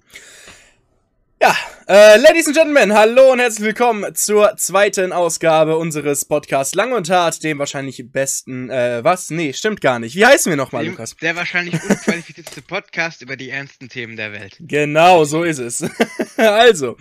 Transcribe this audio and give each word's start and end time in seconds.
Ja, 1.42 1.54
äh, 1.86 2.18
Ladies 2.18 2.46
and 2.46 2.56
Gentlemen, 2.56 2.95
hallo 2.95 3.32
und 3.32 3.40
herzlich 3.40 3.66
willkommen 3.66 4.14
zur 4.14 4.56
zweiten 4.56 5.12
Ausgabe 5.12 5.77
unseres 5.77 6.24
Podcasts 6.24 6.74
Lang 6.74 6.92
und 6.92 7.11
Hart, 7.11 7.42
dem 7.45 7.59
wahrscheinlich 7.59 8.02
besten, 8.10 8.70
äh, 8.70 9.05
was? 9.05 9.29
Nee, 9.30 9.52
stimmt 9.52 9.80
gar 9.80 9.98
nicht. 9.98 10.16
Wie 10.16 10.24
heißen 10.24 10.50
wir 10.50 10.56
nochmal, 10.56 10.87
Lukas? 10.87 11.16
Der 11.16 11.37
wahrscheinlich 11.37 11.74
unqualifizierteste 11.74 12.62
Podcast 12.66 13.23
über 13.23 13.37
die 13.37 13.50
ernsten 13.50 13.88
Themen 13.88 14.16
der 14.16 14.32
Welt. 14.32 14.56
Genau, 14.60 15.24
so 15.24 15.42
ist 15.42 15.59
es. 15.59 15.84
also, 16.37 16.96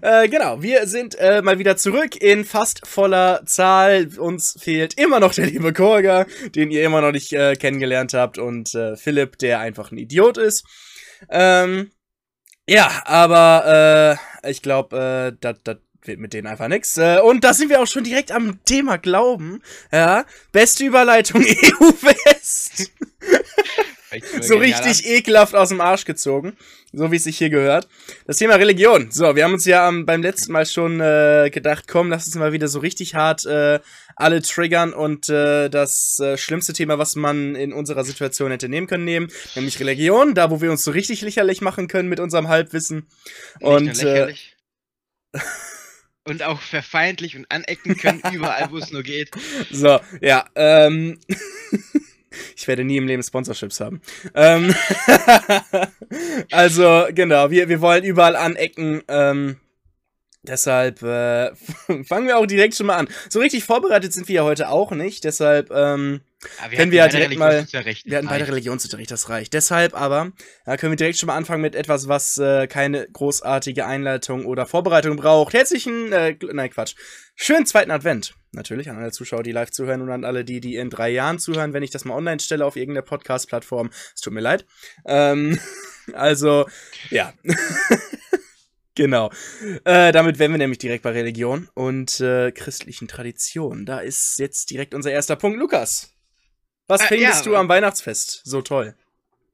äh, 0.00 0.28
genau, 0.28 0.62
wir 0.62 0.86
sind 0.86 1.16
äh, 1.18 1.42
mal 1.42 1.58
wieder 1.58 1.76
zurück 1.76 2.14
in 2.16 2.44
fast 2.44 2.86
voller 2.86 3.42
Zahl. 3.46 4.08
Uns 4.18 4.56
fehlt 4.60 4.94
immer 4.94 5.18
noch 5.18 5.34
der 5.34 5.46
liebe 5.46 5.72
Korga, 5.72 6.26
den 6.54 6.70
ihr 6.70 6.84
immer 6.84 7.00
noch 7.00 7.12
nicht 7.12 7.32
äh, 7.32 7.56
kennengelernt 7.56 8.14
habt, 8.14 8.38
und 8.38 8.74
äh, 8.74 8.96
Philipp, 8.96 9.38
der 9.38 9.60
einfach 9.60 9.90
ein 9.90 9.98
Idiot 9.98 10.38
ist. 10.38 10.64
Ähm, 11.30 11.90
ja, 12.68 12.90
aber 13.04 14.18
äh, 14.42 14.50
ich 14.50 14.62
glaube, 14.62 15.32
äh, 15.32 15.36
das 15.40 15.76
wird 16.04 16.20
mit 16.20 16.32
denen 16.32 16.46
einfach 16.46 16.68
nix. 16.68 16.96
Äh, 16.96 17.20
und 17.20 17.44
da 17.44 17.54
sind 17.54 17.68
wir 17.70 17.80
auch 17.80 17.86
schon 17.86 18.04
direkt 18.04 18.32
am 18.32 18.62
Thema 18.64 18.98
Glauben. 18.98 19.62
Ja, 19.92 20.24
beste 20.50 20.84
Überleitung 20.84 21.42
EU-West. 21.42 22.90
so 24.40 24.56
richtig 24.56 25.06
ekelhaft 25.06 25.54
aus 25.54 25.70
dem 25.70 25.80
Arsch 25.80 26.04
gezogen. 26.04 26.56
So 26.92 27.10
wie 27.10 27.16
es 27.16 27.24
sich 27.24 27.38
hier 27.38 27.48
gehört. 27.50 27.88
Das 28.26 28.36
Thema 28.36 28.56
Religion. 28.56 29.10
So, 29.10 29.34
wir 29.34 29.44
haben 29.44 29.54
uns 29.54 29.64
ja 29.64 29.88
ähm, 29.88 30.04
beim 30.04 30.22
letzten 30.22 30.52
Mal 30.52 30.66
schon 30.66 31.00
äh, 31.00 31.50
gedacht, 31.50 31.86
komm, 31.88 32.10
lass 32.10 32.26
uns 32.26 32.34
mal 32.34 32.52
wieder 32.52 32.68
so 32.68 32.80
richtig 32.80 33.14
hart 33.14 33.46
äh, 33.46 33.80
alle 34.16 34.42
triggern 34.42 34.92
und 34.92 35.28
äh, 35.28 35.68
das 35.68 36.18
äh, 36.20 36.36
schlimmste 36.36 36.72
Thema, 36.72 36.98
was 36.98 37.16
man 37.16 37.54
in 37.54 37.72
unserer 37.72 38.04
Situation 38.04 38.50
hätte 38.50 38.68
nehmen 38.68 38.86
können, 38.86 39.04
nehmen, 39.04 39.28
nämlich 39.54 39.80
Religion, 39.80 40.34
da 40.34 40.50
wo 40.50 40.60
wir 40.60 40.70
uns 40.70 40.84
so 40.84 40.90
richtig 40.90 41.22
lächerlich 41.22 41.60
machen 41.60 41.88
können 41.88 42.08
mit 42.08 42.20
unserem 42.20 42.48
Halbwissen. 42.48 43.08
Nicht 43.60 43.66
und 43.66 44.02
äh, 44.02 44.34
und 46.24 46.42
auch 46.42 46.60
verfeindlich 46.60 47.36
und 47.36 47.50
anecken 47.50 47.96
können 47.96 48.22
überall, 48.32 48.70
wo 48.70 48.78
es 48.78 48.90
nur 48.90 49.02
geht. 49.02 49.30
So, 49.70 50.00
ja, 50.20 50.44
ähm 50.54 51.18
Ich 52.56 52.66
werde 52.66 52.84
nie 52.84 52.96
im 52.96 53.06
Leben 53.06 53.22
Sponsorships 53.22 53.80
haben. 53.80 54.00
Ähm 54.34 54.74
also, 56.50 57.06
genau, 57.10 57.50
wir, 57.50 57.68
wir 57.68 57.80
wollen 57.80 58.04
überall 58.04 58.36
anecken. 58.36 59.02
Ähm, 59.08 59.56
deshalb 60.42 61.02
äh, 61.02 61.54
fangen 62.04 62.26
wir 62.26 62.38
auch 62.38 62.46
direkt 62.46 62.74
schon 62.74 62.86
mal 62.86 62.96
an. 62.96 63.08
So 63.28 63.40
richtig 63.40 63.64
vorbereitet 63.64 64.12
sind 64.12 64.28
wir 64.28 64.34
ja 64.36 64.44
heute 64.44 64.68
auch 64.68 64.90
nicht. 64.90 65.24
Deshalb 65.24 65.70
ähm, 65.70 66.20
wir 66.68 66.78
können 66.78 66.90
wir 66.90 66.98
ja 66.98 67.08
direkt 67.08 67.38
mal. 67.38 67.66
Wir 68.04 68.18
hatten 68.18 68.26
beide 68.26 68.48
Religionsunterricht, 68.48 69.10
das 69.10 69.28
reicht. 69.28 69.52
Deshalb 69.52 69.94
aber 69.94 70.32
ja, 70.66 70.76
können 70.76 70.92
wir 70.92 70.96
direkt 70.96 71.18
schon 71.18 71.28
mal 71.28 71.36
anfangen 71.36 71.62
mit 71.62 71.76
etwas, 71.76 72.08
was 72.08 72.36
äh, 72.38 72.66
keine 72.66 73.06
großartige 73.12 73.86
Einleitung 73.86 74.46
oder 74.46 74.66
Vorbereitung 74.66 75.16
braucht. 75.16 75.54
Herzlichen, 75.54 76.12
äh, 76.12 76.36
nein, 76.52 76.70
Quatsch. 76.70 76.94
Schönen 77.36 77.66
zweiten 77.66 77.90
Advent. 77.90 78.34
Natürlich 78.50 78.90
an 78.90 78.98
alle 78.98 79.12
Zuschauer, 79.12 79.42
die 79.42 79.52
live 79.52 79.70
zuhören 79.70 80.02
und 80.02 80.10
an 80.10 80.24
alle, 80.24 80.44
die, 80.44 80.60
die 80.60 80.76
in 80.76 80.90
drei 80.90 81.10
Jahren 81.10 81.38
zuhören, 81.38 81.72
wenn 81.72 81.82
ich 81.82 81.90
das 81.90 82.04
mal 82.04 82.14
online 82.14 82.40
stelle 82.40 82.66
auf 82.66 82.76
irgendeiner 82.76 83.06
Podcast-Plattform. 83.06 83.90
Es 84.14 84.20
tut 84.20 84.32
mir 84.32 84.40
leid. 84.40 84.66
Ähm, 85.06 85.58
also, 86.12 86.66
ja. 87.10 87.32
genau. 88.94 89.30
Äh, 89.84 90.12
damit 90.12 90.38
wären 90.38 90.52
wir 90.52 90.58
nämlich 90.58 90.78
direkt 90.78 91.02
bei 91.02 91.10
Religion 91.10 91.68
und 91.74 92.20
äh, 92.20 92.52
christlichen 92.52 93.08
Traditionen. 93.08 93.86
Da 93.86 94.00
ist 94.00 94.38
jetzt 94.38 94.70
direkt 94.70 94.94
unser 94.94 95.10
erster 95.10 95.36
Punkt. 95.36 95.58
Lukas, 95.58 96.12
was 96.86 97.02
äh, 97.02 97.06
findest 97.06 97.46
ja, 97.46 97.52
du 97.52 97.56
am 97.56 97.68
Weihnachtsfest 97.68 98.42
so 98.44 98.62
toll? 98.62 98.94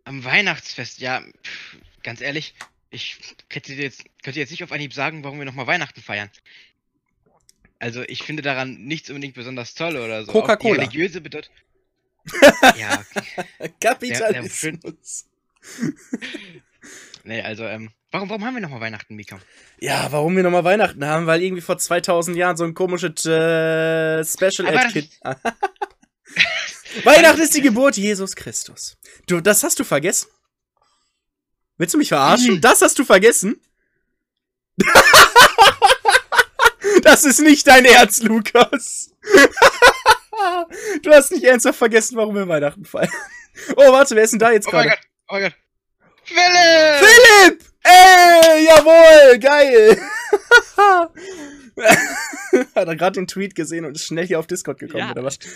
Am 0.04 0.24
Weihnachtsfest, 0.24 0.98
ja, 1.00 1.20
pff, 1.20 1.76
ganz 2.02 2.20
ehrlich, 2.20 2.54
ich 2.90 3.18
könnte 3.48 3.74
jetzt, 3.74 4.04
könnte 4.22 4.40
jetzt 4.40 4.50
nicht 4.50 4.64
auf 4.64 4.72
Anhieb 4.72 4.94
sagen, 4.94 5.24
warum 5.24 5.38
wir 5.38 5.44
nochmal 5.44 5.66
Weihnachten 5.66 6.00
feiern. 6.00 6.30
Also 7.78 8.02
ich 8.02 8.22
finde 8.22 8.42
daran 8.42 8.84
nichts 8.84 9.08
unbedingt 9.08 9.34
besonders 9.34 9.74
toll 9.74 9.96
oder 9.96 10.24
so. 10.24 10.32
Coca-Cola. 10.32 10.80
Religiöse 10.82 11.20
bedeutet. 11.20 11.52
ja. 12.76 13.04
Okay. 13.58 13.72
Kapitalismus. 13.80 15.26
nee, 17.28 17.42
also, 17.42 17.64
ähm, 17.64 17.90
warum, 18.10 18.28
warum 18.28 18.44
haben 18.44 18.54
wir 18.54 18.60
nochmal 18.60 18.80
Weihnachten, 18.80 19.14
Mika? 19.14 19.38
Ja, 19.78 20.08
warum 20.10 20.34
wir 20.36 20.42
nochmal 20.42 20.64
Weihnachten 20.64 21.04
haben? 21.04 21.26
Weil 21.26 21.42
irgendwie 21.42 21.62
vor 21.62 21.78
2000 21.78 22.36
Jahren 22.36 22.56
so 22.56 22.64
ein 22.64 22.74
komisches 22.74 23.24
äh, 23.26 24.24
Special 24.24 24.66
Ed 24.66 24.92
Kid. 24.92 25.10
Weihnachten 27.04 27.40
ist 27.40 27.54
die 27.54 27.62
Geburt 27.62 27.96
Jesus 27.96 28.34
Christus. 28.34 28.96
Du, 29.26 29.40
das 29.40 29.62
hast 29.62 29.78
du 29.78 29.84
vergessen? 29.84 30.28
Willst 31.76 31.94
du 31.94 31.98
mich 31.98 32.08
verarschen? 32.08 32.56
Mhm. 32.56 32.60
Das 32.60 32.82
hast 32.82 32.98
du 32.98 33.04
vergessen? 33.04 33.60
Das 37.02 37.24
ist 37.24 37.40
nicht 37.40 37.66
dein 37.66 37.84
Ernst, 37.84 38.22
Lukas. 38.22 39.14
du 41.02 41.10
hast 41.10 41.32
nicht 41.32 41.44
ernsthaft 41.44 41.78
vergessen, 41.78 42.16
warum 42.16 42.34
wir 42.34 42.48
Weihnachten 42.48 42.84
feiern. 42.84 43.10
Oh, 43.76 43.92
warte, 43.92 44.14
wer 44.14 44.24
ist 44.24 44.32
denn 44.32 44.38
da 44.38 44.52
jetzt 44.52 44.68
gerade? 44.68 44.88
Oh 44.88 44.88
mein 44.88 44.96
Gott, 44.96 45.06
oh 45.28 45.32
mein 45.34 45.42
Gott. 45.42 45.54
Philipp! 46.28 46.98
Philipp! 47.00 47.64
Ey, 47.82 48.66
jawohl, 48.66 49.38
geil. 49.38 49.98
Hat 52.74 52.88
er 52.88 52.96
gerade 52.96 53.20
den 53.20 53.26
Tweet 53.26 53.54
gesehen 53.54 53.84
und 53.86 53.94
ist 53.96 54.04
schnell 54.04 54.26
hier 54.26 54.38
auf 54.38 54.46
Discord 54.46 54.78
gekommen, 54.78 55.04
ja, 55.04 55.12
oder 55.12 55.24
was? 55.24 55.38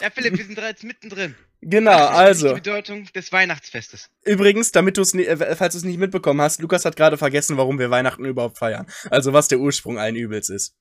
ja, 0.00 0.10
Philipp, 0.10 0.36
wir 0.38 0.44
sind 0.44 0.56
da 0.58 0.68
jetzt 0.68 0.84
mittendrin. 0.84 1.34
Genau, 1.60 2.06
also. 2.06 2.48
Die 2.48 2.54
Bedeutung 2.54 3.08
des 3.14 3.32
Weihnachtsfestes. 3.32 4.10
Übrigens, 4.24 4.70
damit 4.70 4.96
du 4.96 5.02
es, 5.02 5.12
äh, 5.14 5.56
falls 5.56 5.72
du 5.74 5.78
es 5.78 5.84
nicht 5.84 5.98
mitbekommen 5.98 6.40
hast, 6.40 6.60
Lukas 6.60 6.84
hat 6.84 6.94
gerade 6.96 7.18
vergessen, 7.18 7.56
warum 7.56 7.80
wir 7.80 7.90
Weihnachten 7.90 8.24
überhaupt 8.24 8.58
feiern. 8.58 8.86
Also 9.10 9.32
was 9.32 9.48
der 9.48 9.58
Ursprung 9.58 9.98
allen 9.98 10.14
Übels 10.14 10.50
ist. 10.50 10.76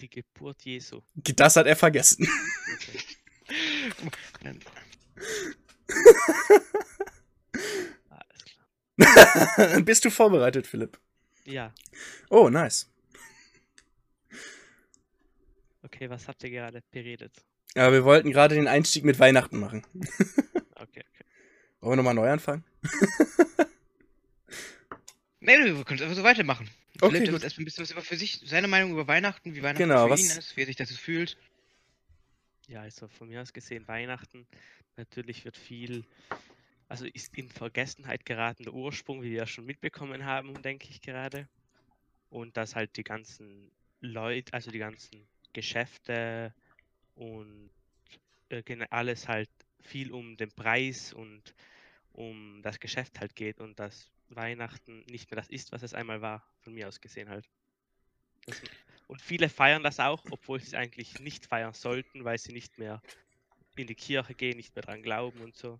Die 0.00 0.10
Geburt 0.10 0.62
Jesu. 0.62 1.02
Das 1.14 1.54
hat 1.56 1.66
er 1.66 1.76
vergessen. 1.76 2.28
Alles 8.10 8.44
klar. 8.44 9.80
Bist 9.82 10.04
du 10.04 10.10
vorbereitet, 10.10 10.66
Philipp? 10.66 10.98
Ja. 11.44 11.72
Oh, 12.30 12.48
nice. 12.48 12.88
Okay, 15.82 16.10
was 16.10 16.26
habt 16.26 16.42
ihr 16.44 16.50
gerade 16.50 16.82
beredet? 16.90 17.32
Ja, 17.76 17.92
wir 17.92 18.04
wollten 18.04 18.32
gerade 18.32 18.54
den 18.54 18.68
Einstieg 18.68 19.04
mit 19.04 19.18
Weihnachten 19.18 19.60
machen. 19.60 19.86
okay, 20.74 21.04
okay. 21.04 21.24
Wollen 21.80 21.92
wir 21.92 21.96
nochmal 21.96 22.14
neu 22.14 22.30
anfangen? 22.30 22.64
nee, 25.40 25.56
wir 25.58 25.84
können 25.84 25.98
es 25.98 26.02
einfach 26.02 26.16
so 26.16 26.24
weitermachen. 26.24 26.68
Okay, 27.00 27.18
Philipp, 27.18 27.42
erstmal 27.42 27.62
ein 27.62 27.64
bisschen 27.66 27.84
was 27.84 27.90
über 27.90 28.02
für 28.02 28.16
sich, 28.16 28.40
seine 28.44 28.66
Meinung 28.66 28.92
über 28.92 29.06
Weihnachten, 29.06 29.54
wie 29.54 29.62
Weihnachten 29.62 29.88
genau, 29.88 30.06
für 30.06 30.12
was... 30.12 30.20
ihn 30.20 30.30
ist, 30.30 30.56
wie 30.56 30.62
er 30.62 30.66
sich 30.66 30.76
dazu 30.76 30.94
fühlt. 30.94 31.36
Ja, 32.66 32.80
also 32.80 33.06
von 33.08 33.28
mir 33.28 33.42
aus 33.42 33.52
gesehen, 33.52 33.86
Weihnachten, 33.86 34.46
natürlich 34.96 35.44
wird 35.44 35.56
viel, 35.56 36.04
also 36.88 37.06
ist 37.06 37.36
in 37.36 37.50
Vergessenheit 37.50 38.24
geraten 38.24 38.64
der 38.64 38.74
Ursprung, 38.74 39.22
wie 39.22 39.30
wir 39.30 39.38
ja 39.38 39.46
schon 39.46 39.66
mitbekommen 39.66 40.24
haben, 40.24 40.60
denke 40.62 40.88
ich 40.90 41.00
gerade. 41.00 41.48
Und 42.30 42.56
dass 42.56 42.74
halt 42.74 42.96
die 42.96 43.04
ganzen 43.04 43.70
Leute, 44.00 44.52
also 44.52 44.70
die 44.70 44.78
ganzen 44.78 45.26
Geschäfte, 45.52 46.52
und 47.16 47.70
äh, 48.50 48.86
alles 48.90 49.26
halt 49.26 49.50
viel 49.80 50.12
um 50.12 50.36
den 50.36 50.52
Preis 50.52 51.12
und 51.12 51.54
um 52.12 52.62
das 52.62 52.78
Geschäft 52.78 53.20
halt 53.20 53.34
geht 53.34 53.60
und 53.60 53.78
dass 53.78 54.10
Weihnachten 54.28 55.04
nicht 55.06 55.30
mehr 55.30 55.36
das 55.36 55.48
ist, 55.48 55.72
was 55.72 55.82
es 55.82 55.94
einmal 55.94 56.20
war, 56.20 56.46
von 56.60 56.74
mir 56.74 56.88
aus 56.88 57.00
gesehen 57.00 57.28
halt. 57.28 57.48
Das, 58.46 58.60
und 59.06 59.20
viele 59.20 59.48
feiern 59.48 59.82
das 59.82 60.00
auch, 60.00 60.24
obwohl 60.30 60.60
sie 60.60 60.66
es 60.66 60.74
eigentlich 60.74 61.20
nicht 61.20 61.46
feiern 61.46 61.74
sollten, 61.74 62.24
weil 62.24 62.38
sie 62.38 62.52
nicht 62.52 62.78
mehr 62.78 63.00
in 63.76 63.86
die 63.86 63.94
Kirche 63.94 64.34
gehen, 64.34 64.56
nicht 64.56 64.74
mehr 64.74 64.82
dran 64.82 65.02
glauben 65.02 65.40
und 65.40 65.56
so. 65.56 65.78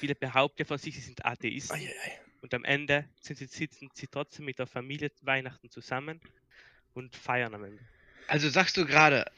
Viele 0.00 0.14
behaupten 0.14 0.64
von 0.64 0.78
sich, 0.78 0.94
sie 0.94 1.00
sind 1.00 1.24
Atheisten. 1.24 1.76
Ei, 1.76 1.88
ei. 2.04 2.20
Und 2.42 2.52
am 2.54 2.64
Ende 2.64 3.08
sind 3.20 3.38
sie, 3.38 3.46
sitzen 3.46 3.90
sie 3.94 4.08
trotzdem 4.08 4.44
mit 4.44 4.58
der 4.58 4.66
Familie 4.66 5.10
Weihnachten 5.22 5.70
zusammen 5.70 6.20
und 6.92 7.14
feiern 7.14 7.54
am 7.54 7.64
Ende. 7.64 7.82
Also 8.26 8.48
sagst 8.48 8.76
du 8.76 8.84
gerade, 8.84 9.30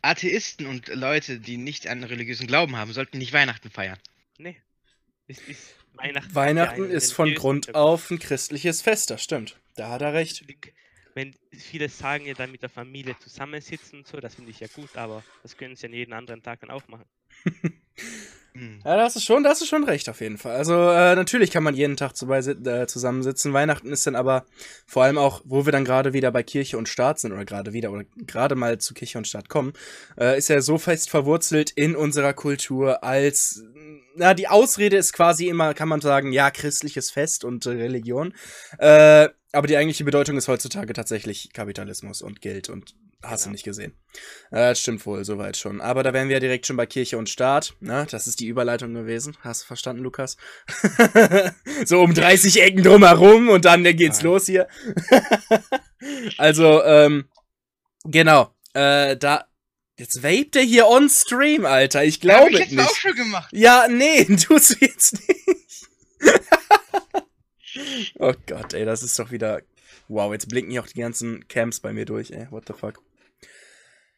Atheisten 0.00 0.66
und 0.66 0.88
Leute, 0.88 1.40
die 1.40 1.56
nicht 1.56 1.86
an 1.88 2.04
religiösen 2.04 2.46
Glauben 2.46 2.76
haben, 2.76 2.92
sollten 2.92 3.18
nicht 3.18 3.32
Weihnachten 3.32 3.70
feiern? 3.70 3.98
Nee. 4.38 4.60
Ist, 5.26 5.42
ist 5.48 5.74
Weihnachten, 5.94 6.34
Weihnachten 6.34 6.90
ist 6.90 7.12
von 7.12 7.34
Grund 7.34 7.74
auf 7.74 8.10
ein 8.10 8.18
christliches 8.18 8.82
Fest, 8.82 9.10
das 9.10 9.22
stimmt. 9.22 9.58
Da 9.76 9.88
hat 9.88 10.02
er 10.02 10.12
recht. 10.12 10.44
Wenn 11.14 11.34
viele 11.52 11.88
sagen 11.88 12.26
ja 12.26 12.34
dann 12.34 12.50
mit 12.50 12.62
der 12.62 12.70
Familie 12.70 13.18
zusammensitzen 13.18 14.00
und 14.00 14.06
so, 14.06 14.18
das 14.18 14.34
finde 14.34 14.50
ich 14.50 14.60
ja 14.60 14.68
gut, 14.68 14.96
aber 14.96 15.22
das 15.42 15.56
können 15.56 15.76
sie 15.76 15.86
an 15.86 15.92
jeden 15.92 16.12
anderen 16.12 16.42
Tag 16.42 16.60
dann 16.60 16.70
auch 16.70 16.86
machen. 16.88 17.04
Hm. 18.54 18.80
Ja, 18.84 18.96
da 18.96 19.04
hast 19.04 19.16
du 19.16 19.20
schon, 19.20 19.42
da 19.42 19.50
hast 19.50 19.62
du 19.62 19.66
schon 19.66 19.84
recht, 19.84 20.08
auf 20.10 20.20
jeden 20.20 20.36
Fall. 20.36 20.54
Also, 20.56 20.74
äh, 20.74 21.14
natürlich 21.14 21.50
kann 21.50 21.62
man 21.62 21.74
jeden 21.74 21.96
Tag 21.96 22.16
zu, 22.16 22.30
äh, 22.30 22.86
zusammensitzen. 22.86 23.54
Weihnachten 23.54 23.90
ist 23.90 24.06
dann 24.06 24.14
aber 24.14 24.44
vor 24.86 25.04
allem 25.04 25.16
auch, 25.16 25.40
wo 25.44 25.64
wir 25.64 25.72
dann 25.72 25.86
gerade 25.86 26.12
wieder 26.12 26.30
bei 26.30 26.42
Kirche 26.42 26.76
und 26.76 26.88
Staat 26.88 27.18
sind, 27.18 27.32
oder 27.32 27.46
gerade 27.46 27.72
wieder, 27.72 27.90
oder 27.90 28.04
gerade 28.26 28.54
mal 28.54 28.76
zu 28.78 28.92
Kirche 28.92 29.16
und 29.16 29.26
Staat 29.26 29.48
kommen, 29.48 29.72
äh, 30.20 30.36
ist 30.36 30.48
ja 30.48 30.60
so 30.60 30.76
fest 30.76 31.08
verwurzelt 31.08 31.70
in 31.70 31.96
unserer 31.96 32.34
Kultur 32.34 33.02
als, 33.02 33.64
na, 34.16 34.34
die 34.34 34.48
Ausrede 34.48 34.96
ist 34.96 35.14
quasi 35.14 35.48
immer, 35.48 35.72
kann 35.72 35.88
man 35.88 36.02
sagen, 36.02 36.32
ja, 36.32 36.50
christliches 36.50 37.10
Fest 37.10 37.44
und 37.44 37.64
äh, 37.64 37.70
Religion. 37.70 38.34
Äh, 38.78 39.30
aber 39.52 39.66
die 39.66 39.76
eigentliche 39.76 40.04
Bedeutung 40.04 40.36
ist 40.36 40.48
heutzutage 40.48 40.92
tatsächlich 40.92 41.52
Kapitalismus 41.52 42.20
und 42.20 42.42
Geld 42.42 42.68
und 42.68 42.94
Hast 43.22 43.44
du 43.44 43.46
Genau. 43.46 43.52
nicht 43.52 43.64
gesehen. 43.64 43.92
Äh, 44.50 44.70
das 44.70 44.80
stimmt 44.80 45.06
wohl, 45.06 45.24
soweit 45.24 45.56
schon. 45.56 45.80
Aber 45.80 46.02
da 46.02 46.12
wären 46.12 46.28
wir 46.28 46.36
ja 46.36 46.40
direkt 46.40 46.66
schon 46.66 46.76
bei 46.76 46.86
Kirche 46.86 47.18
und 47.18 47.28
Staat. 47.28 47.74
Ne? 47.80 48.06
Das 48.10 48.26
ist 48.26 48.40
die 48.40 48.48
Überleitung 48.48 48.92
gewesen. 48.94 49.36
Hast 49.42 49.62
du 49.62 49.66
verstanden, 49.66 50.02
Lukas? 50.02 50.36
so 51.84 52.00
um 52.00 52.12
30 52.14 52.60
Ecken 52.62 52.82
drumherum 52.82 53.48
und 53.48 53.64
dann 53.64 53.84
geht's 53.84 54.18
Nein. 54.18 54.26
los 54.26 54.46
hier. 54.46 54.66
also, 56.38 56.82
ähm, 56.82 57.28
genau. 58.04 58.52
Äh, 58.74 59.16
da. 59.16 59.46
Jetzt 59.98 60.22
vapet 60.22 60.56
er 60.56 60.62
hier 60.62 60.88
on 60.88 61.08
stream, 61.08 61.64
Alter. 61.66 62.02
Ich 62.02 62.14
Hab 62.16 62.20
glaube 62.22 62.50
ich 62.50 62.58
jetzt 62.58 62.78
auch 62.80 62.88
nicht. 62.88 62.96
schon 62.96 63.14
gemacht. 63.14 63.48
Ja, 63.52 63.86
nee, 63.88 64.24
tust 64.36 64.70
du 64.80 64.84
jetzt 64.86 65.18
nicht. 65.28 65.86
oh 68.18 68.32
Gott, 68.46 68.74
ey, 68.74 68.84
das 68.84 69.02
ist 69.02 69.18
doch 69.18 69.30
wieder. 69.30 69.62
Wow, 70.08 70.32
jetzt 70.32 70.48
blinken 70.48 70.72
hier 70.72 70.82
auch 70.82 70.86
die 70.88 71.00
ganzen 71.00 71.46
Camps 71.48 71.80
bei 71.80 71.92
mir 71.92 72.04
durch, 72.04 72.30
ey. 72.32 72.46
What 72.50 72.64
the 72.66 72.72
fuck. 72.74 73.00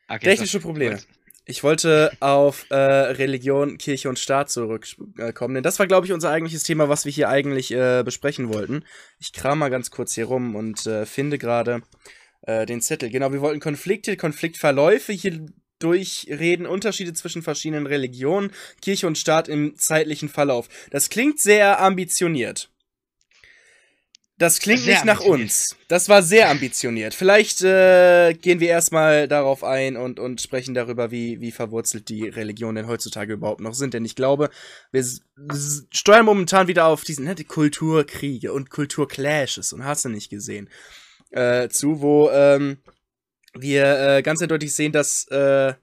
Okay, 0.08 0.24
Technische. 0.24 0.60
Probleme. 0.60 0.96
Gut. 0.96 1.06
Ich 1.46 1.62
wollte 1.62 2.10
auf 2.20 2.66
äh, 2.70 2.74
Religion, 2.74 3.76
Kirche 3.76 4.08
und 4.08 4.18
Staat 4.18 4.50
zurückkommen, 4.50 5.54
denn 5.54 5.62
das 5.62 5.78
war, 5.78 5.86
glaube 5.86 6.06
ich, 6.06 6.12
unser 6.12 6.30
eigentliches 6.30 6.62
Thema, 6.62 6.88
was 6.88 7.04
wir 7.04 7.12
hier 7.12 7.28
eigentlich 7.28 7.70
äh, 7.70 8.02
besprechen 8.02 8.48
wollten. 8.48 8.84
Ich 9.18 9.34
kram 9.34 9.58
mal 9.58 9.68
ganz 9.68 9.90
kurz 9.90 10.14
hier 10.14 10.24
rum 10.24 10.56
und 10.56 10.86
äh, 10.86 11.04
finde 11.04 11.36
gerade 11.36 11.82
äh, 12.42 12.64
den 12.64 12.80
Zettel. 12.80 13.10
Genau, 13.10 13.32
wir 13.32 13.42
wollten 13.42 13.60
Konflikte, 13.60 14.16
Konfliktverläufe 14.16 15.12
hier 15.12 15.44
durchreden, 15.80 16.66
Unterschiede 16.66 17.12
zwischen 17.12 17.42
verschiedenen 17.42 17.86
Religionen, 17.86 18.50
Kirche 18.80 19.06
und 19.06 19.18
Staat 19.18 19.48
im 19.48 19.76
zeitlichen 19.76 20.30
Verlauf. 20.30 20.68
Das 20.90 21.10
klingt 21.10 21.40
sehr 21.40 21.80
ambitioniert. 21.80 22.70
Das 24.36 24.58
klingt 24.58 24.80
Sehr 24.80 24.94
nicht 24.94 25.04
nach 25.04 25.20
uns. 25.20 25.76
Das 25.86 26.08
war 26.08 26.20
sehr 26.22 26.50
ambitioniert. 26.50 27.14
Vielleicht 27.14 27.62
äh, 27.62 28.34
gehen 28.34 28.58
wir 28.58 28.68
erstmal 28.68 29.28
darauf 29.28 29.62
ein 29.62 29.96
und, 29.96 30.18
und 30.18 30.40
sprechen 30.40 30.74
darüber, 30.74 31.12
wie, 31.12 31.40
wie 31.40 31.52
verwurzelt 31.52 32.08
die 32.08 32.28
Religionen 32.28 32.76
denn 32.76 32.86
heutzutage 32.88 33.34
überhaupt 33.34 33.60
noch 33.60 33.74
sind. 33.74 33.94
Denn 33.94 34.04
ich 34.04 34.16
glaube, 34.16 34.50
wir 34.90 35.04
steuern 35.92 36.24
momentan 36.24 36.66
wieder 36.66 36.86
auf 36.86 37.04
diesen 37.04 37.26
ne, 37.26 37.36
die 37.36 37.44
Kulturkriege 37.44 38.52
und 38.52 38.70
Kulturclashes 38.70 39.72
und 39.72 39.84
hast 39.84 40.04
du 40.04 40.08
nicht 40.08 40.30
gesehen. 40.30 40.68
Äh, 41.30 41.68
zu, 41.68 42.00
wo 42.00 42.28
ähm, 42.30 42.78
wir 43.54 44.16
äh, 44.16 44.22
ganz 44.22 44.42
eindeutig 44.42 44.74
sehen, 44.74 44.90
dass 44.90 45.28
äh, 45.28 45.74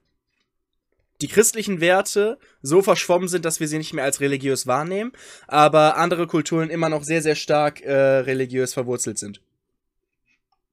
die 1.22 1.28
christlichen 1.28 1.80
Werte 1.80 2.38
so 2.60 2.82
verschwommen 2.82 3.28
sind, 3.28 3.44
dass 3.44 3.60
wir 3.60 3.68
sie 3.68 3.78
nicht 3.78 3.92
mehr 3.92 4.04
als 4.04 4.20
religiös 4.20 4.66
wahrnehmen, 4.66 5.12
aber 5.46 5.96
andere 5.96 6.26
Kulturen 6.26 6.68
immer 6.68 6.88
noch 6.88 7.04
sehr, 7.04 7.22
sehr 7.22 7.36
stark 7.36 7.80
äh, 7.80 7.92
religiös 7.92 8.74
verwurzelt 8.74 9.18
sind. 9.18 9.40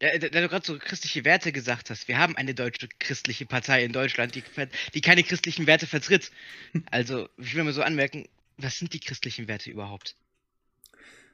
Ja, 0.02 0.18
da, 0.18 0.30
da 0.30 0.42
du 0.42 0.48
gerade 0.48 0.66
so 0.66 0.80
christliche 0.80 1.26
Werte 1.26 1.52
gesagt 1.52 1.90
hast, 1.90 2.08
wir 2.08 2.18
haben 2.18 2.36
eine 2.36 2.56
deutsche 2.56 2.88
christliche 3.00 3.46
Partei 3.46 3.84
in 3.84 3.92
Deutschland, 3.92 4.34
die, 4.34 4.44
die 4.94 5.02
keine 5.02 5.24
christlichen 5.24 5.68
Werte 5.68 5.88
vertritt. 5.88 6.32
Also, 6.92 7.30
ich 7.38 7.54
will 7.56 7.64
mal 7.64 7.74
so 7.74 7.84
anmerken, 7.84 8.28
was 8.58 8.80
sind 8.80 8.94
die 8.94 9.00
christlichen 9.00 9.48
Werte 9.48 9.70
überhaupt? 9.70 10.16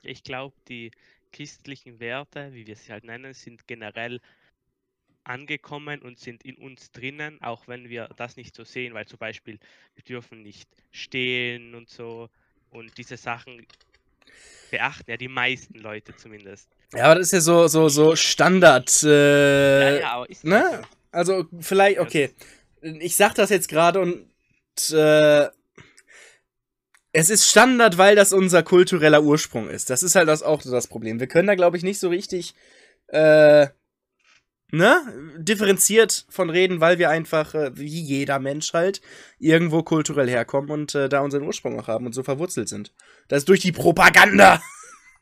Ich 0.01 0.23
glaube, 0.23 0.55
die 0.67 0.91
christlichen 1.31 1.99
Werte, 1.99 2.53
wie 2.53 2.65
wir 2.65 2.75
sie 2.75 2.91
halt 2.91 3.03
nennen, 3.03 3.33
sind 3.33 3.67
generell 3.67 4.19
angekommen 5.25 6.01
und 6.01 6.19
sind 6.19 6.43
in 6.43 6.55
uns 6.55 6.91
drinnen, 6.91 7.41
auch 7.41 7.67
wenn 7.67 7.89
wir 7.89 8.09
das 8.15 8.37
nicht 8.37 8.55
so 8.55 8.63
sehen, 8.63 8.93
weil 8.93 9.05
zum 9.05 9.19
Beispiel 9.19 9.59
wir 9.95 10.03
dürfen 10.03 10.41
nicht 10.43 10.69
stehlen 10.91 11.75
und 11.75 11.89
so 11.89 12.29
und 12.71 12.97
diese 12.97 13.17
Sachen 13.17 13.65
beachten 14.71 15.09
ja 15.09 15.17
die 15.17 15.27
meisten 15.27 15.79
Leute 15.79 16.15
zumindest. 16.15 16.69
Ja, 16.93 17.05
aber 17.05 17.15
das 17.15 17.27
ist 17.27 17.33
ja 17.33 17.41
so, 17.41 17.67
so, 17.67 17.89
so 17.89 18.15
Standard. 18.15 19.03
Äh, 19.03 19.95
ja, 19.95 19.99
ja, 19.99 20.11
aber 20.11 20.29
ist 20.29 20.43
ne? 20.43 20.79
so. 20.81 20.87
Also, 21.11 21.45
vielleicht, 21.61 21.99
okay. 21.99 22.31
Ich 22.81 23.15
sag 23.15 23.35
das 23.35 23.49
jetzt 23.49 23.69
gerade 23.69 23.99
und 24.01 24.27
äh, 24.91 25.47
es 27.13 27.29
ist 27.29 27.49
Standard, 27.49 27.97
weil 27.97 28.15
das 28.15 28.33
unser 28.33 28.61
kultureller 28.61 29.23
Ursprung 29.23 29.69
ist. 29.69 29.89
Das 29.89 30.03
ist 30.03 30.15
halt 30.15 30.27
das 30.27 30.43
auch 30.43 30.61
so 30.61 30.71
das 30.71 30.87
Problem. 30.87 31.19
Wir 31.19 31.27
können 31.27 31.47
da, 31.47 31.55
glaube 31.55 31.77
ich, 31.77 31.83
nicht 31.83 31.99
so 31.99 32.09
richtig 32.09 32.53
äh, 33.07 33.67
ne, 34.71 35.35
differenziert 35.37 36.25
von 36.29 36.49
reden, 36.49 36.81
weil 36.81 36.97
wir 36.99 37.09
einfach, 37.09 37.53
äh, 37.53 37.77
wie 37.77 38.01
jeder 38.01 38.39
Mensch 38.39 38.73
halt, 38.73 39.01
irgendwo 39.39 39.83
kulturell 39.83 40.29
herkommen 40.29 40.69
und 40.69 40.95
äh, 40.95 41.09
da 41.09 41.21
unseren 41.21 41.43
Ursprung 41.43 41.79
auch 41.79 41.87
haben 41.87 42.05
und 42.05 42.13
so 42.13 42.23
verwurzelt 42.23 42.69
sind. 42.69 42.93
Das 43.27 43.39
ist 43.39 43.49
durch 43.49 43.61
die 43.61 43.71
Propaganda. 43.71 44.61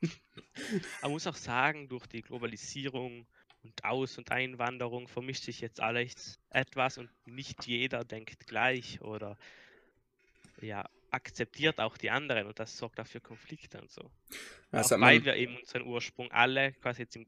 Man 1.01 1.11
muss 1.11 1.27
auch 1.27 1.35
sagen, 1.35 1.89
durch 1.89 2.05
die 2.07 2.21
Globalisierung 2.21 3.25
und 3.63 3.83
Aus- 3.83 4.17
und 4.17 4.31
Einwanderung 4.31 5.07
vermischt 5.07 5.43
sich 5.43 5.61
jetzt 5.61 5.79
alles 5.79 6.39
etwas 6.49 6.97
und 6.97 7.09
nicht 7.25 7.65
jeder 7.65 8.03
denkt 8.03 8.45
gleich 8.47 9.01
oder 9.01 9.37
ja, 10.61 10.87
akzeptiert 11.11 11.79
auch 11.79 11.97
die 11.97 12.09
anderen 12.09 12.47
und 12.47 12.59
das 12.59 12.77
sorgt 12.77 12.99
dafür 12.99 13.21
Konflikte 13.21 13.81
und 13.81 13.91
so. 13.91 14.09
Auch 14.71 14.91
weil 14.99 15.23
wir 15.23 15.35
eben 15.35 15.57
unseren 15.57 15.83
Ursprung 15.83 16.31
alle, 16.31 16.73
quasi 16.73 17.03
jetzt, 17.03 17.15
im, 17.15 17.25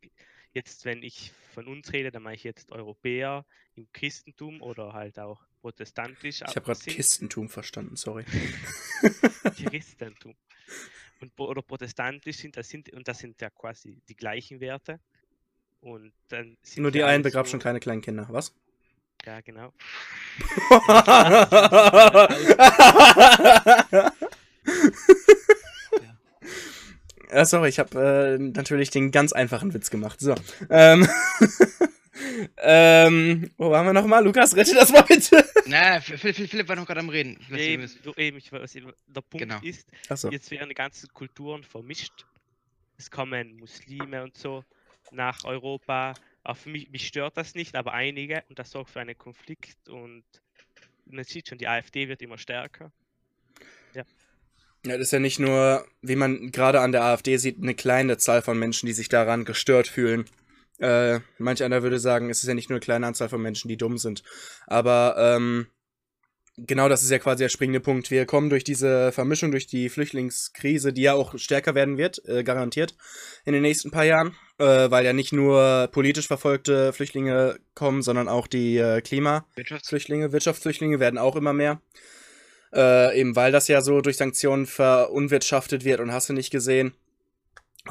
jetzt 0.55 0.85
wenn 0.85 1.03
ich 1.03 1.31
von 1.53 1.67
uns 1.67 1.91
rede, 1.93 2.11
dann 2.11 2.23
meine 2.23 2.35
ich 2.35 2.43
jetzt 2.43 2.71
Europäer 2.71 3.45
im 3.75 3.87
Christentum 3.93 4.61
oder 4.61 4.93
halt 4.93 5.19
auch 5.19 5.41
protestantisch. 5.61 6.41
ich 6.41 6.47
habe 6.55 6.61
gerade 6.61 6.79
sind. 6.79 6.93
Kistentum 6.95 7.49
verstanden, 7.49 7.95
sorry. 7.97 8.25
Christentum. 9.69 10.35
Und, 11.21 11.39
oder 11.39 11.61
protestantisch 11.61 12.37
sind, 12.37 12.57
das 12.57 12.67
sind, 12.69 12.91
und 12.93 13.07
das 13.07 13.19
sind 13.19 13.39
ja 13.41 13.49
quasi 13.49 14.01
die 14.09 14.15
gleichen 14.15 14.59
Werte. 14.59 14.99
Und 15.81 16.13
dann 16.29 16.57
Nur 16.77 16.91
die 16.91 17.03
einen 17.03 17.21
begraben 17.23 17.45
so- 17.45 17.51
schon 17.51 17.59
keine 17.59 17.79
kleinen 17.79 18.01
Kinder, 18.01 18.27
was? 18.31 18.53
Ja, 19.25 19.39
genau. 19.41 19.71
Ja, 27.31 27.45
sorry, 27.45 27.69
ich 27.69 27.79
habe 27.79 28.37
äh, 28.39 28.41
natürlich 28.41 28.89
den 28.89 29.11
ganz 29.11 29.33
einfachen 29.33 29.73
Witz 29.73 29.89
gemacht. 29.89 30.19
So. 30.19 30.35
Ähm, 30.69 31.07
ähm, 32.57 33.51
wo 33.57 33.71
waren 33.71 33.85
wir 33.85 33.93
nochmal? 33.93 34.23
Lukas, 34.23 34.55
rette 34.55 34.73
das 34.75 34.91
mal 34.91 35.01
bitte. 35.01 35.43
Na, 35.65 35.99
Philipp, 36.01 36.49
Philipp, 36.49 36.67
war 36.67 36.75
noch 36.75 36.85
gerade 36.85 36.99
am 36.99 37.09
Reden. 37.09 37.37
Lass 37.49 37.59
ihn 37.61 37.81
Eben, 37.81 37.87
so 37.87 38.15
eben, 38.15 38.37
ich 38.37 38.51
weiß, 38.51 38.75
eben, 38.75 38.93
der 39.07 39.21
Punkt 39.21 39.39
Genau. 39.47 39.59
ist, 39.61 39.87
Achso. 40.09 40.29
jetzt 40.29 40.51
werden 40.51 40.69
die 40.69 40.75
ganzen 40.75 41.09
Kulturen 41.13 41.63
vermischt. 41.63 42.25
Es 42.97 43.09
kommen 43.11 43.57
Muslime 43.57 44.23
und 44.23 44.37
so 44.37 44.63
nach 45.11 45.43
Europa. 45.43 46.13
Auch 46.43 46.57
für 46.57 46.69
mich, 46.69 46.89
mich 46.91 47.07
stört 47.07 47.37
das 47.37 47.55
nicht, 47.55 47.75
aber 47.75 47.93
einige 47.93 48.43
und 48.49 48.59
das 48.59 48.71
sorgt 48.71 48.91
für 48.91 48.99
einen 48.99 49.17
Konflikt 49.17 49.89
und 49.89 50.23
man 51.07 51.23
sieht 51.23 51.47
schon, 51.49 51.57
die 51.57 51.67
AfD 51.67 52.07
wird 52.07 52.21
immer 52.21 52.37
stärker. 52.37 52.91
Ja, 53.93 54.03
das 54.93 54.99
ist 54.99 55.11
ja 55.11 55.19
nicht 55.19 55.39
nur, 55.39 55.85
wie 56.01 56.15
man 56.15 56.51
gerade 56.51 56.81
an 56.81 56.91
der 56.91 57.03
AfD 57.03 57.37
sieht, 57.37 57.61
eine 57.61 57.75
kleine 57.75 58.17
Zahl 58.17 58.41
von 58.41 58.57
Menschen, 58.57 58.87
die 58.87 58.93
sich 58.93 59.09
daran 59.09 59.45
gestört 59.45 59.87
fühlen. 59.87 60.25
Äh, 60.79 61.19
manch 61.37 61.63
einer 61.63 61.83
würde 61.83 61.99
sagen, 61.99 62.29
es 62.29 62.41
ist 62.41 62.47
ja 62.47 62.53
nicht 62.53 62.69
nur 62.69 62.75
eine 62.75 62.81
kleine 62.81 63.07
Anzahl 63.07 63.29
von 63.29 63.41
Menschen, 63.41 63.69
die 63.69 63.77
dumm 63.77 63.97
sind. 63.97 64.23
Aber 64.67 65.15
ähm, 65.17 65.67
genau 66.57 66.89
das 66.89 67.03
ist 67.03 67.09
ja 67.09 67.19
quasi 67.19 67.43
der 67.43 67.49
springende 67.49 67.79
Punkt. 67.79 68.11
Wir 68.11 68.25
kommen 68.25 68.49
durch 68.49 68.63
diese 68.63 69.11
Vermischung, 69.11 69.51
durch 69.51 69.67
die 69.67 69.89
Flüchtlingskrise, 69.89 70.93
die 70.93 71.03
ja 71.03 71.13
auch 71.13 71.37
stärker 71.37 71.75
werden 71.75 71.97
wird, 71.97 72.23
äh, 72.27 72.43
garantiert, 72.43 72.95
in 73.45 73.53
den 73.53 73.61
nächsten 73.61 73.91
paar 73.91 74.05
Jahren. 74.05 74.35
Äh, 74.57 74.89
weil 74.89 75.03
ja 75.03 75.11
nicht 75.11 75.33
nur 75.33 75.89
politisch 75.91 76.27
verfolgte 76.27 76.93
Flüchtlinge 76.93 77.59
kommen, 77.73 78.01
sondern 78.01 78.29
auch 78.29 78.47
die 78.47 78.77
äh, 78.77 79.01
Klima. 79.01 79.45
Wirtschafts 79.55 79.89
Flüchtlinge, 79.89 80.31
Wirtschaftsflüchtlinge 80.31 81.01
werden 81.01 81.17
auch 81.17 81.35
immer 81.35 81.51
mehr. 81.51 81.81
Äh, 82.75 83.19
eben 83.19 83.35
weil 83.35 83.51
das 83.51 83.67
ja 83.69 83.81
so 83.81 84.01
durch 84.01 84.17
Sanktionen 84.17 84.65
verunwirtschaftet 84.65 85.85
wird 85.85 86.01
und 86.01 86.11
hast 86.11 86.29
du 86.29 86.33
nicht 86.33 86.51
gesehen. 86.51 86.93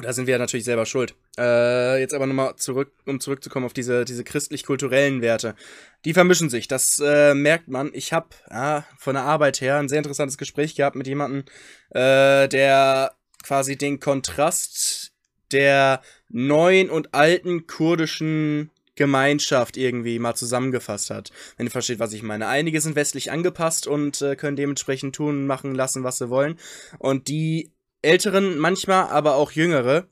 Da 0.01 0.11
sind 0.11 0.27
wir 0.27 0.37
natürlich 0.37 0.65
selber 0.65 0.85
schuld. 0.85 1.15
Äh, 1.37 2.01
jetzt 2.01 2.13
aber 2.13 2.27
nochmal 2.27 2.55
zurück, 2.57 2.91
um 3.05 3.21
zurückzukommen 3.21 3.65
auf 3.65 3.73
diese, 3.73 4.03
diese 4.03 4.25
christlich-kulturellen 4.25 5.21
Werte. 5.21 5.55
Die 6.03 6.13
vermischen 6.13 6.49
sich, 6.49 6.67
das 6.67 7.01
äh, 7.03 7.33
merkt 7.33 7.69
man. 7.69 7.91
Ich 7.93 8.11
habe 8.11 8.27
ja, 8.51 8.85
von 8.97 9.15
der 9.15 9.23
Arbeit 9.23 9.61
her 9.61 9.77
ein 9.77 9.87
sehr 9.87 9.99
interessantes 9.99 10.37
Gespräch 10.37 10.75
gehabt 10.75 10.97
mit 10.97 11.07
jemandem, 11.07 11.45
äh, 11.91 12.47
der 12.49 13.13
quasi 13.41 13.77
den 13.77 13.99
Kontrast 14.01 15.13
der 15.51 16.01
neuen 16.29 16.89
und 16.89 17.13
alten 17.13 17.65
kurdischen 17.65 18.71
Gemeinschaft 18.95 19.77
irgendwie 19.77 20.19
mal 20.19 20.35
zusammengefasst 20.35 21.09
hat. 21.09 21.31
Wenn 21.57 21.67
ihr 21.67 21.71
versteht, 21.71 21.99
was 21.99 22.13
ich 22.13 22.23
meine. 22.23 22.47
Einige 22.47 22.81
sind 22.81 22.95
westlich 22.95 23.31
angepasst 23.31 23.87
und 23.87 24.21
äh, 24.21 24.35
können 24.35 24.55
dementsprechend 24.55 25.15
tun, 25.15 25.45
machen, 25.47 25.75
lassen, 25.75 26.03
was 26.03 26.17
sie 26.17 26.29
wollen. 26.29 26.57
Und 26.97 27.27
die 27.27 27.71
Älteren 28.01 28.57
manchmal, 28.57 29.07
aber 29.07 29.35
auch 29.35 29.51
Jüngere, 29.51 30.07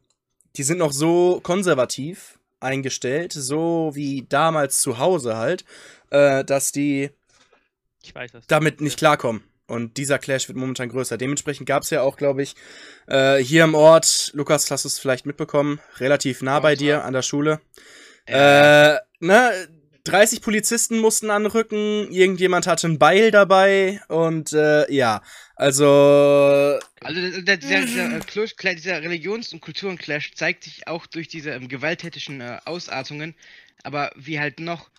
die 0.55 0.63
sind 0.63 0.79
noch 0.79 0.91
so 0.91 1.39
konservativ 1.43 2.39
eingestellt, 2.59 3.33
so 3.33 3.91
wie 3.93 4.25
damals 4.27 4.81
zu 4.81 4.97
Hause 4.97 5.37
halt, 5.37 5.65
äh, 6.09 6.43
dass 6.43 6.71
die 6.71 7.09
weiß 8.13 8.31
damit 8.47 8.81
nicht 8.81 8.97
klarkommen. 8.97 9.43
Und 9.65 9.97
dieser 9.97 10.19
Clash 10.19 10.49
wird 10.49 10.57
momentan 10.57 10.89
größer. 10.89 11.17
Dementsprechend 11.17 11.67
gab 11.67 11.83
es 11.83 11.89
ja 11.89 12.01
auch, 12.01 12.17
glaube 12.17 12.43
ich, 12.43 12.55
äh, 13.07 13.37
hier 13.37 13.63
im 13.63 13.75
Ort, 13.75 14.31
Lukas, 14.33 14.69
hast 14.69 14.83
du 14.83 14.87
es 14.87 14.99
vielleicht 14.99 15.25
mitbekommen, 15.25 15.79
relativ 15.97 16.41
nah 16.41 16.59
bei 16.59 16.75
dir 16.75 17.05
an 17.05 17.13
der 17.13 17.21
Schule. 17.21 17.61
Äh, 18.25 18.95
ne, 19.19 19.67
30 20.05 20.41
Polizisten 20.41 20.99
mussten 20.99 21.29
anrücken, 21.29 22.11
irgendjemand 22.11 22.67
hatte 22.67 22.87
ein 22.87 22.99
Beil 22.99 23.31
dabei 23.31 24.01
und 24.09 24.51
äh, 24.51 24.91
ja, 24.91 25.21
also 25.55 26.79
Also 27.01 27.41
der, 27.41 27.57
dieser, 27.57 27.81
dieser, 27.81 28.17
äh, 28.17 28.75
dieser 28.75 29.01
Religions- 29.01 29.53
und 29.53 29.61
Kulturenclash 29.61 30.33
zeigt 30.33 30.65
sich 30.65 30.87
auch 30.87 31.05
durch 31.05 31.29
diese 31.29 31.51
ähm, 31.51 31.69
gewalttätigen 31.69 32.41
äh, 32.41 32.59
Ausartungen, 32.65 33.35
aber 33.83 34.11
wie 34.15 34.39
halt 34.39 34.59
noch. 34.59 34.89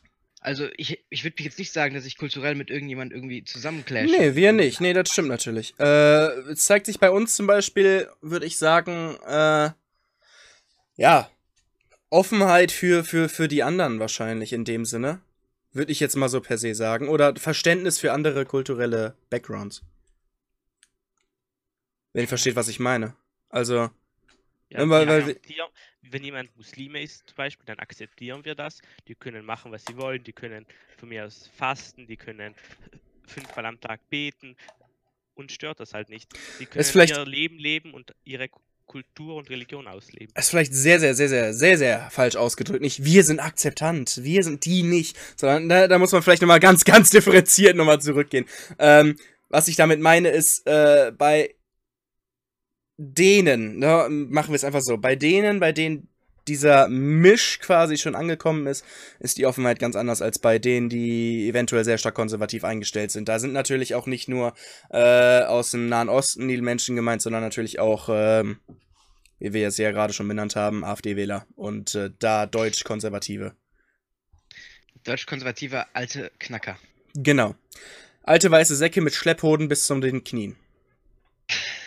Also 0.41 0.69
ich, 0.77 1.03
ich 1.09 1.25
würde 1.25 1.37
mich 1.39 1.47
jetzt 1.47 1.59
nicht 1.59 1.73
sagen, 1.73 1.95
dass 1.95 2.05
ich 2.05 2.19
kulturell 2.19 2.55
mit 2.55 2.71
irgendjemand 2.71 3.13
irgendwie 3.13 3.45
zusammenclashe. 3.45 4.15
Nee, 4.15 4.35
wir 4.35 4.53
nicht. 4.53 4.81
Nee, 4.81 4.93
das 4.93 5.09
stimmt 5.11 5.29
natürlich. 5.29 5.75
Äh, 5.79 6.29
es 6.51 6.67
zeigt 6.67 6.85
sich 6.85 6.99
bei 6.99 7.11
uns 7.11 7.35
zum 7.35 7.47
Beispiel, 7.47 8.09
würde 8.21 8.45
ich 8.45 8.59
sagen, 8.59 9.17
äh, 9.27 9.71
ja, 10.97 11.31
Offenheit 12.15 12.71
für, 12.71 13.05
für, 13.05 13.29
für 13.29 13.49
die 13.49 13.63
anderen 13.63 13.99
wahrscheinlich 13.99 14.53
in 14.53 14.65
dem 14.65 14.85
Sinne. 14.85 15.21
Würde 15.73 15.91
ich 15.91 15.99
jetzt 15.99 16.15
mal 16.17 16.29
so 16.29 16.41
per 16.41 16.57
se 16.59 16.75
sagen. 16.75 17.09
Oder 17.09 17.35
Verständnis 17.35 17.99
für 17.99 18.13
andere 18.13 18.45
kulturelle 18.47 19.17
Backgrounds. 19.31 19.83
Wenn 22.13 22.23
ihr 22.23 22.29
versteht, 22.29 22.55
was 22.55 22.69
ich 22.69 22.79
meine. 22.79 23.17
Also, 23.49 23.91
Ja, 24.71 24.89
weil- 24.89 25.07
wir 25.09 25.27
weil- 25.27 25.41
wenn 26.03 26.23
jemand 26.23 26.57
Muslime 26.57 27.03
ist 27.03 27.27
zum 27.27 27.35
Beispiel, 27.37 27.67
dann 27.67 27.79
akzeptieren 27.81 28.45
wir 28.45 28.55
das. 28.55 28.81
Die 29.09 29.15
können 29.17 29.45
machen, 29.45 29.73
was 29.73 29.85
sie 29.85 29.97
wollen. 29.97 30.23
Die 30.23 30.33
können 30.33 30.67
von 30.99 31.09
mir 31.09 31.25
aus 31.25 31.51
fasten, 31.57 32.07
die 32.07 32.17
können 32.17 32.55
fünfmal 33.27 33.67
am 33.67 33.81
Tag 33.81 34.09
beten. 34.11 34.57
Uns 35.35 35.53
stört 35.53 35.81
das 35.81 35.95
halt 35.95 36.09
nicht. 36.11 36.33
Sie 36.59 36.67
können 36.67 37.09
ihr 37.09 37.25
Leben 37.27 37.59
leben 37.59 37.93
und 37.95 38.15
ihre 38.25 38.49
Kultur 38.87 39.37
und 39.37 39.51
Religion 39.51 39.87
ausleben. 39.87 40.33
ist 40.37 40.51
vielleicht 40.51 40.75
sehr, 40.75 41.01
sehr, 41.01 41.15
sehr, 41.15 41.29
sehr, 41.29 41.55
sehr, 41.55 41.79
sehr 41.79 42.11
falsch 42.11 42.37
ausgedrückt. 42.37 42.83
Nicht 42.83 43.05
wir 43.05 43.25
sind 43.25 43.41
akzeptant, 43.41 44.21
wir 44.23 44.45
sind 44.45 44.65
die 44.65 44.83
nicht, 44.83 45.17
sondern 45.37 45.69
da, 45.69 45.89
da 45.89 45.99
muss 45.99 46.13
man 46.13 46.23
vielleicht 46.23 46.43
nochmal 46.43 46.61
ganz, 46.61 46.85
ganz 46.85 47.11
differenziert 47.11 47.77
nochmal 47.77 48.01
zurückgehen. 48.01 48.47
Ähm, 48.79 49.17
was 49.49 49.69
ich 49.69 49.77
damit 49.77 50.01
meine, 50.01 50.29
ist, 50.29 50.67
äh, 50.67 51.13
bei 51.17 51.55
denen, 52.97 53.79
ne, 53.79 54.07
machen 54.11 54.51
wir 54.51 54.57
es 54.57 54.65
einfach 54.65 54.81
so, 54.81 54.99
bei 54.99 55.17
denen, 55.17 55.61
bei 55.61 55.73
denen 55.73 56.09
dieser 56.49 56.89
Misch 56.89 57.59
quasi 57.61 57.97
schon 57.97 58.15
angekommen 58.15 58.67
ist, 58.67 58.85
ist 59.19 59.39
die 59.39 59.47
Offenheit 59.47 59.79
ganz 59.79 59.97
anders 59.97 60.23
als 60.23 60.39
bei 60.39 60.59
denen, 60.59 60.89
die 60.89 61.49
eventuell 61.49 61.85
sehr 61.85 61.99
stark 61.99 62.15
konservativ 62.15 62.65
eingestellt 62.65 63.11
sind. 63.11 63.29
Da 63.29 63.39
sind 63.39 63.53
natürlich 63.53 63.95
auch 63.95 64.07
nicht 64.07 64.29
nur 64.29 64.55
äh, 64.91 65.43
aus 65.43 65.71
dem 65.71 65.89
Nahen 65.89 66.09
Osten 66.09 66.49
die 66.49 66.61
Menschen 66.61 66.97
gemeint, 66.97 67.23
sondern 67.23 67.43
natürlich 67.43 67.79
auch, 67.79 68.09
ähm, 68.11 68.61
wie 69.39 69.53
wir 69.53 69.69
es 69.69 69.79
ja 69.79 69.91
gerade 69.91 70.13
schon 70.13 70.29
benannt 70.29 70.57
haben, 70.57 70.85
AfD-Wähler 70.85 71.47
und 71.57 71.95
äh, 71.95 72.11
da 72.19 72.47
Deutsch-Konservative. 72.47 73.55
Deutsch-konservative 75.05 75.87
alte 75.95 76.31
Knacker. 76.39 76.79
Genau. 77.15 77.55
Alte 78.23 78.51
weiße 78.51 78.75
Säcke 78.75 79.01
mit 79.03 79.15
Schlepphoden 79.15 79.69
bis 79.69 79.87
zu 79.87 79.99
den 80.01 80.25
Knien. 80.25 80.57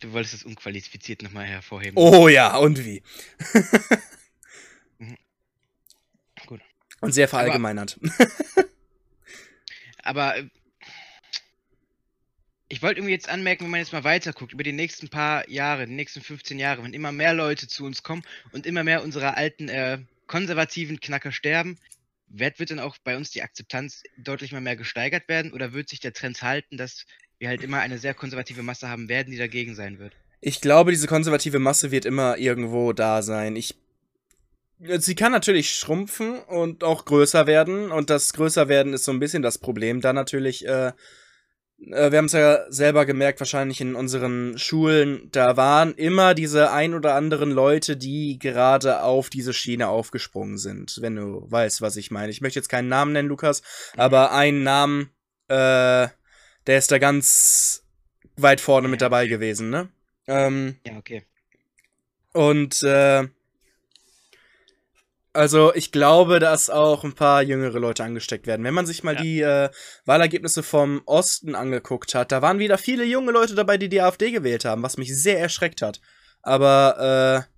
Du 0.00 0.12
wolltest 0.12 0.34
es 0.34 0.44
unqualifiziert 0.44 1.22
nochmal 1.22 1.46
hervorheben. 1.46 1.96
Oh 1.96 2.28
ja, 2.28 2.56
und 2.56 2.84
wie? 2.84 3.02
Mhm. 4.98 5.16
Gut. 6.46 6.60
Und 7.00 7.12
sehr 7.12 7.28
verallgemeinert. 7.28 7.98
Aber 10.02 10.36
äh, 10.36 10.48
ich 12.68 12.82
wollte 12.82 13.00
irgendwie 13.00 13.14
jetzt 13.14 13.28
anmerken, 13.28 13.64
wenn 13.64 13.70
man 13.70 13.80
jetzt 13.80 13.92
mal 13.92 14.04
weiter 14.04 14.32
guckt, 14.32 14.52
über 14.52 14.62
die 14.62 14.72
nächsten 14.72 15.08
paar 15.08 15.48
Jahre, 15.48 15.86
die 15.86 15.94
nächsten 15.94 16.20
15 16.20 16.58
Jahre, 16.58 16.84
wenn 16.84 16.94
immer 16.94 17.12
mehr 17.12 17.34
Leute 17.34 17.66
zu 17.66 17.84
uns 17.84 18.02
kommen 18.02 18.22
und 18.52 18.66
immer 18.66 18.84
mehr 18.84 19.02
unserer 19.02 19.36
alten 19.36 19.68
äh, 19.68 19.98
konservativen 20.26 21.00
Knacker 21.00 21.32
sterben, 21.32 21.78
wird, 22.28 22.60
wird 22.60 22.70
dann 22.70 22.78
auch 22.78 22.96
bei 23.02 23.16
uns 23.16 23.30
die 23.30 23.42
Akzeptanz 23.42 24.04
deutlich 24.18 24.52
mal 24.52 24.60
mehr 24.60 24.76
gesteigert 24.76 25.28
werden 25.28 25.52
oder 25.52 25.72
wird 25.72 25.88
sich 25.88 25.98
der 25.98 26.12
Trend 26.12 26.42
halten, 26.42 26.76
dass 26.76 27.06
wir 27.40 27.48
halt 27.48 27.64
immer 27.64 27.80
eine 27.80 27.98
sehr 27.98 28.14
konservative 28.14 28.62
Masse 28.62 28.88
haben 28.88 29.08
werden, 29.08 29.32
die 29.32 29.38
dagegen 29.38 29.74
sein 29.74 29.98
wird? 29.98 30.12
Ich 30.40 30.60
glaube, 30.60 30.92
diese 30.92 31.06
konservative 31.06 31.58
Masse 31.58 31.90
wird 31.90 32.04
immer 32.04 32.38
irgendwo 32.38 32.92
da 32.92 33.22
sein. 33.22 33.56
Ich. 33.56 33.74
Sie 34.78 35.14
kann 35.14 35.32
natürlich 35.32 35.74
schrumpfen 35.74 36.38
und 36.38 36.84
auch 36.84 37.04
größer 37.04 37.46
werden. 37.46 37.90
Und 37.90 38.08
das 38.08 38.32
größer 38.32 38.68
werden 38.68 38.94
ist 38.94 39.04
so 39.04 39.12
ein 39.12 39.20
bisschen 39.20 39.42
das 39.42 39.58
Problem. 39.58 40.00
Da 40.00 40.14
natürlich, 40.14 40.66
äh, 40.66 40.92
äh, 41.90 42.10
wir 42.10 42.16
haben 42.16 42.26
es 42.26 42.32
ja 42.32 42.70
selber 42.70 43.04
gemerkt, 43.04 43.40
wahrscheinlich 43.40 43.82
in 43.82 43.94
unseren 43.94 44.56
Schulen, 44.56 45.28
da 45.32 45.58
waren 45.58 45.94
immer 45.94 46.32
diese 46.32 46.72
ein 46.72 46.94
oder 46.94 47.14
anderen 47.14 47.50
Leute, 47.50 47.98
die 47.98 48.38
gerade 48.38 49.02
auf 49.02 49.28
diese 49.28 49.52
Schiene 49.52 49.88
aufgesprungen 49.88 50.56
sind, 50.56 50.96
wenn 51.02 51.16
du 51.16 51.44
weißt, 51.50 51.82
was 51.82 51.96
ich 51.96 52.10
meine. 52.10 52.30
Ich 52.30 52.40
möchte 52.40 52.58
jetzt 52.58 52.70
keinen 52.70 52.88
Namen 52.88 53.12
nennen, 53.12 53.28
Lukas, 53.28 53.62
aber 53.98 54.32
einen 54.32 54.62
Namen, 54.62 55.10
äh, 55.48 56.08
der 56.66 56.78
ist 56.78 56.90
da 56.90 56.98
ganz 56.98 57.84
weit 58.36 58.60
vorne 58.60 58.88
mit 58.88 59.00
dabei 59.02 59.26
gewesen, 59.26 59.70
ne? 59.70 59.88
Ähm, 60.26 60.76
Ja, 60.86 60.96
okay. 60.96 61.24
und 62.32 62.82
äh, 62.82 63.26
also 65.32 65.72
ich 65.74 65.92
glaube, 65.92 66.40
dass 66.40 66.70
auch 66.70 67.04
ein 67.04 67.14
paar 67.14 67.42
jüngere 67.42 67.78
Leute 67.78 68.02
angesteckt 68.02 68.46
werden. 68.48 68.64
Wenn 68.64 68.74
man 68.74 68.86
sich 68.86 69.04
mal 69.04 69.14
Ja. 69.14 69.22
die 69.22 69.40
äh, 69.40 69.70
Wahlergebnisse 70.04 70.62
vom 70.62 71.02
Osten 71.06 71.54
angeguckt 71.54 72.14
hat, 72.14 72.32
da 72.32 72.42
waren 72.42 72.58
wieder 72.58 72.78
viele 72.78 73.04
junge 73.04 73.30
Leute 73.32 73.54
dabei, 73.54 73.76
die 73.78 73.88
die 73.88 74.00
AfD 74.00 74.32
gewählt 74.32 74.64
haben, 74.64 74.82
was 74.82 74.96
mich 74.96 75.14
sehr 75.16 75.38
erschreckt 75.38 75.82
hat. 75.82 76.00
Aber 76.42 77.46
äh, 77.46 77.50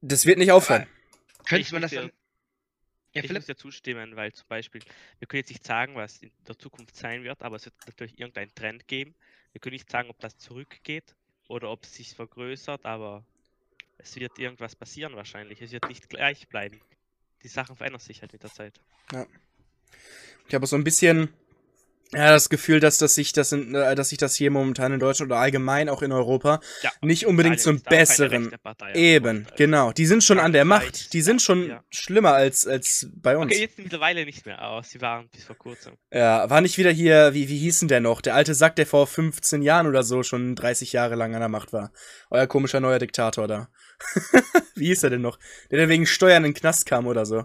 das 0.00 0.26
wird 0.26 0.38
nicht 0.38 0.52
aufhören. 0.52 0.86
Könnte 1.46 1.62
Ich 1.62 1.72
man 1.72 1.82
das 1.82 1.92
dann. 1.92 2.10
Ja, 3.14 3.24
ich 3.24 3.32
muss 3.32 3.46
dir 3.46 3.56
zustimmen, 3.56 4.16
weil 4.16 4.32
zum 4.32 4.46
Beispiel, 4.48 4.82
wir 5.18 5.26
können 5.26 5.40
jetzt 5.40 5.50
nicht 5.50 5.64
sagen, 5.64 5.94
was 5.94 6.18
in 6.18 6.30
der 6.46 6.58
Zukunft 6.58 6.94
sein 6.94 7.24
wird, 7.24 7.42
aber 7.42 7.56
es 7.56 7.64
wird 7.64 7.74
natürlich 7.86 8.18
irgendeinen 8.18 8.54
Trend 8.54 8.86
geben. 8.86 9.14
Wir 9.52 9.60
können 9.60 9.74
nicht 9.74 9.90
sagen, 9.90 10.10
ob 10.10 10.18
das 10.20 10.36
zurückgeht 10.36 11.14
oder 11.48 11.70
ob 11.70 11.84
es 11.84 11.94
sich 11.94 12.14
vergrößert, 12.14 12.84
aber 12.84 13.24
es 13.96 14.14
wird 14.16 14.38
irgendwas 14.38 14.76
passieren 14.76 15.16
wahrscheinlich. 15.16 15.60
Es 15.62 15.72
wird 15.72 15.88
nicht 15.88 16.08
gleich 16.08 16.48
bleiben. 16.48 16.80
Die 17.42 17.48
Sachen 17.48 17.76
verändern 17.76 18.00
sich 18.00 18.20
halt 18.20 18.32
mit 18.32 18.42
der 18.42 18.52
Zeit. 18.52 18.78
Ich 20.46 20.54
habe 20.54 20.66
so 20.66 20.76
ein 20.76 20.84
bisschen 20.84 21.32
ja, 22.12 22.30
das 22.30 22.48
Gefühl, 22.48 22.80
dass, 22.80 22.98
dass, 22.98 23.14
sich 23.14 23.32
das 23.32 23.52
in, 23.52 23.74
äh, 23.74 23.94
dass 23.94 24.08
sich 24.08 24.18
das 24.18 24.34
hier 24.34 24.50
momentan 24.50 24.92
in 24.92 25.00
Deutschland 25.00 25.30
oder 25.30 25.40
allgemein 25.40 25.88
auch 25.88 26.00
in 26.00 26.10
Europa 26.10 26.60
Ja, 26.82 26.90
nicht 27.02 27.26
unbedingt 27.26 27.60
zum 27.60 27.82
besseren. 27.82 28.50
Partei, 28.62 28.94
Eben, 28.94 29.44
also, 29.44 29.56
genau. 29.56 29.92
Die 29.92 30.06
sind 30.06 30.24
schon 30.24 30.38
an 30.38 30.52
der 30.52 30.64
Macht. 30.64 31.12
Die 31.12 31.20
sind 31.20 31.42
schon 31.42 31.68
ja. 31.68 31.84
schlimmer 31.90 32.32
als, 32.32 32.66
als 32.66 33.08
bei 33.14 33.36
uns. 33.36 33.52
Okay, 33.52 33.60
jetzt 33.60 33.78
mittlerweile 33.78 34.24
nicht 34.24 34.46
mehr, 34.46 34.58
aber 34.58 34.82
sie 34.82 35.00
waren 35.02 35.28
bis 35.28 35.44
vor 35.44 35.56
kurzem. 35.56 35.94
Ja, 36.10 36.48
war 36.48 36.60
nicht 36.62 36.78
wieder 36.78 36.90
hier, 36.90 37.34
wie, 37.34 37.48
wie 37.48 37.58
hieß 37.58 37.80
denn 37.80 37.88
der 37.88 38.00
noch? 38.00 38.22
Der 38.22 38.34
alte 38.34 38.54
Sack, 38.54 38.76
der 38.76 38.86
vor 38.86 39.06
15 39.06 39.60
Jahren 39.60 39.86
oder 39.86 40.02
so 40.02 40.22
schon 40.22 40.54
30 40.54 40.92
Jahre 40.92 41.14
lang 41.14 41.34
an 41.34 41.40
der 41.40 41.48
Macht 41.48 41.72
war. 41.72 41.92
Euer 42.30 42.46
komischer 42.46 42.80
neuer 42.80 42.98
Diktator 42.98 43.46
da. 43.46 43.68
wie 44.74 44.86
hieß 44.86 45.02
er 45.02 45.10
denn 45.10 45.22
noch? 45.22 45.38
Der, 45.70 45.78
der 45.78 45.88
wegen 45.88 46.06
Steuern 46.06 46.44
in 46.44 46.52
den 46.52 46.58
Knast 46.58 46.86
kam 46.86 47.06
oder 47.06 47.26
so. 47.26 47.44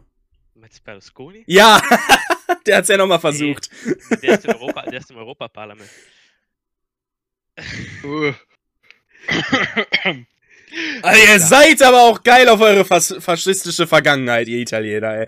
Meinst 0.55 0.79
du 0.79 0.83
Berlusconi? 0.83 1.43
Ja! 1.47 1.81
der 2.65 2.77
hat's 2.77 2.89
ja 2.89 2.97
nochmal 2.97 3.19
versucht. 3.19 3.69
Der 4.21 4.35
ist 4.37 4.45
im, 4.45 4.55
Europa, 4.55 4.81
der 4.83 4.99
ist 4.99 5.11
im 5.11 5.17
Europaparlament. 5.17 5.89
Uh. 8.03 8.33
Also 11.01 11.21
ihr 11.21 11.39
seid 11.39 11.81
aber 11.81 12.01
auch 12.01 12.23
geil 12.23 12.49
auf 12.49 12.61
eure 12.61 12.85
fas 12.85 13.13
faschistische 13.19 13.87
Vergangenheit, 13.87 14.47
ihr 14.47 14.59
Italiener, 14.59 15.27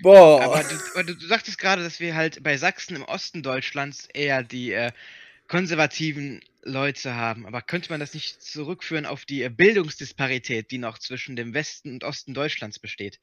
Boah. 0.00 0.42
Aber 0.42 0.62
du, 0.62 0.74
aber 0.94 1.04
du, 1.04 1.14
du 1.14 1.26
sagtest 1.26 1.58
gerade, 1.58 1.82
dass 1.82 2.00
wir 2.00 2.14
halt 2.14 2.42
bei 2.42 2.56
Sachsen 2.56 2.96
im 2.96 3.02
Osten 3.02 3.42
Deutschlands 3.42 4.08
eher 4.12 4.42
die 4.42 4.72
äh, 4.72 4.92
konservativen 5.48 6.40
Leute 6.62 7.14
haben. 7.14 7.46
Aber 7.46 7.62
könnte 7.62 7.90
man 7.90 8.00
das 8.00 8.14
nicht 8.14 8.42
zurückführen 8.42 9.06
auf 9.06 9.24
die 9.24 9.42
äh, 9.42 9.48
Bildungsdisparität, 9.48 10.70
die 10.70 10.78
noch 10.78 10.98
zwischen 10.98 11.36
dem 11.36 11.54
Westen 11.54 11.92
und 11.92 12.04
Osten 12.04 12.34
Deutschlands 12.34 12.78
besteht? 12.78 13.20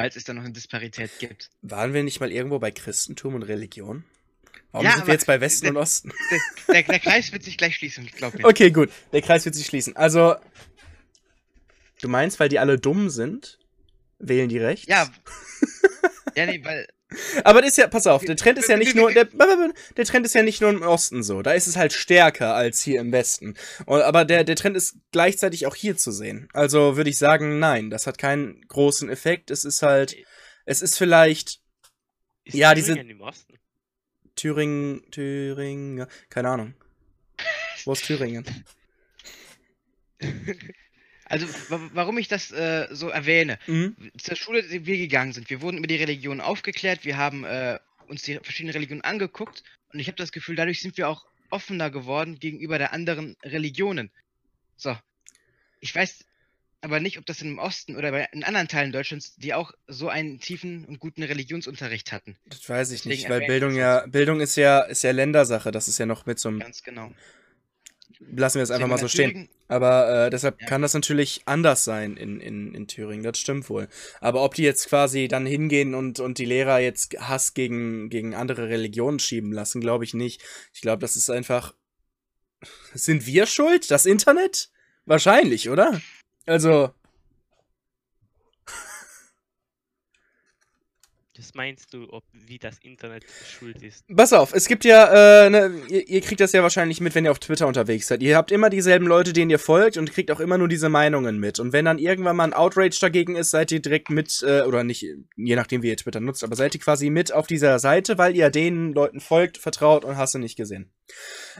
Falls 0.00 0.16
es 0.16 0.24
da 0.24 0.32
noch 0.34 0.42
eine 0.44 0.52
Disparität 0.52 1.10
gibt. 1.18 1.50
Waren 1.62 1.92
wir 1.94 2.02
nicht 2.02 2.20
mal 2.20 2.30
irgendwo 2.32 2.58
bei 2.58 2.70
Christentum 2.70 3.34
und 3.34 3.42
Religion? 3.42 4.04
Warum 4.72 4.86
Ja, 4.86 4.96
sind 4.96 5.06
wir 5.06 5.14
jetzt 5.14 5.26
bei 5.26 5.40
Westen 5.40 5.64
der- 5.66 5.72
und 5.72 5.76
Osten? 5.78 6.12
Der, 6.68 6.82
der 6.84 7.00
Kreis 7.00 7.32
wird 7.32 7.42
sich 7.42 7.56
gleich 7.58 7.74
schließen, 7.74 8.06
glaub 8.16 8.34
mir. 8.34 8.44
Okay, 8.44 8.70
gut. 8.70 8.90
Der 9.12 9.20
Kreis 9.22 9.44
wird 9.44 9.54
sich 9.56 9.66
schließen. 9.66 9.96
Also, 9.96 10.36
du 12.00 12.08
meinst, 12.08 12.38
weil 12.38 12.48
die 12.48 12.60
alle 12.60 12.78
dumm 12.78 13.10
sind, 13.10 13.58
wählen 14.20 14.48
die 14.48 14.58
rechts? 14.58 14.86
Ja. 14.86 15.10
ja, 16.36 16.46
nee, 16.46 16.64
weil. 16.64 16.86
Aber 17.44 17.60
das 17.60 17.70
ist 17.72 17.78
ja, 17.78 17.88
pass 17.88 18.06
auf, 18.06 18.24
der 18.24 18.36
Trend 18.36 18.58
ist 18.58 18.68
ja 18.68 18.76
nicht 18.76 18.94
nur, 18.94 19.12
der, 19.12 19.24
der 19.96 20.04
Trend 20.04 20.26
ist 20.26 20.34
ja 20.34 20.42
nicht 20.42 20.60
nur 20.60 20.70
im 20.70 20.82
Osten 20.82 21.22
so. 21.22 21.42
Da 21.42 21.52
ist 21.52 21.66
es 21.66 21.76
halt 21.76 21.92
stärker 21.92 22.54
als 22.54 22.80
hier 22.82 23.00
im 23.00 23.10
Westen. 23.12 23.56
Aber 23.86 24.24
der, 24.24 24.44
der 24.44 24.56
Trend 24.56 24.76
ist 24.76 24.96
gleichzeitig 25.12 25.66
auch 25.66 25.74
hier 25.74 25.96
zu 25.96 26.12
sehen. 26.12 26.48
Also 26.52 26.96
würde 26.96 27.10
ich 27.10 27.18
sagen, 27.18 27.58
nein, 27.58 27.90
das 27.90 28.06
hat 28.06 28.18
keinen 28.18 28.60
großen 28.68 29.08
Effekt. 29.10 29.50
Es 29.50 29.64
ist 29.64 29.82
halt, 29.82 30.16
es 30.66 30.82
ist 30.82 30.96
vielleicht 30.98 31.60
Ist 32.44 32.54
Ja, 32.54 32.74
diese- 32.74 32.94
Thüringen 32.94 33.10
im 33.10 33.20
Osten. 33.22 33.54
Thüringen, 34.36 35.02
Thüringen, 35.10 36.06
keine 36.28 36.48
Ahnung. 36.50 36.74
Wo 37.84 37.92
ist 37.92 38.04
Thüringen? 38.04 38.44
Also, 41.30 41.46
wa 41.68 41.80
warum 41.94 42.18
ich 42.18 42.26
das 42.26 42.50
äh, 42.50 42.88
so 42.90 43.08
erwähne. 43.08 43.58
Mhm. 43.68 43.94
Zur 44.18 44.34
Schule, 44.34 44.64
die 44.64 44.84
wir 44.84 44.98
gegangen 44.98 45.32
sind, 45.32 45.48
wir 45.48 45.62
wurden 45.62 45.78
über 45.78 45.86
die 45.86 45.96
Religion 45.96 46.40
aufgeklärt, 46.40 47.04
wir 47.04 47.16
haben 47.16 47.44
äh, 47.44 47.78
uns 48.08 48.22
die 48.22 48.40
verschiedenen 48.42 48.72
Religionen 48.72 49.02
angeguckt 49.02 49.62
und 49.92 50.00
ich 50.00 50.08
habe 50.08 50.16
das 50.16 50.32
Gefühl, 50.32 50.56
dadurch 50.56 50.80
sind 50.80 50.96
wir 50.96 51.08
auch 51.08 51.26
offener 51.48 51.88
geworden 51.88 52.40
gegenüber 52.40 52.78
der 52.78 52.92
anderen 52.92 53.36
Religionen. 53.44 54.10
So. 54.76 54.96
Ich 55.78 55.94
weiß 55.94 56.24
aber 56.80 56.98
nicht, 56.98 57.16
ob 57.16 57.26
das 57.26 57.42
im 57.42 57.60
Osten 57.60 57.94
oder 57.94 58.10
bei, 58.10 58.28
in 58.32 58.42
anderen 58.42 58.66
Teilen 58.66 58.90
Deutschlands, 58.90 59.36
die 59.36 59.54
auch 59.54 59.72
so 59.86 60.08
einen 60.08 60.40
tiefen 60.40 60.84
und 60.84 60.98
guten 60.98 61.22
Religionsunterricht 61.22 62.10
hatten. 62.10 62.36
Das 62.46 62.68
weiß 62.68 62.90
ich 62.90 63.02
Deswegen 63.02 63.20
nicht, 63.20 63.30
weil 63.30 63.46
Bildung 63.46 63.76
ja, 63.76 64.04
Bildung 64.08 64.40
ist 64.40 64.56
ja, 64.56 64.80
ist 64.80 65.04
ja 65.04 65.12
Ländersache. 65.12 65.70
Das 65.70 65.86
ist 65.86 65.98
ja 65.98 66.06
noch 66.06 66.26
mit 66.26 66.40
so 66.40 66.48
einem, 66.48 66.58
Ganz 66.58 66.82
genau. 66.82 67.12
Lassen 68.20 68.56
wir 68.56 68.62
es 68.62 68.70
einfach 68.70 68.88
mal 68.88 68.98
so 68.98 69.08
stehen. 69.08 69.48
Aber 69.68 70.26
äh, 70.26 70.30
deshalb 70.30 70.60
Ja. 70.60 70.66
kann 70.66 70.82
das 70.82 70.94
natürlich 70.94 71.42
anders 71.46 71.84
sein 71.84 72.16
in, 72.16 72.40
in, 72.40 72.74
in 72.74 72.86
Thüringen, 72.86 73.22
das 73.22 73.38
stimmt 73.38 73.70
wohl. 73.70 73.88
Aber 74.20 74.42
ob 74.42 74.54
die 74.54 74.62
jetzt 74.62 74.88
quasi 74.88 75.28
dann 75.28 75.46
hingehen 75.46 75.94
und, 75.94 76.20
und 76.20 76.38
die 76.38 76.44
Lehrer 76.44 76.80
jetzt 76.80 77.16
Hass 77.20 77.54
gegen, 77.54 78.10
gegen 78.10 78.34
andere 78.34 78.68
Religionen 78.68 79.18
schieben 79.20 79.52
lassen, 79.52 79.80
glaube 79.80 80.04
ich 80.04 80.12
nicht. 80.14 80.42
Ich 80.74 80.80
glaube, 80.80 81.00
das 81.00 81.16
ist 81.16 81.30
einfach. 81.30 81.74
Sind 82.92 83.26
wir 83.26 83.46
schuld? 83.46 83.90
Das 83.90 84.06
Internet? 84.06 84.70
Wahrscheinlich, 85.06 85.70
oder? 85.70 86.00
Also, 86.46 86.90
Was 91.40 91.54
meinst 91.54 91.94
du, 91.94 92.06
ob 92.10 92.22
wie 92.32 92.58
das 92.58 92.78
Internet 92.82 93.24
schuld 93.58 93.82
ist? 93.82 94.04
pass 94.14 94.34
auf, 94.34 94.52
es 94.52 94.68
gibt 94.68 94.84
ja, 94.84 95.46
äh, 95.46 95.48
ne, 95.48 95.72
ihr, 95.88 96.06
ihr 96.06 96.20
kriegt 96.20 96.40
das 96.40 96.52
ja 96.52 96.62
wahrscheinlich 96.62 97.00
mit, 97.00 97.14
wenn 97.14 97.24
ihr 97.24 97.30
auf 97.30 97.38
Twitter 97.38 97.66
unterwegs 97.66 98.08
seid. 98.08 98.22
Ihr 98.22 98.36
habt 98.36 98.52
immer 98.52 98.68
dieselben 98.68 99.06
Leute, 99.06 99.32
denen 99.32 99.50
ihr 99.50 99.58
folgt 99.58 99.96
und 99.96 100.12
kriegt 100.12 100.30
auch 100.30 100.40
immer 100.40 100.58
nur 100.58 100.68
diese 100.68 100.90
Meinungen 100.90 101.38
mit. 101.38 101.58
Und 101.58 101.72
wenn 101.72 101.86
dann 101.86 101.98
irgendwann 101.98 102.36
mal 102.36 102.44
ein 102.44 102.52
Outrage 102.52 102.98
dagegen 103.00 103.36
ist, 103.36 103.50
seid 103.50 103.72
ihr 103.72 103.80
direkt 103.80 104.10
mit, 104.10 104.44
äh, 104.46 104.62
oder 104.62 104.84
nicht, 104.84 105.06
je 105.36 105.56
nachdem, 105.56 105.82
wie 105.82 105.88
ihr 105.88 105.96
Twitter 105.96 106.20
nutzt, 106.20 106.44
aber 106.44 106.56
seid 106.56 106.74
ihr 106.74 106.80
quasi 106.80 107.08
mit 107.08 107.32
auf 107.32 107.46
dieser 107.46 107.78
Seite, 107.78 108.18
weil 108.18 108.36
ihr 108.36 108.50
den 108.50 108.92
Leuten 108.92 109.20
folgt, 109.20 109.56
vertraut 109.56 110.04
und 110.04 110.18
hast 110.18 110.34
du 110.34 110.38
nicht 110.38 110.56
gesehen. 110.56 110.92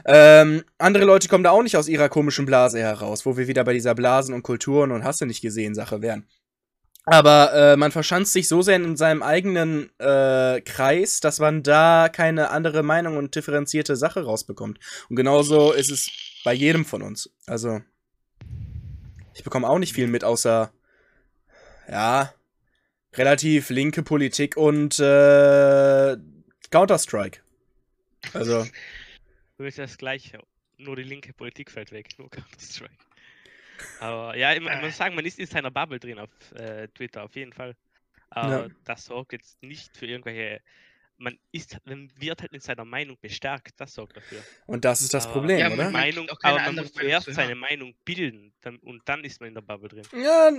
Ähm, 0.05 0.63
andere 0.77 1.05
Leute 1.05 1.27
kommen 1.27 1.43
da 1.43 1.49
auch 1.49 1.63
nicht 1.63 1.77
aus 1.77 1.87
ihrer 1.87 2.09
komischen 2.09 2.45
Blase 2.45 2.79
heraus, 2.79 3.25
wo 3.25 3.35
wir 3.37 3.47
wieder 3.47 3.63
bei 3.63 3.73
dieser 3.73 3.95
Blasen 3.95 4.35
und 4.35 4.43
Kulturen 4.43 4.91
und 4.91 5.03
hast 5.03 5.21
du 5.21 5.25
nicht 5.25 5.41
gesehen 5.41 5.73
Sache 5.73 6.01
wären. 6.01 6.27
Aber 7.11 7.53
äh, 7.53 7.75
man 7.75 7.91
verschanzt 7.91 8.31
sich 8.31 8.47
so 8.47 8.61
sehr 8.61 8.77
in 8.77 8.95
seinem 8.95 9.21
eigenen 9.21 9.89
äh, 9.99 10.61
Kreis, 10.61 11.19
dass 11.19 11.39
man 11.39 11.61
da 11.61 12.07
keine 12.07 12.51
andere 12.51 12.83
Meinung 12.83 13.17
und 13.17 13.35
differenzierte 13.35 13.97
Sache 13.97 14.23
rausbekommt. 14.23 14.79
Und 15.09 15.17
genauso 15.17 15.73
ist 15.73 15.91
es 15.91 16.09
bei 16.45 16.53
jedem 16.53 16.85
von 16.85 17.01
uns. 17.01 17.29
Also, 17.47 17.81
ich 19.33 19.43
bekomme 19.43 19.67
auch 19.67 19.77
nicht 19.77 19.91
viel 19.91 20.07
mit, 20.07 20.23
außer, 20.23 20.71
ja, 21.89 22.33
relativ 23.13 23.71
linke 23.71 24.03
Politik 24.03 24.55
und 24.55 24.97
äh, 25.01 26.15
Counter-Strike. 26.69 27.41
Also, 28.31 28.65
Du 29.57 29.65
bist 29.65 29.79
das 29.79 29.97
gleiche, 29.97 30.39
nur 30.77 30.95
die 30.95 31.03
linke 31.03 31.33
Politik 31.33 31.71
fällt 31.71 31.91
weg, 31.91 32.17
nur 32.17 32.29
Counter-Strike. 32.29 33.10
Aber 33.99 34.35
ja, 34.35 34.53
ich, 34.53 34.61
man 34.61 34.81
muss 34.81 34.97
sagen, 34.97 35.15
man 35.15 35.25
ist 35.25 35.39
in 35.39 35.47
seiner 35.47 35.71
Bubble 35.71 35.99
drin 35.99 36.19
auf 36.19 36.29
äh, 36.53 36.87
Twitter, 36.89 37.23
auf 37.23 37.35
jeden 37.35 37.53
Fall. 37.53 37.75
Aber 38.29 38.69
das 38.85 39.05
sorgt 39.05 39.33
jetzt 39.33 39.61
nicht 39.61 39.95
für 39.97 40.05
irgendwelche. 40.05 40.61
Man 41.17 41.37
ist, 41.51 41.77
man 41.85 42.09
wird 42.17 42.41
halt 42.41 42.51
in 42.51 42.61
seiner 42.61 42.83
Meinung 42.83 43.15
bestärkt, 43.21 43.79
das 43.79 43.93
sorgt 43.93 44.17
dafür. 44.17 44.43
und 44.65 44.85
das 44.85 45.01
ist 45.01 45.13
das 45.13 45.25
Aber- 45.25 45.33
Problem, 45.33 45.59
Ja, 45.59 45.71
oder? 45.71 45.91
Meinung, 45.91 46.27
aber 46.41 46.59
man 46.61 46.75
muss 46.77 46.93
zuerst 46.93 47.25
zu 47.25 47.33
seine. 47.33 47.53
Meinung 47.53 47.93
bilden 48.05 48.53
dann, 48.61 48.77
und 48.77 49.03
dann 49.05 49.23
ist 49.23 49.39
man 49.39 49.49
in 49.49 49.53
der 49.53 49.61
Bubble 49.61 49.87
drin. 49.89 50.03
Ja, 50.19 50.49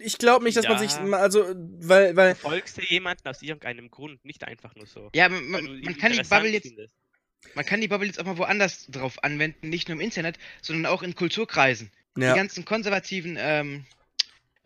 ich 0.00 0.18
glaube 0.18 0.44
nicht, 0.44 0.56
dass 0.56 0.66
man 0.66 0.78
sich, 0.80 0.90
Ja. 0.90 1.12
also, 1.12 1.54
weil, 1.54 2.16
weil, 2.16 2.34
Folgst 2.34 2.78
du 2.78 2.82
jemanden 2.82 3.28
aus 3.28 3.40
irgendeinem 3.40 3.88
Grund, 3.88 4.24
nicht 4.24 4.42
einfach 4.42 4.74
nur 4.74 4.86
so. 4.86 5.10
Ja, 5.14 5.28
man, 5.28 5.48
man, 5.48 5.96
kann 5.96 6.12
die 6.12 6.22
Bubble 6.22 6.48
jetzt 6.48 6.66
findest. 6.66 6.92
Man 7.54 7.64
kann 7.64 7.80
die 7.80 7.86
Bubble 7.88 8.06
jetzt 8.08 8.18
auch 8.18 8.24
mal 8.26 8.36
woanders 8.36 8.86
drauf 8.88 9.22
anwenden, 9.22 9.68
nicht 9.68 9.88
nur 9.88 9.94
im 9.94 10.00
Internet, 10.00 10.38
sondern 10.60 10.92
auch 10.92 11.02
in 11.04 11.14
Kulturkreisen. 11.14 11.92
Ja. 12.16 12.32
Die 12.32 12.38
ganzen 12.38 12.64
konservativen 12.64 13.36
ähm, 13.38 13.84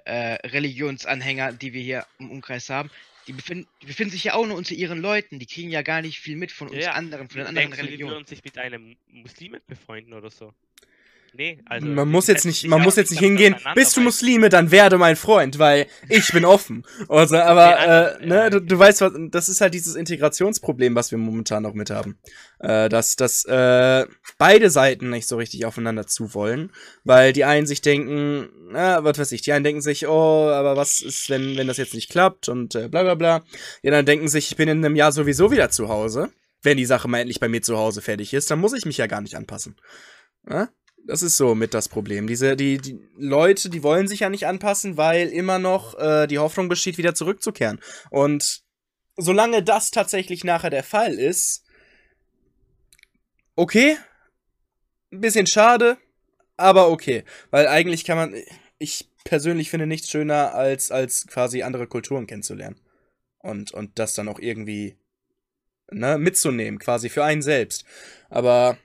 äh, 0.05 0.35
Religionsanhänger, 0.47 1.53
die 1.53 1.73
wir 1.73 1.83
hier 1.83 2.07
im 2.19 2.31
Umkreis 2.31 2.69
haben, 2.71 2.91
die 3.27 3.33
befinden, 3.33 3.67
die 3.83 3.87
befinden 3.87 4.13
sich 4.13 4.25
ja 4.25 4.35
auch 4.35 4.47
nur 4.47 4.57
unter 4.57 4.75
ihren 4.75 5.01
Leuten. 5.01 5.39
Die 5.39 5.47
kriegen 5.47 5.71
ja 5.71 5.83
gar 5.83 6.03
nicht 6.03 6.19
viel 6.21 6.37
mit 6.37 6.53
von 6.53 6.69
uns 6.69 6.85
Ja, 6.85 6.93
anderen, 6.93 7.29
von 7.29 7.39
den 7.39 7.47
anderen 7.47 7.71
Denkst 7.71 7.79
du, 7.79 7.83
die 7.83 7.89
Religionen. 7.89 8.15
würden 8.15 8.27
sich 8.27 8.45
mit 8.45 8.59
einem 8.59 8.97
Muslimen 9.09 9.61
befreunden 9.67 10.13
oder 10.13 10.31
so? 10.31 10.53
Nee, 11.37 11.61
also. 11.67 11.85
man 11.87 12.09
muss 12.09 12.29
jetzt 12.29 12.45
nicht, 12.45 12.67
man 12.69 12.81
auch 12.81 12.85
muss 12.85 12.95
jetzt 12.97 13.11
nicht 13.11 13.19
hingehen, 13.21 13.57
bist 13.75 13.97
du 13.97 14.01
Muslime, 14.01 14.51
dann 14.51 14.71
werde 14.71 14.99
mein 14.99 15.17
Freund, 15.17 15.59
weil 15.59 15.87
ich 16.09 16.31
bin 16.33 16.45
offen. 16.45 16.85
Also, 17.09 17.37
aber, 17.39 17.79
andere- 17.81 18.19
äh, 18.21 18.27
ne, 18.27 18.51
du, 18.51 18.61
du 18.61 18.79
weißt 18.79 19.01
was, 19.01 19.13
das 19.31 19.49
ist 19.49 19.61
halt 19.61 19.75
dieses 19.75 19.97
Integrationsproblem, 19.97 20.95
was 20.95 21.11
wir 21.11 21.19
momentan 21.19 21.65
noch 21.65 21.75
mit 21.75 21.91
haben. 21.91 22.19
Äh, 22.61 22.89
dass, 22.89 23.17
dass, 23.17 23.45
äh, 23.47 24.07
beide 24.39 24.71
Seiten 24.71 25.11
nicht 25.11 25.27
so 25.27 25.37
richtig 25.37 25.67
aufeinander 25.67 26.07
zu 26.07 26.35
wollen, 26.35 26.71
weil 27.03 27.33
die 27.33 27.45
einen 27.45 27.67
sich 27.67 27.81
denken, 27.83 28.49
na, 28.71 29.03
was 29.03 29.19
weiß 29.19 29.33
ich, 29.33 29.43
die 29.43 29.53
einen 29.53 29.65
denken 29.65 29.83
sich, 29.83 30.07
oh, 30.07 30.49
aber 30.51 30.77
was 30.77 31.01
ist, 31.01 31.29
wenn, 31.31 31.57
wenn 31.57 31.67
das 31.67 31.79
jetzt 31.79 31.95
nicht 31.95 32.11
klappt 32.11 32.49
und 32.49 32.77
äh, 32.77 32.89
bla 32.89 33.03
bla 33.03 33.17
bla. 33.17 33.43
Die 33.83 33.89
anderen 33.89 34.07
denken 34.07 34.29
sich, 34.29 34.53
ich 34.53 34.57
bin 34.57 34.69
in 34.69 34.85
einem 34.85 34.95
Jahr 34.97 35.11
sowieso 35.11 35.51
wieder 35.51 35.71
zu 35.71 35.89
Hause. 35.89 36.31
Wenn 36.63 36.77
die 36.77 36.87
Sache 36.87 37.09
mal 37.09 37.19
endlich 37.19 37.41
bei 37.41 37.49
mir 37.49 37.61
zu 37.61 37.77
Hause 37.77 38.01
fertig 38.01 38.33
ist, 38.33 38.51
dann 38.51 38.61
muss 38.61 38.73
ich 38.73 38.87
mich 38.87 38.97
ja 38.97 39.07
gar 39.09 39.21
nicht 39.21 39.37
anpassen. 39.37 39.77
Ja? 40.49 40.69
Das 41.07 41.23
ist 41.23 41.37
so 41.37 41.55
mit 41.55 41.75
das 41.75 41.89
Problem. 41.89 42.27
Diese, 42.27 42.57
die, 42.57 42.79
die 42.79 42.99
Leute, 43.17 43.69
die 43.69 43.83
wollen 43.83 44.09
sich 44.09 44.21
ja 44.21 44.31
nicht 44.31 44.47
anpassen, 44.47 44.97
weil 44.97 45.29
immer 45.29 45.59
noch 45.59 45.99
äh, 45.99 46.27
die 46.27 46.39
Hoffnung 46.39 46.69
besteht, 46.69 46.97
wieder 46.97 47.15
zurückzukehren. 47.15 47.79
Und 48.11 48.63
solange 49.17 49.63
das 49.63 49.91
tatsächlich 49.91 50.45
nachher 50.45 50.71
der 50.71 50.83
Fall 50.83 51.15
ist, 51.15 51.65
okay, 53.55 53.99
ein 55.13 55.21
bisschen 55.21 55.47
schade, 55.47 55.99
aber 56.57 56.89
okay. 56.89 57.25
Weil 57.51 57.69
eigentlich 57.69 58.05
kann 58.05 58.17
man, 58.17 58.35
ich 58.79 59.11
persönlich 59.25 59.71
finde 59.71 59.87
nichts 59.87 60.11
schöner, 60.11 60.55
als, 60.55 60.91
als 60.91 61.27
quasi 61.27 61.63
andere 61.63 61.87
Kulturen 61.87 62.27
kennenzulernen. 62.27 62.81
Und, 63.39 63.73
und 63.73 63.99
das 63.99 64.15
dann 64.15 64.29
auch 64.29 64.39
irgendwie 64.39 64.97
ne, 65.91 66.17
mitzunehmen, 66.17 66.79
quasi 66.79 67.11
für 67.11 67.25
einen 67.25 67.43
selbst. 67.43 67.85
Aber 68.31 68.79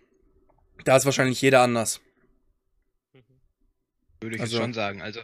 da 0.83 0.97
ist 0.97 1.05
wahrscheinlich 1.05 1.41
jeder 1.41 1.61
anders. 1.61 2.01
Würde 4.21 4.35
ich 4.35 4.41
Also- 4.41 4.55
jetzt 4.57 4.63
schon 4.63 4.73
sagen. 4.73 5.01
Also, 5.01 5.21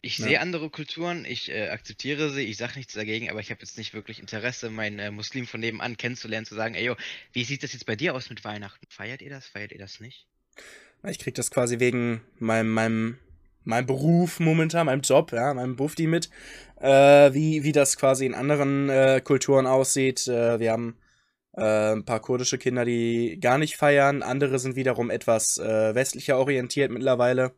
ich 0.00 0.18
Ja. 0.18 0.26
sehe 0.26 0.40
andere 0.40 0.70
Kulturen, 0.70 1.24
ich 1.24 1.50
äh, 1.50 1.68
akzeptiere 1.70 2.30
sie, 2.30 2.42
ich 2.42 2.56
sage 2.56 2.74
nichts 2.76 2.94
dagegen, 2.94 3.30
aber 3.30 3.40
ich 3.40 3.50
habe 3.50 3.60
jetzt 3.60 3.76
nicht 3.78 3.94
wirklich 3.94 4.20
Interesse, 4.20 4.70
meinen 4.70 4.98
äh, 5.00 5.10
Muslim 5.10 5.46
von 5.46 5.58
nebenan 5.60 5.96
kennenzulernen, 5.96 6.46
zu 6.46 6.54
sagen, 6.54 6.74
ey, 6.76 6.84
yo, 6.86 6.96
wie 7.32 7.42
sieht 7.44 7.62
das 7.64 7.72
jetzt 7.72 7.86
bei 7.86 7.96
dir 7.96 8.14
aus 8.14 8.30
mit 8.30 8.44
Weihnachten? 8.44 8.86
Feiert 8.88 9.22
ihr 9.22 9.30
das? 9.30 9.46
Feiert 9.48 9.72
ihr 9.72 9.78
das 9.78 9.98
nicht? 9.98 10.26
Ich 11.06 11.18
krieg 11.18 11.34
das 11.34 11.50
quasi 11.50 11.80
wegen 11.80 12.20
meinem, 12.38 12.68
meinem, 12.72 13.18
meinem 13.64 13.86
Beruf 13.86 14.38
momentan, 14.40 14.86
meinem 14.86 15.02
Job, 15.02 15.32
ja, 15.32 15.52
meinem 15.54 15.74
Bufti 15.76 16.06
mit, 16.06 16.30
äh, 16.80 17.32
wie, 17.34 17.64
wie 17.64 17.72
das 17.72 17.96
quasi 17.96 18.24
in 18.26 18.34
anderen 18.34 18.88
äh, 18.88 19.20
Kulturen 19.22 19.66
aussieht. 19.66 20.28
Äh, 20.28 20.60
wir 20.60 20.70
haben 20.72 20.96
äh, 21.56 21.92
ein 21.92 22.04
paar 22.04 22.20
kurdische 22.20 22.58
Kinder, 22.58 22.84
die 22.84 23.38
gar 23.40 23.58
nicht 23.58 23.76
feiern. 23.76 24.22
Andere 24.22 24.58
sind 24.58 24.76
wiederum 24.76 25.10
etwas 25.10 25.58
äh, 25.58 25.94
westlicher 25.94 26.38
orientiert 26.38 26.90
mittlerweile. 26.90 27.52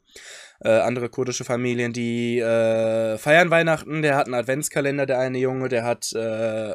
Äh, 0.63 0.71
andere 0.71 1.09
kurdische 1.09 1.45
Familien, 1.45 1.93
die 1.93 2.39
äh, 2.39 3.19
feiern 3.19 3.51
Weihnachten. 3.51 4.03
Der 4.03 4.17
hat 4.17 4.27
einen 4.27 4.35
Adventskalender, 4.35 5.07
der 5.07 5.19
eine 5.19 5.39
Junge, 5.39 5.69
der 5.69 5.85
hat 5.85 6.13
äh, 6.13 6.75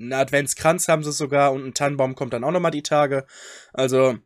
einen 0.00 0.12
Adventskranz, 0.12 0.88
haben 0.88 1.02
sie 1.02 1.12
sogar, 1.12 1.52
und 1.52 1.64
ein 1.64 1.74
Tannenbaum 1.74 2.14
kommt 2.14 2.32
dann 2.32 2.44
auch 2.44 2.52
nochmal 2.52 2.70
die 2.70 2.82
Tage. 2.82 3.26
Also, 3.72 4.18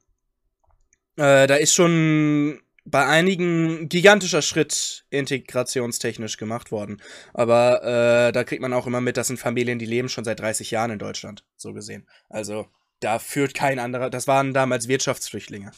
äh, 1.16 1.46
da 1.46 1.54
ist 1.54 1.74
schon 1.74 2.60
bei 2.84 3.06
einigen 3.06 3.82
ein 3.82 3.88
gigantischer 3.88 4.42
Schritt 4.42 5.04
integrationstechnisch 5.10 6.36
gemacht 6.36 6.70
worden. 6.72 7.00
Aber 7.32 7.82
äh, 8.28 8.32
da 8.32 8.44
kriegt 8.44 8.62
man 8.62 8.72
auch 8.72 8.86
immer 8.86 9.00
mit, 9.00 9.16
das 9.16 9.28
sind 9.28 9.38
Familien, 9.38 9.78
die 9.78 9.86
leben 9.86 10.08
schon 10.08 10.24
seit 10.24 10.40
30 10.40 10.70
Jahren 10.70 10.90
in 10.90 10.98
Deutschland, 10.98 11.44
so 11.56 11.72
gesehen. 11.72 12.08
Also, 12.28 12.66
da 13.00 13.18
führt 13.18 13.54
kein 13.54 13.78
anderer. 13.78 14.10
Das 14.10 14.26
waren 14.26 14.52
damals 14.54 14.88
Wirtschaftsflüchtlinge. 14.88 15.72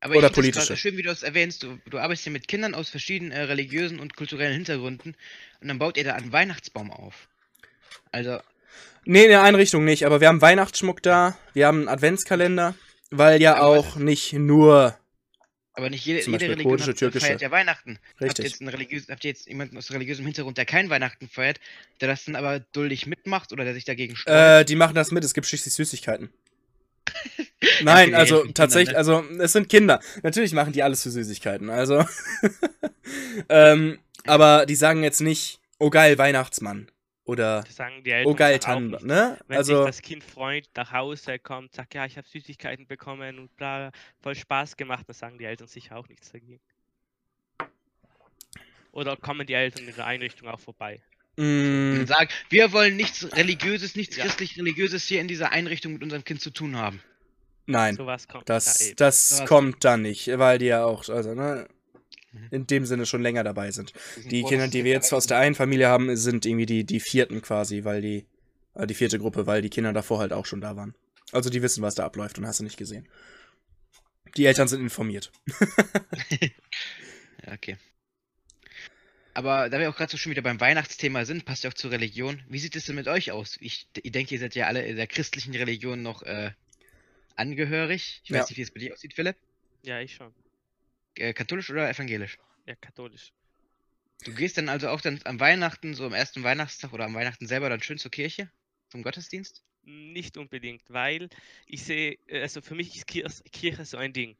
Aber 0.00 0.16
Oder 0.16 0.28
ich 0.28 0.34
finde 0.34 0.48
es 0.48 0.54
politische. 0.54 0.66
gerade 0.68 0.80
schön, 0.80 0.96
wie 0.96 1.02
du 1.02 1.10
es 1.10 1.22
erwähnst. 1.22 1.62
Du, 1.62 1.78
du 1.88 1.98
arbeitest 1.98 2.26
ja 2.26 2.32
mit 2.32 2.48
Kindern 2.48 2.74
aus 2.74 2.88
verschiedenen 2.90 3.30
äh, 3.32 3.42
religiösen 3.42 4.00
und 4.00 4.16
kulturellen 4.16 4.54
Hintergründen 4.54 5.16
und 5.60 5.68
dann 5.68 5.78
baut 5.78 5.96
ihr 5.96 6.04
da 6.04 6.14
einen 6.14 6.32
Weihnachtsbaum 6.32 6.90
auf. 6.90 7.28
Also, 8.10 8.38
Nee, 9.04 9.24
in 9.24 9.30
der 9.30 9.42
Einrichtung 9.42 9.84
nicht, 9.84 10.06
aber 10.06 10.20
wir 10.20 10.28
haben 10.28 10.40
Weihnachtsschmuck 10.40 11.02
da, 11.02 11.36
wir 11.54 11.66
haben 11.66 11.80
einen 11.80 11.88
Adventskalender, 11.88 12.74
weil 13.10 13.40
ja 13.42 13.56
Aber- 13.56 13.66
auch 13.78 13.96
nicht 13.96 14.32
nur. 14.32 14.96
Aber 15.74 15.88
nicht 15.88 16.04
jede, 16.04 16.20
jede 16.30 16.48
Religion 16.48 16.80
hat, 16.80 16.96
türkische. 16.96 17.26
feiert 17.26 17.40
ja 17.40 17.50
Weihnachten. 17.50 17.98
Habt 17.98 18.20
ihr, 18.20 18.26
Richtig. 18.26 18.44
jetzt 18.44 18.60
einen 18.60 18.68
religiös, 18.68 19.06
habt 19.08 19.24
ihr 19.24 19.30
jetzt 19.30 19.46
jemanden 19.46 19.76
aus 19.78 19.90
religiösem 19.90 20.24
Hintergrund, 20.24 20.58
der 20.58 20.66
kein 20.66 20.90
Weihnachten 20.90 21.28
feiert, 21.28 21.60
der 22.00 22.08
das 22.08 22.24
dann 22.24 22.36
aber 22.36 22.60
duldig 22.60 23.06
mitmacht 23.06 23.52
oder 23.52 23.64
der 23.64 23.74
sich 23.74 23.84
dagegen 23.84 24.14
sträubt? 24.14 24.36
Äh, 24.36 24.64
die 24.64 24.76
machen 24.76 24.94
das 24.94 25.10
mit, 25.10 25.24
es 25.24 25.32
gibt 25.32 25.46
schließlich 25.46 25.72
Süßigkeiten. 25.74 26.30
Nein, 27.82 28.14
also 28.14 28.44
tatsächlich, 28.52 28.92
ne? 28.92 28.98
also 28.98 29.24
es 29.38 29.52
sind 29.52 29.68
Kinder. 29.68 30.00
Natürlich 30.22 30.52
machen 30.52 30.72
die 30.72 30.82
alles 30.82 31.02
für 31.02 31.10
Süßigkeiten, 31.10 31.70
also. 31.70 32.04
ähm, 33.48 33.98
aber 34.26 34.66
die 34.66 34.76
sagen 34.76 35.02
jetzt 35.02 35.20
nicht, 35.20 35.60
oh 35.78 35.90
geil, 35.90 36.18
Weihnachtsmann. 36.18 36.91
Oder, 37.24 37.62
Das 37.62 37.76
sagen 37.76 38.02
die 38.02 38.10
Eltern 38.10 38.32
oh 38.32 38.34
geil, 38.34 38.58
Tannenbaum, 38.58 39.06
ne? 39.06 39.38
Wenn 39.46 39.56
Also, 39.58 39.76
sich 39.76 39.86
das 39.86 40.02
Kind 40.02 40.24
freut, 40.24 40.68
nach 40.74 40.90
Hause 40.90 41.38
kommt, 41.38 41.72
sagt, 41.72 41.94
ja, 41.94 42.04
ich 42.04 42.16
habe 42.16 42.26
Süßigkeiten 42.26 42.86
bekommen 42.86 43.38
und 43.38 43.56
bla, 43.56 43.92
voll 44.20 44.34
Spaß 44.34 44.76
gemacht, 44.76 45.04
dann 45.06 45.14
sagen 45.14 45.38
die 45.38 45.44
Eltern 45.44 45.68
sicher 45.68 45.96
auch 45.96 46.08
nichts 46.08 46.32
dagegen. 46.32 46.60
Oder 48.90 49.16
kommen 49.16 49.46
die 49.46 49.54
Eltern 49.54 49.86
in 49.86 49.94
der 49.94 50.06
Einrichtung 50.06 50.48
auch 50.48 50.60
vorbei? 50.60 51.00
Und 51.38 52.04
sagen, 52.06 52.28
wir 52.50 52.72
wollen 52.72 52.96
nichts 52.96 53.34
Religiöses, 53.34 53.96
nichts 53.96 54.16
Ja. 54.16 54.24
christlich-religiöses 54.24 55.04
hier 55.04 55.20
in 55.20 55.28
dieser 55.28 55.50
Einrichtung 55.50 55.94
mit 55.94 56.02
unserem 56.02 56.24
Kind 56.24 56.42
zu 56.42 56.50
tun 56.50 56.76
haben. 56.76 57.00
nein. 57.66 57.94
Sowas 57.94 58.28
kommt. 58.28 58.48
Das, 58.50 58.80
eben. 58.88 58.96
das 58.96 59.30
Sowas 59.30 59.48
kommt 59.48 59.84
dann 59.84 60.02
nicht, 60.02 60.28
weil 60.38 60.58
die 60.58 60.66
ja 60.66 60.84
auch, 60.84 61.08
also, 61.08 61.34
ne. 61.34 61.68
In 62.50 62.66
dem 62.66 62.86
Sinne 62.86 63.06
schon 63.06 63.22
länger 63.22 63.44
dabei 63.44 63.70
sind. 63.70 63.92
Die 64.30 64.42
Kinder, 64.42 64.68
die 64.68 64.84
wir 64.84 64.92
jetzt 64.92 65.12
aus 65.12 65.26
der 65.26 65.38
einen 65.38 65.54
Familie 65.54 65.88
haben, 65.88 66.16
sind 66.16 66.46
irgendwie 66.46 66.66
die, 66.66 66.84
die 66.84 67.00
vierten 67.00 67.42
quasi, 67.42 67.84
weil 67.84 68.00
die, 68.02 68.26
äh, 68.74 68.86
die 68.86 68.94
vierte 68.94 69.18
Gruppe, 69.18 69.46
weil 69.46 69.62
die 69.62 69.70
Kinder 69.70 69.92
davor 69.92 70.18
halt 70.18 70.32
auch 70.32 70.46
schon 70.46 70.60
da 70.60 70.76
waren. 70.76 70.94
Also 71.32 71.50
die 71.50 71.62
wissen, 71.62 71.82
was 71.82 71.94
da 71.94 72.04
abläuft 72.04 72.38
und 72.38 72.46
hast 72.46 72.60
du 72.60 72.64
nicht 72.64 72.76
gesehen. 72.76 73.08
Die 74.36 74.46
Eltern 74.46 74.68
sind 74.68 74.80
informiert. 74.80 75.30
Ja, 77.46 77.52
okay. 77.52 77.76
Aber 79.34 79.70
da 79.70 79.78
wir 79.78 79.88
auch 79.88 79.96
gerade 79.96 80.10
so 80.10 80.18
schon 80.18 80.30
wieder 80.30 80.42
beim 80.42 80.60
Weihnachtsthema 80.60 81.24
sind, 81.24 81.44
passt 81.46 81.64
ja 81.64 81.70
auch 81.70 81.74
zur 81.74 81.90
Religion. 81.90 82.42
Wie 82.48 82.58
sieht 82.58 82.76
es 82.76 82.84
denn 82.84 82.96
mit 82.96 83.08
euch 83.08 83.32
aus? 83.32 83.56
Ich, 83.60 83.88
ich 84.02 84.12
denke, 84.12 84.34
ihr 84.34 84.40
seid 84.40 84.54
ja 84.54 84.66
alle 84.66 84.84
in 84.86 84.96
der 84.96 85.06
christlichen 85.06 85.54
Religion 85.54 86.02
noch 86.02 86.22
äh, 86.22 86.50
angehörig. 87.36 88.20
Ich 88.24 88.30
weiß 88.30 88.36
Ja. 88.40 88.44
nicht, 88.44 88.56
wie 88.58 88.62
es 88.62 88.70
bei 88.70 88.80
dir 88.80 88.92
aussieht, 88.92 89.14
Philipp. 89.14 89.36
ja, 89.82 90.00
ich 90.00 90.14
schon. 90.14 90.32
Äh, 91.16 91.32
katholisch 91.34 91.70
oder 91.70 91.88
evangelisch? 91.88 92.38
Ja, 92.66 92.74
katholisch. 92.76 93.32
Du 94.24 94.32
gehst 94.34 94.56
dann 94.56 94.68
also 94.68 94.88
auch 94.88 95.00
dann 95.00 95.20
am 95.24 95.40
Weihnachten, 95.40 95.94
so 95.94 96.06
am 96.06 96.12
ersten 96.12 96.42
Weihnachtstag 96.42 96.92
oder 96.92 97.04
am 97.06 97.14
Weihnachten 97.14 97.46
selber 97.46 97.68
dann 97.68 97.82
schön 97.82 97.98
zur 97.98 98.10
Kirche? 98.10 98.50
Zum 98.88 99.02
Gottesdienst? 99.02 99.64
Nicht 99.84 100.36
unbedingt, 100.36 100.82
weil 100.88 101.28
ich 101.66 101.82
sehe, 101.82 102.16
äh, 102.28 102.42
also 102.42 102.60
für 102.62 102.74
mich 102.76 102.94
ist 102.96 103.06
Kirche, 103.06 103.42
Kirche 103.50 103.84
so 103.84 103.96
ein 103.96 104.12
Ding. 104.12 104.36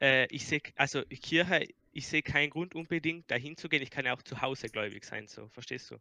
Äh, 0.00 0.26
ich 0.34 0.46
sehe, 0.46 0.60
also 0.76 1.02
Kirche, 1.04 1.68
ich 1.92 2.06
sehe 2.06 2.22
keinen 2.22 2.50
Grund 2.50 2.74
unbedingt 2.74 3.30
dahin 3.30 3.56
zu 3.56 3.68
gehen. 3.70 3.82
Ich 3.82 3.90
kann 3.90 4.04
ja 4.04 4.14
auch 4.14 4.22
zu 4.22 4.40
Hause 4.42 4.68
gläubig 4.68 5.04
sein, 5.04 5.28
so, 5.28 5.48
verstehst 5.48 5.90
du? 5.90 5.98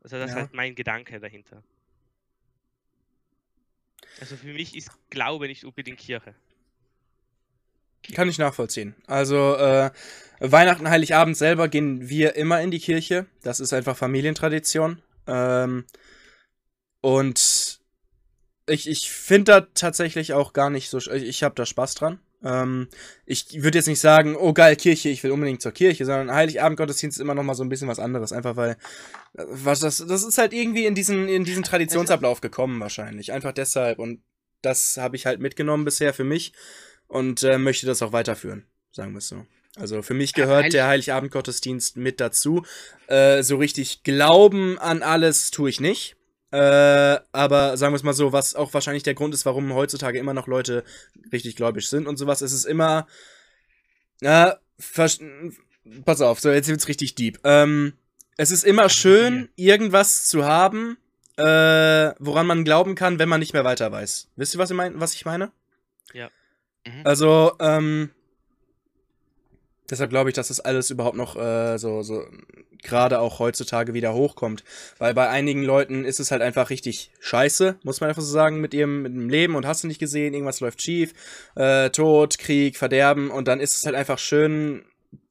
Also 0.00 0.18
das 0.18 0.30
Ja. 0.30 0.36
ist 0.36 0.36
halt 0.36 0.54
mein 0.54 0.74
Gedanke 0.74 1.20
dahinter. 1.20 1.62
Also 4.20 4.36
für 4.36 4.52
mich 4.52 4.74
ist 4.76 4.90
Glaube 5.10 5.46
nicht 5.46 5.64
unbedingt 5.64 5.98
Kirche. 5.98 6.34
Kann 8.14 8.28
ich 8.28 8.38
nachvollziehen. 8.38 8.94
Also, 9.06 9.56
äh, 9.56 9.90
Weihnachten, 10.40 10.88
Heiligabend 10.88 11.36
selber 11.36 11.68
gehen 11.68 12.08
wir 12.08 12.36
immer 12.36 12.60
in 12.60 12.70
die 12.70 12.78
Kirche. 12.78 13.26
Das 13.42 13.60
ist 13.60 13.72
einfach 13.72 13.96
Familientradition. 13.96 15.02
Ähm, 15.26 15.84
und 17.00 17.80
ich, 18.66 18.88
ich 18.88 19.10
finde 19.10 19.52
da 19.52 19.60
tatsächlich 19.74 20.32
auch 20.32 20.52
gar 20.52 20.70
nicht 20.70 20.90
so. 20.90 20.98
Ich, 20.98 21.08
ich 21.08 21.42
habe 21.42 21.54
da 21.54 21.66
Spaß 21.66 21.94
dran. 21.94 22.20
Ähm, 22.44 22.88
ich 23.26 23.62
würde 23.62 23.78
jetzt 23.78 23.88
nicht 23.88 24.00
sagen, 24.00 24.36
oh 24.36 24.52
geil, 24.52 24.76
Kirche, 24.76 25.08
ich 25.08 25.24
will 25.24 25.32
unbedingt 25.32 25.60
zur 25.60 25.72
Kirche, 25.72 26.04
sondern 26.04 26.32
Heiligabend 26.32 26.78
Gottesdienst 26.78 27.18
ist 27.18 27.22
immer 27.22 27.34
noch 27.34 27.42
mal 27.42 27.54
so 27.54 27.64
ein 27.64 27.68
bisschen 27.68 27.88
was 27.88 27.98
anderes. 27.98 28.32
Einfach 28.32 28.56
weil, 28.56 28.72
äh, 29.36 29.44
was 29.48 29.80
das, 29.80 30.04
das 30.06 30.22
ist 30.22 30.38
halt 30.38 30.52
irgendwie 30.52 30.86
in 30.86 30.94
diesen, 30.94 31.28
in 31.28 31.44
diesen 31.44 31.64
Traditionsablauf 31.64 32.40
gekommen 32.40 32.80
wahrscheinlich. 32.80 33.32
Einfach 33.32 33.52
deshalb. 33.52 33.98
Und 33.98 34.22
das 34.62 34.96
habe 34.98 35.16
ich 35.16 35.26
halt 35.26 35.40
mitgenommen 35.40 35.84
bisher 35.84 36.14
für 36.14 36.24
mich 36.24 36.52
und 37.08 37.42
äh, 37.42 37.58
möchte 37.58 37.86
das 37.86 38.00
auch 38.02 38.12
weiterführen, 38.12 38.64
sagen 38.92 39.12
wir 39.12 39.18
es 39.18 39.28
so. 39.28 39.44
Also 39.76 40.02
für 40.02 40.14
mich 40.14 40.32
gehört 40.34 40.64
Heilig- 40.64 40.72
der 40.72 40.86
Heiligabend-Gottesdienst 40.88 41.96
mit 41.96 42.20
dazu. 42.20 42.64
Äh, 43.06 43.42
so 43.42 43.56
richtig 43.56 44.02
glauben 44.02 44.78
an 44.78 45.02
alles 45.02 45.50
tue 45.50 45.70
ich 45.70 45.80
nicht. 45.80 46.16
Äh, 46.50 47.18
aber 47.32 47.76
sagen 47.76 47.92
wir 47.92 47.96
es 47.96 48.02
mal 48.02 48.14
so, 48.14 48.32
was 48.32 48.54
auch 48.54 48.72
wahrscheinlich 48.74 49.02
der 49.02 49.14
Grund 49.14 49.34
ist, 49.34 49.44
warum 49.44 49.74
heutzutage 49.74 50.18
immer 50.18 50.32
noch 50.34 50.46
Leute 50.46 50.82
richtig 51.32 51.56
gläubig 51.56 51.88
sind 51.88 52.06
und 52.06 52.16
sowas, 52.16 52.40
es 52.40 52.52
ist 52.52 52.64
immer. 52.64 53.06
Na, 54.20 54.58
vers- 54.78 55.20
pass 56.04 56.20
auf, 56.22 56.40
so 56.40 56.50
jetzt 56.50 56.68
wird's 56.68 56.88
richtig 56.88 57.14
deep. 57.14 57.38
Ähm, 57.44 57.92
es 58.36 58.50
ist 58.50 58.64
immer 58.64 58.88
schön, 58.88 59.48
irgendwas 59.56 60.26
zu 60.26 60.44
haben, 60.44 60.96
äh, 61.36 62.12
woran 62.18 62.46
man 62.46 62.64
glauben 62.64 62.94
kann, 62.94 63.18
wenn 63.18 63.28
man 63.28 63.40
nicht 63.40 63.52
mehr 63.52 63.64
weiter 63.64 63.92
weiß. 63.92 64.28
Wisst 64.36 64.54
ihr, 64.54 64.58
was 64.58 64.70
ich, 64.70 64.76
mein, 64.76 64.98
was 65.00 65.14
ich 65.14 65.24
meine? 65.24 65.52
Mhm. 66.86 67.02
Also, 67.04 67.52
ähm, 67.60 68.10
deshalb 69.90 70.10
glaube 70.10 70.30
ich, 70.30 70.34
dass 70.34 70.48
das 70.48 70.60
alles 70.60 70.90
überhaupt 70.90 71.16
noch 71.16 71.36
äh, 71.36 71.78
so, 71.78 72.02
so 72.02 72.24
gerade 72.82 73.20
auch 73.20 73.38
heutzutage 73.38 73.94
wieder 73.94 74.14
hochkommt. 74.14 74.64
Weil 74.98 75.14
bei 75.14 75.28
einigen 75.28 75.62
Leuten 75.62 76.04
ist 76.04 76.20
es 76.20 76.30
halt 76.30 76.42
einfach 76.42 76.70
richtig 76.70 77.10
scheiße, 77.20 77.76
muss 77.82 78.00
man 78.00 78.08
einfach 78.08 78.22
so 78.22 78.30
sagen, 78.30 78.60
mit 78.60 78.74
ihrem, 78.74 79.02
mit 79.02 79.12
dem 79.12 79.28
Leben 79.28 79.56
und 79.56 79.66
hast 79.66 79.84
du 79.84 79.88
nicht 79.88 79.98
gesehen, 79.98 80.34
irgendwas 80.34 80.60
läuft 80.60 80.82
schief, 80.82 81.12
äh, 81.56 81.90
Tod, 81.90 82.38
Krieg, 82.38 82.76
Verderben 82.76 83.30
und 83.30 83.48
dann 83.48 83.60
ist 83.60 83.76
es 83.76 83.84
halt 83.84 83.96
einfach 83.96 84.18
schön, 84.18 84.84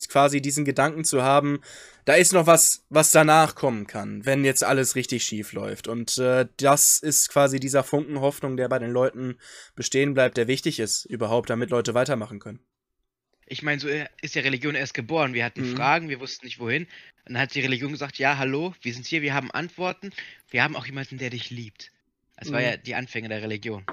quasi 0.09 0.41
diesen 0.41 0.65
Gedanken 0.65 1.03
zu 1.03 1.21
haben, 1.23 1.59
da 2.05 2.13
ist 2.13 2.33
noch 2.33 2.47
was, 2.47 2.85
was 2.89 3.11
danach 3.11 3.55
kommen 3.55 3.85
kann, 3.87 4.25
wenn 4.25 4.45
jetzt 4.45 4.63
alles 4.63 4.95
richtig 4.95 5.23
schief 5.23 5.51
läuft. 5.53 5.87
Und 5.87 6.17
äh, 6.17 6.47
das 6.57 6.99
ist 6.99 7.29
quasi 7.29 7.59
dieser 7.59 7.83
Funken 7.83 8.21
Hoffnung, 8.21 8.57
der 8.57 8.69
bei 8.69 8.79
den 8.79 8.91
Leuten 8.91 9.37
bestehen 9.75 10.13
bleibt, 10.13 10.37
der 10.37 10.47
wichtig 10.47 10.79
ist, 10.79 11.05
überhaupt, 11.05 11.49
damit 11.49 11.69
Leute 11.69 11.93
weitermachen 11.93 12.39
können. 12.39 12.59
Ich 13.45 13.61
meine, 13.63 13.79
so 13.79 13.87
äh, 13.87 14.07
ist 14.21 14.35
ja 14.35 14.41
Religion 14.41 14.75
erst 14.75 14.93
geboren. 14.93 15.33
Wir 15.33 15.45
hatten 15.45 15.69
Mhm. 15.71 15.75
Fragen, 15.75 16.09
wir 16.09 16.19
wussten 16.19 16.45
nicht 16.45 16.59
wohin. 16.59 16.83
Und 17.25 17.33
dann 17.33 17.39
hat 17.39 17.55
die 17.55 17.61
Religion 17.61 17.91
gesagt, 17.91 18.17
ja, 18.19 18.37
hallo, 18.37 18.73
wir 18.81 18.93
sind 18.93 19.05
hier, 19.05 19.21
wir 19.21 19.33
haben 19.33 19.51
Antworten. 19.51 20.11
Wir 20.49 20.63
haben 20.63 20.75
auch 20.75 20.85
jemanden, 20.85 21.17
der 21.17 21.29
dich 21.29 21.49
liebt. 21.49 21.91
Das 22.37 22.51
war 22.51 22.59
Mhm. 22.59 22.65
ja 22.65 22.77
die 22.77 22.95
Anfänge 22.95 23.29
der 23.29 23.41
Religion. 23.41 23.85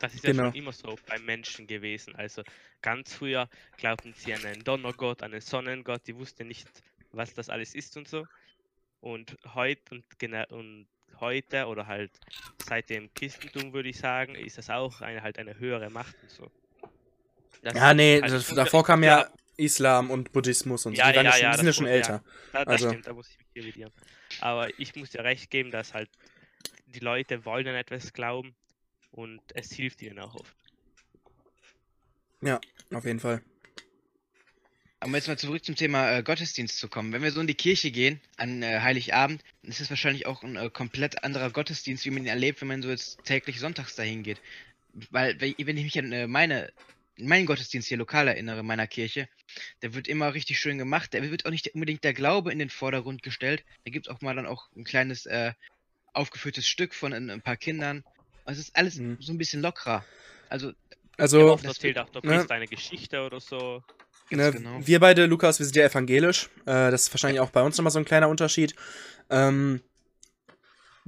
Das 0.00 0.14
ist 0.14 0.24
ja 0.24 0.30
Genau. 0.32 0.44
schon 0.44 0.54
immer 0.54 0.72
so 0.72 0.96
beim 1.06 1.24
Menschen 1.24 1.66
gewesen. 1.66 2.14
Also 2.16 2.42
ganz 2.82 3.14
früher 3.14 3.48
glaubten 3.76 4.14
sie 4.14 4.32
an 4.32 4.44
einen 4.44 4.62
Donnergott, 4.64 5.22
an 5.22 5.32
einen 5.32 5.40
Sonnengott, 5.40 6.02
die 6.06 6.16
wussten 6.16 6.48
nicht, 6.48 6.68
was 7.12 7.34
das 7.34 7.48
alles 7.48 7.74
ist 7.74 7.96
und 7.96 8.08
so. 8.08 8.26
Und 9.00 9.36
heute 9.54 9.82
und, 9.94 10.04
und 10.52 10.86
heute 11.20 11.66
oder 11.66 11.86
halt 11.86 12.10
seit 12.64 12.90
dem 12.90 13.12
Christentum 13.14 13.72
würde 13.72 13.88
ich 13.88 13.98
sagen, 13.98 14.34
ist 14.34 14.58
das 14.58 14.70
auch 14.70 15.00
eine 15.00 15.22
halt 15.22 15.38
eine 15.38 15.58
höhere 15.58 15.90
Macht 15.90 16.16
und 16.22 16.30
so. 16.30 16.50
Das 17.62 17.74
Ja, 17.74 17.92
nee, 17.94 18.20
halt 18.20 18.32
das, 18.32 18.46
davor 18.48 18.84
kam 18.84 19.02
ja 19.02 19.28
Islam 19.56 20.10
und 20.12 20.32
Buddhismus 20.32 20.86
und 20.86 20.94
so. 20.94 20.98
Ja, 21.02 21.10
die, 21.10 21.16
waren 21.16 21.26
ja, 21.26 21.30
ja, 21.32 21.36
schon, 21.36 21.42
ja, 21.42 21.50
die 21.50 21.56
sind 21.56 21.64
ja 21.64 21.68
das 21.70 21.76
schon 21.76 21.86
ja. 21.86 21.92
älter. 21.92 22.24
Da, 22.52 22.64
das 22.64 22.72
Also- 22.74 22.88
stimmt, 22.90 23.06
da 23.08 23.12
muss 23.12 23.28
ich 23.30 23.38
mich 23.38 23.64
revidieren. 23.64 23.92
Aber 24.40 24.78
ich 24.78 24.94
muss 24.94 25.10
dir 25.10 25.24
recht 25.24 25.50
geben, 25.50 25.70
dass 25.72 25.94
halt 25.94 26.08
die 26.86 27.00
Leute 27.00 27.44
wollen 27.44 27.66
an 27.66 27.74
etwas 27.74 28.12
glauben 28.12 28.54
und 29.10 29.40
es 29.54 29.72
hilft 29.72 30.02
ihnen 30.02 30.18
auch 30.18 30.34
oft. 30.34 30.54
Auf 32.92 33.04
jeden 33.04 33.20
Fall. 33.20 33.42
Aber 35.00 35.14
jetzt 35.14 35.28
mal 35.28 35.38
zurück 35.38 35.64
zum 35.64 35.76
Thema 35.76 36.10
äh, 36.10 36.22
Gottesdienst 36.24 36.78
zu 36.78 36.88
kommen. 36.88 37.12
Wenn 37.12 37.22
wir 37.22 37.30
so 37.30 37.40
in 37.40 37.46
die 37.46 37.54
Kirche 37.54 37.92
gehen 37.92 38.20
an 38.36 38.62
äh, 38.62 38.80
Heiligabend, 38.80 39.44
dann 39.62 39.70
ist 39.70 39.80
es 39.80 39.90
wahrscheinlich 39.90 40.26
auch 40.26 40.42
ein 40.42 40.56
äh, 40.56 40.70
komplett 40.70 41.22
anderer 41.22 41.50
Gottesdienst, 41.50 42.04
wie 42.04 42.10
man 42.10 42.24
ihn 42.24 42.28
erlebt, 42.28 42.60
wenn 42.60 42.68
man 42.68 42.82
so 42.82 42.88
jetzt 42.88 43.22
täglich 43.24 43.60
sonntags 43.60 43.94
dahin 43.94 44.24
geht. 44.24 44.40
Weil, 45.10 45.40
wenn 45.40 45.76
ich 45.76 45.84
mich 45.84 45.98
an 45.98 46.10
äh, 46.10 46.26
meine, 46.26 46.72
meinen 47.16 47.46
Gottesdienst 47.46 47.86
hier 47.88 47.96
lokal 47.96 48.26
erinnere, 48.26 48.64
meiner 48.64 48.88
Kirche, 48.88 49.28
der 49.82 49.94
wird 49.94 50.08
immer 50.08 50.34
richtig 50.34 50.58
schön 50.58 50.78
gemacht. 50.78 51.14
Da 51.14 51.22
wird 51.22 51.46
auch 51.46 51.50
nicht 51.50 51.74
unbedingt 51.74 52.02
der 52.02 52.14
Glaube 52.14 52.50
in 52.50 52.58
den 52.58 52.70
Vordergrund 52.70 53.22
gestellt. 53.22 53.64
Da 53.84 53.92
gibt 53.92 54.08
es 54.08 54.12
auch 54.12 54.20
mal 54.20 54.34
dann 54.34 54.46
auch 54.46 54.68
ein 54.76 54.84
kleines 54.84 55.26
äh, 55.26 55.52
aufgeführtes 56.12 56.66
Stück 56.66 56.92
von 56.92 57.12
ein, 57.12 57.30
ein 57.30 57.42
paar 57.42 57.56
Kindern. 57.56 58.02
Also 58.48 58.60
es 58.62 58.68
ist 58.68 58.76
alles 58.76 58.96
Mhm. 58.96 59.18
so 59.20 59.30
ein 59.32 59.36
bisschen 59.38 59.60
lockerer. 59.60 60.04
Also, 60.48 60.68
Ja, 60.68 60.74
Also, 61.18 61.52
oft 61.52 61.64
das 61.64 61.74
erzählt 61.76 61.98
auch 61.98 62.08
der 62.08 62.22
ne? 62.24 62.36
Priester 62.38 62.54
eine 62.54 62.66
Geschichte 62.66 63.20
oder 63.26 63.40
so. 63.40 63.82
ne, 64.30 64.52
genau. 64.52 64.78
wir 64.80 65.00
beide, 65.00 65.26
Lukas, 65.26 65.58
wir 65.58 65.66
sind 65.66 65.76
ja 65.76 65.84
evangelisch. 65.84 66.48
Äh, 66.64 66.90
das 66.90 67.02
ist 67.02 67.12
wahrscheinlich 67.12 67.40
auch 67.40 67.50
bei 67.50 67.60
uns 67.62 67.76
nochmal 67.76 67.90
so 67.90 67.98
ein 67.98 68.04
kleiner 68.06 68.28
Unterschied. 68.28 68.74
Ähm, 69.28 69.82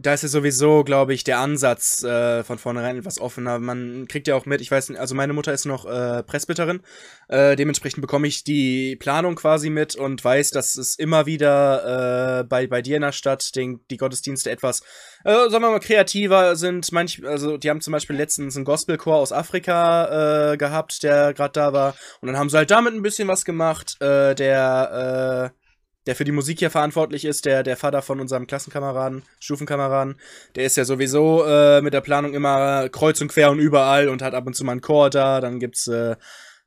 da 0.00 0.14
ist 0.14 0.22
ja 0.22 0.28
sowieso, 0.28 0.82
glaube 0.84 1.14
ich, 1.14 1.24
der 1.24 1.38
Ansatz 1.38 2.02
äh, 2.02 2.42
von 2.42 2.58
vornherein 2.58 2.96
etwas 2.96 3.20
offener. 3.20 3.58
Man 3.58 4.06
kriegt 4.08 4.26
ja 4.28 4.34
auch 4.34 4.46
mit, 4.46 4.60
ich 4.60 4.70
weiß 4.70 4.88
nicht, 4.88 4.98
also 4.98 5.14
meine 5.14 5.32
Mutter 5.32 5.52
ist 5.52 5.66
noch 5.66 5.84
äh, 5.84 6.22
Presbyterin, 6.22 6.80
äh, 7.28 7.56
dementsprechend 7.56 8.00
bekomme 8.00 8.26
ich 8.26 8.44
die 8.44 8.96
Planung 8.96 9.34
quasi 9.34 9.70
mit 9.70 9.96
und 9.96 10.24
weiß, 10.24 10.50
dass 10.50 10.76
es 10.76 10.98
immer 10.98 11.26
wieder 11.26 12.40
äh, 12.40 12.44
bei, 12.44 12.66
bei 12.66 12.82
dir 12.82 12.96
in 12.96 13.02
der 13.02 13.12
Stadt 13.12 13.54
den, 13.56 13.80
die 13.90 13.98
Gottesdienste 13.98 14.50
etwas, 14.50 14.80
äh, 15.24 15.32
sagen 15.32 15.64
wir 15.64 15.70
mal, 15.70 15.80
kreativer 15.80 16.56
sind. 16.56 16.90
Manch, 16.92 17.22
also 17.24 17.56
die 17.56 17.68
haben 17.68 17.80
zum 17.80 17.92
Beispiel 17.92 18.16
letztens 18.16 18.56
einen 18.56 18.64
Gospelchor 18.64 19.16
aus 19.16 19.32
Afrika 19.32 20.52
äh, 20.52 20.56
gehabt, 20.56 21.02
der 21.02 21.34
gerade 21.34 21.52
da 21.52 21.72
war. 21.72 21.94
Und 22.20 22.28
dann 22.28 22.38
haben 22.38 22.48
sie 22.48 22.56
halt 22.56 22.70
damit 22.70 22.94
ein 22.94 23.02
bisschen 23.02 23.28
was 23.28 23.44
gemacht. 23.44 23.96
Äh, 24.00 24.34
der 24.34 25.52
äh, 25.54 25.59
der 26.06 26.16
für 26.16 26.24
die 26.24 26.32
Musik 26.32 26.58
hier 26.60 26.70
verantwortlich 26.70 27.24
ist, 27.24 27.44
der, 27.44 27.62
der 27.62 27.76
Vater 27.76 28.02
von 28.02 28.20
unserem 28.20 28.46
Klassenkameraden, 28.46 29.22
Stufenkameraden, 29.38 30.16
der 30.56 30.64
ist 30.64 30.76
ja 30.76 30.84
sowieso 30.84 31.44
äh, 31.44 31.82
mit 31.82 31.92
der 31.92 32.00
Planung 32.00 32.34
immer 32.34 32.88
kreuz 32.88 33.20
und 33.20 33.28
quer 33.28 33.50
und 33.50 33.58
überall 33.58 34.08
und 34.08 34.22
hat 34.22 34.34
ab 34.34 34.46
und 34.46 34.54
zu 34.54 34.64
mal 34.64 34.72
einen 34.72 34.80
Chor 34.80 35.10
da, 35.10 35.40
dann 35.40 35.60
gibt's 35.60 35.86
äh, 35.88 36.16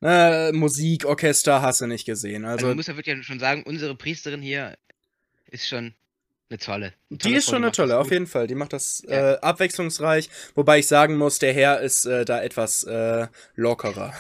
ne, 0.02 0.52
Musik, 0.54 1.06
Orchester, 1.06 1.62
hast 1.62 1.82
du 1.82 1.88
nicht 1.88 2.06
gesehen. 2.06 2.46
Also, 2.46 2.54
Also, 2.58 2.68
man 2.68 2.78
muss 2.78 2.88
ja 2.88 2.96
wirklich 2.96 3.26
schon 3.26 3.40
sagen, 3.40 3.64
unsere 3.66 3.96
Priesterin 3.96 4.42
hier 4.42 4.78
ist 5.50 5.68
schon 5.68 5.94
eine 6.50 6.60
tolle. 6.60 6.86
Eine 6.86 6.94
die 7.10 7.18
tolle 7.18 7.38
ist 7.38 7.46
Frau, 7.46 7.50
schon 7.52 7.56
eine 7.58 7.66
macht 7.68 7.80
das 7.80 7.86
tolle, 7.88 7.98
auf 7.98 8.12
jeden 8.12 8.28
Fall. 8.28 8.46
Die 8.48 8.56
macht 8.56 8.74
das 8.74 9.04
Ja. 9.08 9.34
äh, 9.34 9.40
abwechslungsreich, 9.40 10.30
wobei 10.54 10.80
ich 10.80 10.88
sagen 10.88 11.18
muss, 11.18 11.40
der 11.40 11.54
Herr 11.54 11.82
ist 11.82 12.06
äh, 12.06 12.26
da 12.26 12.42
etwas 12.44 12.84
äh, 12.84 13.28
lockerer. 13.56 14.14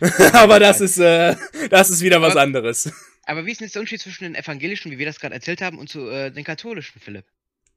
Aber 0.32 0.58
das 0.58 0.80
ist, 0.80 0.98
äh, 0.98 1.36
das 1.68 1.90
ist 1.90 2.00
wieder 2.00 2.22
was 2.22 2.36
anderes. 2.36 2.90
Aber 3.26 3.44
wie 3.46 3.50
ist 3.52 3.60
denn 3.60 3.66
jetzt 3.66 3.74
der 3.74 3.80
Unterschied 3.80 4.00
zwischen 4.00 4.24
den 4.24 4.34
evangelischen, 4.34 4.90
wie 4.92 4.98
wir 4.98 5.06
das 5.06 5.20
gerade 5.20 5.34
erzählt 5.34 5.60
haben, 5.62 5.78
und 5.78 5.88
zu 5.88 6.08
äh, 6.08 6.30
den 6.32 6.44
katholischen, 6.44 7.00
Philipp? 7.00 7.26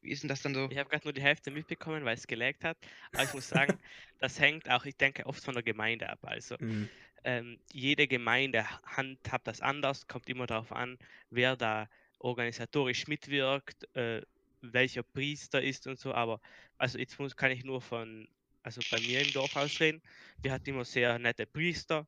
Wie 0.01 0.11
ist 0.11 0.23
denn 0.23 0.29
das 0.29 0.41
dann 0.41 0.53
so? 0.55 0.69
Ich 0.69 0.77
habe 0.77 0.89
gerade 0.89 1.05
nur 1.05 1.13
die 1.13 1.21
Hälfte 1.21 1.49
mitbekommen, 1.51 2.03
weil 2.05 2.15
es 2.15 2.27
gelegt 2.27 2.63
hat. 2.63 2.77
Aber 3.13 3.23
ich 3.23 3.33
muss 3.33 3.47
sagen, 3.47 3.79
das 4.19 4.39
hängt 4.39 4.69
auch, 4.69 4.85
ich 4.85 4.97
denke, 4.97 5.25
oft 5.25 5.43
von 5.43 5.53
der 5.53 5.63
Gemeinde 5.63 6.09
ab. 6.09 6.19
Also 6.23 6.57
Mhm. 6.59 6.89
ähm, 7.23 7.59
jede 7.71 8.07
Gemeinde 8.07 8.69
handhabt 8.83 9.47
das 9.47 9.61
anders, 9.61 10.07
kommt 10.07 10.29
immer 10.29 10.47
darauf 10.47 10.71
an, 10.73 10.97
wer 11.29 11.55
da 11.57 11.89
organisatorisch 12.19 13.07
mitwirkt, 13.07 13.85
äh, 13.95 14.23
welcher 14.61 15.03
Priester 15.03 15.61
ist 15.63 15.87
und 15.87 15.99
so. 15.99 16.13
Aber 16.13 16.41
also 16.77 16.97
jetzt 16.99 17.19
muss, 17.19 17.35
kann 17.37 17.51
ich 17.51 17.63
nur 17.63 17.81
von, 17.81 18.27
also 18.63 18.83
bei 18.89 18.99
mir 19.01 19.21
im 19.21 19.33
Dorf 19.33 19.55
ausreden. 19.55 20.01
Wir 20.41 20.51
hatten 20.53 20.69
immer 20.71 20.85
sehr 20.85 21.19
nette 21.19 21.45
Priester 21.47 22.07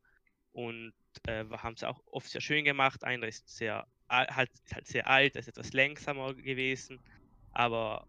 und 0.68 0.94
äh, 1.28 1.46
haben 1.50 1.76
es 1.76 1.84
auch 1.84 2.02
oft 2.08 2.30
sehr 2.30 2.42
schön 2.42 2.66
gemacht. 2.66 3.04
Einer 3.04 3.28
ist 3.28 3.50
sehr 3.50 3.88
al- 4.08 4.28
halt, 4.36 4.52
halt 4.74 4.88
sehr 4.88 5.08
alt, 5.08 5.36
ist 5.36 5.48
etwas 5.48 5.74
langsamer 5.74 6.34
gewesen, 6.36 7.02
aber 7.52 8.08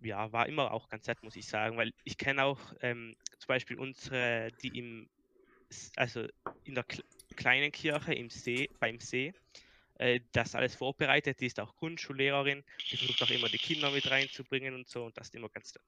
ja, 0.00 0.32
war 0.32 0.48
immer 0.48 0.72
auch 0.72 0.88
ganz 0.88 1.06
nett, 1.06 1.22
muss 1.22 1.36
ich 1.36 1.46
sagen, 1.46 1.76
weil 1.76 1.92
ich 2.04 2.16
kenne 2.18 2.44
auch 2.44 2.72
ähm, 2.80 3.14
zum 3.38 3.48
Beispiel 3.48 3.78
unsere, 3.78 4.50
die 4.62 4.76
im, 4.78 5.10
also 5.96 6.26
in 6.64 6.74
der 6.74 6.84
Kle- 6.86 7.04
kleinen 7.36 7.72
Kirche 7.72 8.14
im 8.14 8.30
See, 8.30 8.70
beim 8.80 9.00
See, 9.00 9.34
äh, 9.96 10.20
das 10.32 10.54
alles 10.54 10.76
vorbereitet, 10.76 11.40
die 11.40 11.46
ist 11.46 11.60
auch 11.60 11.76
Grundschullehrerin, 11.76 12.64
die 12.92 12.98
versucht 12.98 13.22
auch 13.22 13.30
immer 13.30 13.50
die 13.50 13.60
Kinder 13.60 13.90
mit 13.92 14.08
reinzubringen 14.10 14.74
und 14.74 14.88
so. 14.88 15.04
Und 15.06 15.18
das 15.18 15.28
ist 15.28 15.36
immer 15.36 15.50
ganz 15.50 15.74
nett. 15.74 15.84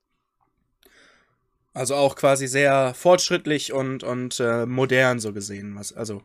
Also 1.75 1.95
auch 1.95 2.17
quasi 2.17 2.47
sehr 2.47 2.93
fortschrittlich 2.95 3.73
und, 3.73 4.05
und 4.05 4.41
äh, 4.41 4.67
modern 4.67 5.21
so 5.21 5.33
gesehen. 5.33 5.75
Was, 5.77 5.93
also, 5.93 6.23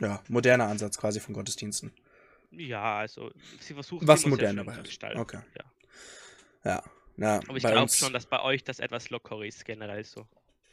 ja, 0.00 0.22
moderner 0.28 0.68
Ansatz 0.68 0.98
quasi 0.98 1.20
von 1.20 1.34
Gottesdiensten. 1.34 1.92
Ja, 2.50 2.98
also 2.98 3.30
sie 3.60 3.74
versucht 3.74 4.06
Was 4.06 4.24
immer 4.24 4.36
sehr 4.36 4.46
modern 4.46 4.48
schön 4.48 4.56
dabei 4.58 4.72
zu 4.72 4.78
hat. 4.78 4.84
gestalten. 4.86 5.20
Okay. 5.20 5.38
Ja. 5.56 5.64
Ja. 6.64 6.82
ja 7.16 7.40
Aber 7.46 7.56
ich 7.56 7.62
bei 7.62 7.72
glaube 7.72 7.90
schon, 7.90 8.12
dass 8.12 8.26
bei 8.26 8.42
euch 8.42 8.64
das 8.64 8.80
etwas 8.80 9.10
lockerer 9.10 9.44
ist, 9.44 9.64
generell 9.64 10.04
so. 10.04 10.26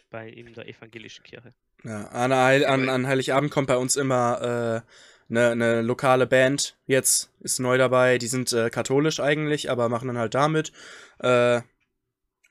Bei 0.09 0.29
in 0.29 0.53
der 0.53 0.67
evangelischen 0.67 1.23
Kirche. 1.23 1.53
Ja, 1.83 2.07
an, 2.07 2.33
Heil, 2.33 2.65
an, 2.65 2.89
an 2.89 3.07
Heiligabend 3.07 3.51
kommt 3.51 3.67
bei 3.67 3.77
uns 3.77 3.97
immer 3.97 4.83
äh, 4.85 4.91
eine 5.29 5.55
ne 5.55 5.81
lokale 5.81 6.25
Band. 6.25 6.77
Jetzt 6.85 7.29
ist 7.41 7.59
neu 7.59 7.77
dabei. 7.77 8.17
Die 8.17 8.27
sind 8.27 8.51
äh, 8.53 8.69
katholisch 8.69 9.19
eigentlich, 9.19 9.69
aber 9.69 9.89
machen 9.89 10.07
dann 10.07 10.17
halt 10.17 10.33
damit. 10.33 10.71
Äh, 11.19 11.61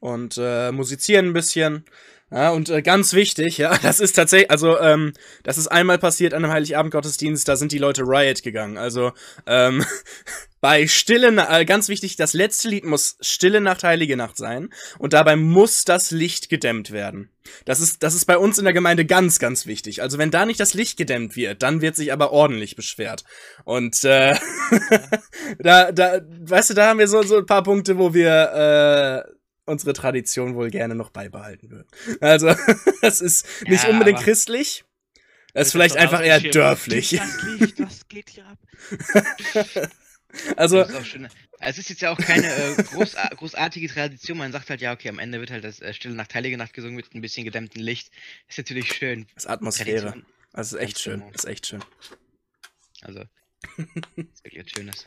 und 0.01 0.39
äh, 0.39 0.73
musizieren 0.73 1.29
ein 1.29 1.33
bisschen. 1.33 1.85
Ja, 2.31 2.51
und 2.51 2.71
äh, 2.71 2.83
ganz 2.83 3.13
wichtig, 3.13 3.59
ja, 3.59 3.79
das 3.83 4.01
ist 4.01 4.15
tatsächlich, 4.15 4.51
also, 4.51 4.81
ähm, 4.81 5.13
das 5.45 5.59
ist 5.59 5.69
einmal 5.69 5.99
passiert 5.99 6.35
an 6.35 6.45
einem 6.45 6.53
Heiligabend-Gottesdienst, 6.53 7.47
da 7.47 7.55
sind 7.55 7.71
die 7.71 7.79
Leute 7.79 8.03
Riot 8.03 8.43
gegangen. 8.43 8.79
Also, 8.79 9.13
ähm, 9.47 9.85
bei 10.61 10.89
Stille, 10.89 11.29
äh, 11.49 11.65
ganz 11.65 11.89
wichtig, 11.89 12.17
das 12.17 12.33
letzte 12.33 12.69
Lied 12.69 12.85
muss 12.85 13.17
Stille 13.21 13.61
Nacht, 13.61 13.85
Heilige 13.85 14.17
Nacht 14.17 14.37
sein. 14.37 14.71
Und 14.99 15.13
dabei 15.13 15.37
muss 15.37 15.85
das 15.85 16.11
Licht 16.11 16.49
gedämmt 16.49 16.91
werden. 16.91 17.31
Das 17.65 17.79
ist, 17.79 18.03
das 18.03 18.15
ist 18.17 18.25
bei 18.25 18.37
uns 18.37 18.59
in 18.59 18.65
der 18.65 18.75
Gemeinde 18.75 19.05
ganz, 19.05 19.39
ganz 19.39 19.67
wichtig. 19.67 20.03
Also 20.03 20.19
wenn 20.19 20.33
da 20.33 20.45
nicht 20.47 20.59
das 20.59 20.75
Licht 20.75 20.97
gedämmt 20.97 21.37
wird, 21.37 21.63
dann 21.63 21.81
wird 21.81 21.95
sich 21.95 22.13
aber 22.13 22.33
ordentlich 22.33 22.75
beschwert. 22.75 23.23
Und 23.65 24.03
äh, 24.03 24.35
da, 25.61 25.93
da, 25.93 26.21
weißt 26.41 26.71
du, 26.71 26.75
da 26.75 26.89
haben 26.89 26.99
wir 26.99 27.07
so, 27.07 27.23
so 27.23 27.37
ein 27.37 27.47
paar 27.47 27.63
Punkte, 27.63 27.99
wo 27.99 28.13
wir 28.13 29.25
äh, 29.29 29.36
unsere 29.67 29.93
Tradition 29.93 30.55
wohl 30.55 30.71
gerne 30.71 30.95
noch 30.95 31.11
beibehalten 31.11 31.71
würden. 31.71 31.89
Also, 32.21 32.55
das 33.03 33.21
ist 33.21 33.47
nicht 33.69 33.85
Ja, 33.85 33.91
unbedingt 33.91 34.19
aber- 34.19 34.25
christlich. 34.25 34.85
Das 35.53 35.69
ist 35.69 35.73
vielleicht 35.73 35.97
einfach 35.97 36.23
eher 36.23 36.39
dörflich. 36.41 37.19
Das 37.19 37.43
Licht, 37.59 38.09
geht 38.09 38.31
hier 38.31 38.47
ab? 38.47 38.59
Also. 40.57 40.85
Es 41.61 41.79
ist 41.79 41.89
jetzt 41.89 42.03
ja 42.03 42.11
auch 42.11 42.19
keine 42.19 42.47
äh, 42.47 42.75
großa 42.83 43.27
großartige 43.37 43.89
Tradition. 43.89 44.37
Man 44.37 44.53
sagt 44.53 44.69
halt, 44.69 44.83
ja, 44.83 44.93
okay, 44.93 45.09
am 45.09 45.19
Ende 45.19 45.41
wird 45.41 45.51
halt 45.51 45.65
das 45.65 45.81
äh, 45.81 45.95
Stille 45.95 46.15
Nacht, 46.15 46.35
Heilige 46.35 46.59
Nacht 46.59 46.75
gesungen 46.75 46.97
mit 46.97 47.15
ein 47.15 47.23
bisschen 47.23 47.45
gedämmtem 47.47 47.83
Licht. 47.83 48.11
Ist 48.47 48.59
natürlich 48.59 48.93
schön. 48.93 49.27
das 49.35 49.45
ist 49.45 49.51
Atmosphäre. 49.51 50.01
Tradition. 50.11 50.27
Also, 50.53 50.77
ist 50.77 50.83
echt 50.83 50.99
schön. 51.01 51.23
Ist 51.33 51.45
echt 51.47 51.67
schön. 51.67 51.83
Also, 53.01 53.21
ist 54.17 54.45
wirklich 54.45 54.65
was 54.65 54.71
Schönes. 54.73 55.07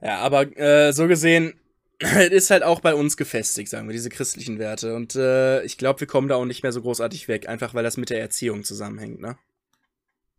Ja, 0.00 0.18
aber 0.18 0.56
äh, 0.56 0.92
so 0.92 1.08
gesehen, 1.08 1.48
es 1.48 1.54
ist 2.30 2.50
halt 2.50 2.62
auch 2.62 2.80
bei 2.80 2.94
uns 2.94 3.16
gefestigt, 3.16 3.68
sagen 3.70 3.88
wir, 3.88 3.92
diese 3.92 4.08
christlichen 4.10 4.58
Werte. 4.58 4.94
Und 4.94 5.14
äh, 5.16 5.62
ich 5.64 5.78
glaube, 5.78 6.00
wir 6.00 6.06
kommen 6.06 6.28
da 6.28 6.36
auch 6.36 6.44
nicht 6.44 6.62
mehr 6.62 6.72
so 6.72 6.82
großartig 6.82 7.28
weg, 7.28 7.48
einfach 7.48 7.74
weil 7.74 7.82
das 7.84 7.96
mit 7.96 8.10
der 8.10 8.20
Erziehung 8.20 8.64
zusammenhängt, 8.64 9.20
ne? 9.20 9.38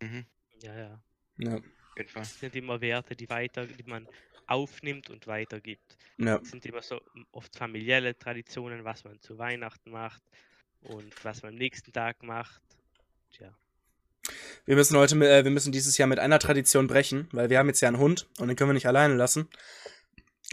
Mhm, 0.00 0.24
Ja, 0.62 0.74
ja. 0.76 1.02
Ja. 1.38 1.60
Das 2.12 2.38
sind 2.40 2.54
immer 2.56 2.80
Werte, 2.80 3.14
die 3.16 3.28
weiter, 3.28 3.66
die 3.66 3.84
man 3.84 4.08
aufnimmt 4.46 5.10
und 5.10 5.26
weitergibt. 5.26 5.96
ja. 6.18 6.36
Es 6.42 6.50
sind 6.50 6.66
immer 6.66 6.82
so 6.82 7.00
oft 7.32 7.56
familiäre 7.56 8.16
Traditionen, 8.18 8.84
was 8.84 9.04
man 9.04 9.20
zu 9.20 9.38
Weihnachten 9.38 9.90
macht 9.90 10.22
und 10.82 11.12
was 11.24 11.42
man 11.42 11.52
am 11.52 11.58
nächsten 11.58 11.92
Tag 11.92 12.22
macht. 12.22 12.60
Tja. 13.32 13.56
Wir 14.66 14.76
müssen 14.76 14.96
heute, 14.96 15.14
mit- 15.14 15.28
äh, 15.28 15.44
wir 15.44 15.50
müssen 15.50 15.72
dieses 15.72 15.96
Jahr 15.98 16.08
mit 16.08 16.18
einer 16.18 16.38
Tradition 16.38 16.86
brechen, 16.86 17.28
weil 17.32 17.48
wir 17.50 17.58
haben 17.58 17.68
jetzt 17.68 17.80
ja 17.80 17.88
einen 17.88 17.98
Hund 17.98 18.28
und 18.38 18.48
den 18.48 18.56
können 18.56 18.70
wir 18.70 18.74
nicht 18.74 18.86
alleine 18.88 19.14
lassen. 19.14 19.48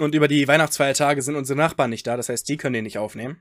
Und 0.02 0.16
über 0.16 0.28
die 0.28 0.48
Weihnachtsfeiertage 0.48 1.22
sind 1.22 1.36
unsere 1.36 1.58
Nachbarn 1.58 1.92
nicht 1.92 2.08
da, 2.08 2.18
das 2.18 2.28
heißt, 2.28 2.50
die 2.50 2.58
können 2.58 2.74
den 2.74 2.86
nicht 2.86 2.98
aufnehmen. 2.98 3.40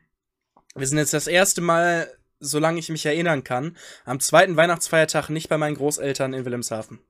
Wir 0.74 0.86
sind 0.86 0.98
jetzt 0.98 1.14
das 1.14 1.26
erste 1.26 1.62
Mal, 1.62 2.12
solange 2.38 2.78
ich 2.78 2.90
mich 2.90 3.06
erinnern 3.06 3.44
kann, 3.44 3.78
am 4.04 4.20
zweiten 4.20 4.56
Weihnachtsfeiertag 4.56 5.30
nicht 5.30 5.48
bei 5.48 5.56
meinen 5.56 5.76
Großeltern 5.76 6.34
in 6.34 6.44
Wilhelmshaven. 6.44 7.00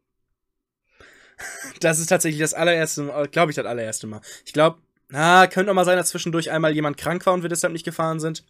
Das 1.80 1.98
ist 1.98 2.08
tatsächlich 2.08 2.40
das 2.40 2.52
allererste, 2.52 3.28
glaube 3.32 3.50
ich, 3.50 3.56
das 3.56 3.64
allererste 3.64 4.06
Mal. 4.06 4.20
Ich 4.44 4.52
glaube, 4.52 4.78
na, 5.08 5.46
könnte 5.46 5.70
auch 5.70 5.74
mal 5.74 5.86
sein, 5.86 5.96
dass 5.96 6.10
zwischendurch 6.10 6.50
einmal 6.50 6.72
jemand 6.72 6.98
krank 6.98 7.24
war 7.24 7.32
und 7.32 7.40
wir 7.42 7.48
deshalb 7.48 7.72
nicht 7.72 7.86
gefahren 7.86 8.20
sind. 8.20 8.44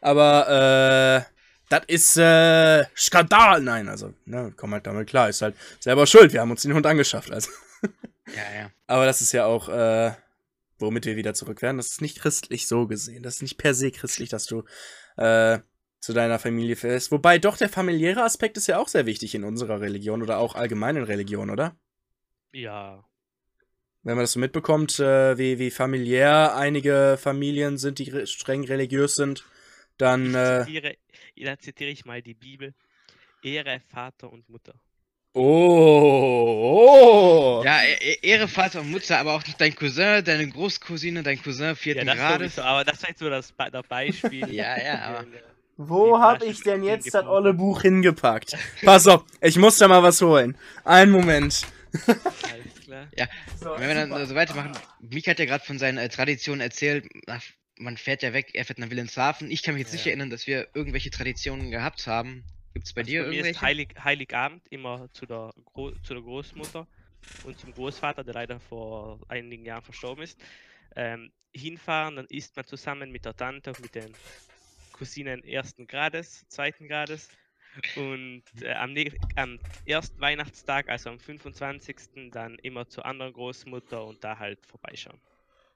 Aber, 0.00 1.26
äh, 1.26 1.32
das 1.68 1.82
ist, 1.88 2.16
äh, 2.16 2.84
Skandal. 2.96 3.60
Nein, 3.60 3.88
also, 3.88 4.14
ne, 4.24 4.54
komm 4.56 4.72
halt 4.72 4.86
damit 4.86 5.08
klar. 5.08 5.28
Ist 5.28 5.42
halt 5.42 5.56
selber 5.80 6.06
schuld. 6.06 6.32
Wir 6.32 6.40
haben 6.40 6.52
uns 6.52 6.62
den 6.62 6.74
Hund 6.74 6.86
angeschafft, 6.86 7.32
also. 7.32 7.50
Ja, 8.28 8.60
ja. 8.60 8.70
Aber 8.86 9.04
das 9.04 9.20
ist 9.20 9.32
ja 9.32 9.46
auch, 9.46 9.68
äh, 9.68 10.12
womit 10.78 11.06
wir 11.06 11.16
wieder 11.16 11.34
zurück 11.34 11.62
werden. 11.62 11.76
Das 11.76 11.90
ist 11.90 12.00
nicht 12.00 12.20
christlich 12.20 12.66
so 12.66 12.86
gesehen. 12.86 13.22
Das 13.22 13.36
ist 13.36 13.42
nicht 13.42 13.58
per 13.58 13.74
se 13.74 13.90
christlich, 13.90 14.28
dass 14.28 14.46
du, 14.46 14.64
äh, 15.16 15.58
zu 16.00 16.12
deiner 16.12 16.38
Familie 16.38 16.76
fährst. 16.76 17.10
Wobei 17.10 17.38
doch 17.38 17.56
der 17.56 17.68
familiäre 17.68 18.22
Aspekt 18.22 18.56
ist 18.56 18.68
ja 18.68 18.78
auch 18.78 18.88
sehr 18.88 19.06
wichtig 19.06 19.34
in 19.34 19.44
unserer 19.44 19.80
Religion 19.80 20.22
oder 20.22 20.38
auch 20.38 20.54
allgemein 20.54 20.96
in 20.96 21.02
Religion, 21.02 21.50
oder? 21.50 21.76
Ja, 22.52 23.04
Wenn 24.02 24.14
man 24.14 24.22
das 24.22 24.32
so 24.32 24.40
mitbekommt, 24.40 25.00
äh, 25.00 25.36
wie, 25.36 25.58
wie 25.58 25.70
familiär 25.70 26.56
einige 26.56 27.18
Familien 27.20 27.78
sind, 27.78 27.98
die 27.98 28.10
re 28.10 28.26
streng 28.26 28.64
religiös 28.64 29.16
sind, 29.16 29.44
dann, 29.98 30.30
ich 30.30 30.34
äh, 30.36 30.64
zitiere, 30.64 30.96
da 31.36 31.58
zitiere 31.58 31.90
ich 31.90 32.04
mal 32.04 32.22
die 32.22 32.34
Bibel. 32.34 32.74
Ehre 33.42 33.80
Vater 33.80 34.32
und 34.32 34.48
Mutter. 34.48 34.74
Oh, 35.34 37.58
oh. 37.60 37.64
Ja, 37.64 37.80
E- 37.82 37.96
E- 38.00 38.18
Ehre 38.28 38.48
Vater 38.48 38.80
und 38.80 38.90
Mutter, 38.90 39.18
aber 39.18 39.34
auch 39.34 39.46
noch 39.46 39.54
dein 39.54 39.74
Cousin, 39.74 40.24
deine 40.24 40.48
Großcousine, 40.48 41.22
dein 41.22 41.42
Cousin 41.42 41.66
Ja, 41.66 41.74
vierten 41.74 42.06
das 42.06 42.16
Grades. 42.16 42.54
sowieso, 42.56 42.62
aber 42.68 42.84
das 42.84 43.02
war 43.02 43.10
jetzt 43.10 43.18
so 43.18 43.30
das 43.30 43.52
Be 43.52 43.70
der 43.70 43.82
Beispiel. 43.82 44.48
Ja, 44.52 44.78
ja, 44.82 44.98
aber- 45.02 45.24
Wo 45.76 46.18
hab 46.18 46.42
ich 46.42 46.62
denn 46.62 46.82
jetzt 46.82 47.12
das 47.14 47.26
olle 47.26 47.54
Buch 47.54 47.82
hingepackt? 47.82 48.56
Pass 48.84 49.06
auf, 49.06 49.24
ich 49.40 49.56
muss 49.56 49.78
da 49.78 49.88
mal 49.88 50.02
was 50.02 50.20
holen. 50.20 50.56
Einen 50.84 51.12
Moment. 51.12 51.62
Alles 52.06 52.84
klar. 52.84 53.06
So, 53.60 53.70
Wenn 53.78 53.88
wir 53.88 53.94
dann 53.94 54.08
super. 54.10 54.26
so 54.26 54.34
weitermachen, 54.34 54.72
Mika 55.00 55.30
hat 55.30 55.38
ja 55.38 55.44
gerade 55.46 55.64
von 55.64 55.78
seinen 55.78 55.98
äh, 55.98 56.08
Traditionen 56.08 56.60
erzählt. 56.60 57.06
Ach, 57.28 57.42
man 57.78 57.96
fährt 57.96 58.22
ja 58.24 58.32
weg, 58.32 58.50
er 58.54 58.64
fährt 58.64 58.78
nach 58.80 58.90
Wilhelmshaven. 58.90 59.50
Ich 59.50 59.62
kann 59.62 59.74
mich 59.74 59.82
jetzt 59.84 59.92
nicht 59.92 60.04
Ja. 60.04 60.10
erinnern, 60.10 60.30
dass 60.30 60.46
wir 60.48 60.66
irgendwelche 60.74 61.10
Traditionen 61.10 61.70
gehabt 61.70 62.06
haben. 62.08 62.44
Gibt 62.78 62.86
es 62.86 62.92
bei 62.92 63.00
Also 63.00 63.10
dir 63.10 63.22
bei 63.22 63.28
mir 63.30 63.40
ist 63.40 63.46
irgendwelche? 63.46 63.60
Heilig, 63.60 63.88
Heiligabend 64.04 64.62
immer 64.70 65.12
zu 65.12 65.26
der, 65.26 65.52
Gro 65.64 65.90
zu 66.04 66.14
der 66.14 66.22
Großmutter 66.22 66.86
und 67.42 67.58
zum 67.58 67.74
Großvater, 67.74 68.22
der 68.22 68.34
leider 68.34 68.60
vor 68.60 69.18
einigen 69.26 69.64
Jahren 69.64 69.82
verstorben 69.82 70.22
ist. 70.22 70.40
Ähm, 70.94 71.32
hinfahren, 71.52 72.14
dann 72.14 72.26
isst 72.26 72.54
man 72.54 72.66
zusammen 72.66 73.10
mit 73.10 73.24
der 73.24 73.34
Tante 73.34 73.70
und 73.70 73.80
mit 73.80 73.96
den 73.96 74.14
Cousinen 74.92 75.42
ersten 75.42 75.88
Grades, 75.88 76.46
zweiten 76.46 76.86
Grades. 76.86 77.28
Und 77.96 78.44
äh, 78.62 78.74
am, 78.74 78.94
am 79.34 79.58
ersten 79.84 80.20
Weihnachtstag, 80.20 80.88
also 80.88 81.10
am 81.10 81.18
25. 81.18 82.30
dann 82.30 82.60
immer 82.60 82.88
zur 82.88 83.06
anderen 83.06 83.32
Großmutter 83.32 84.04
und 84.04 84.22
da 84.22 84.38
halt 84.38 84.64
vorbeischauen. 84.66 85.18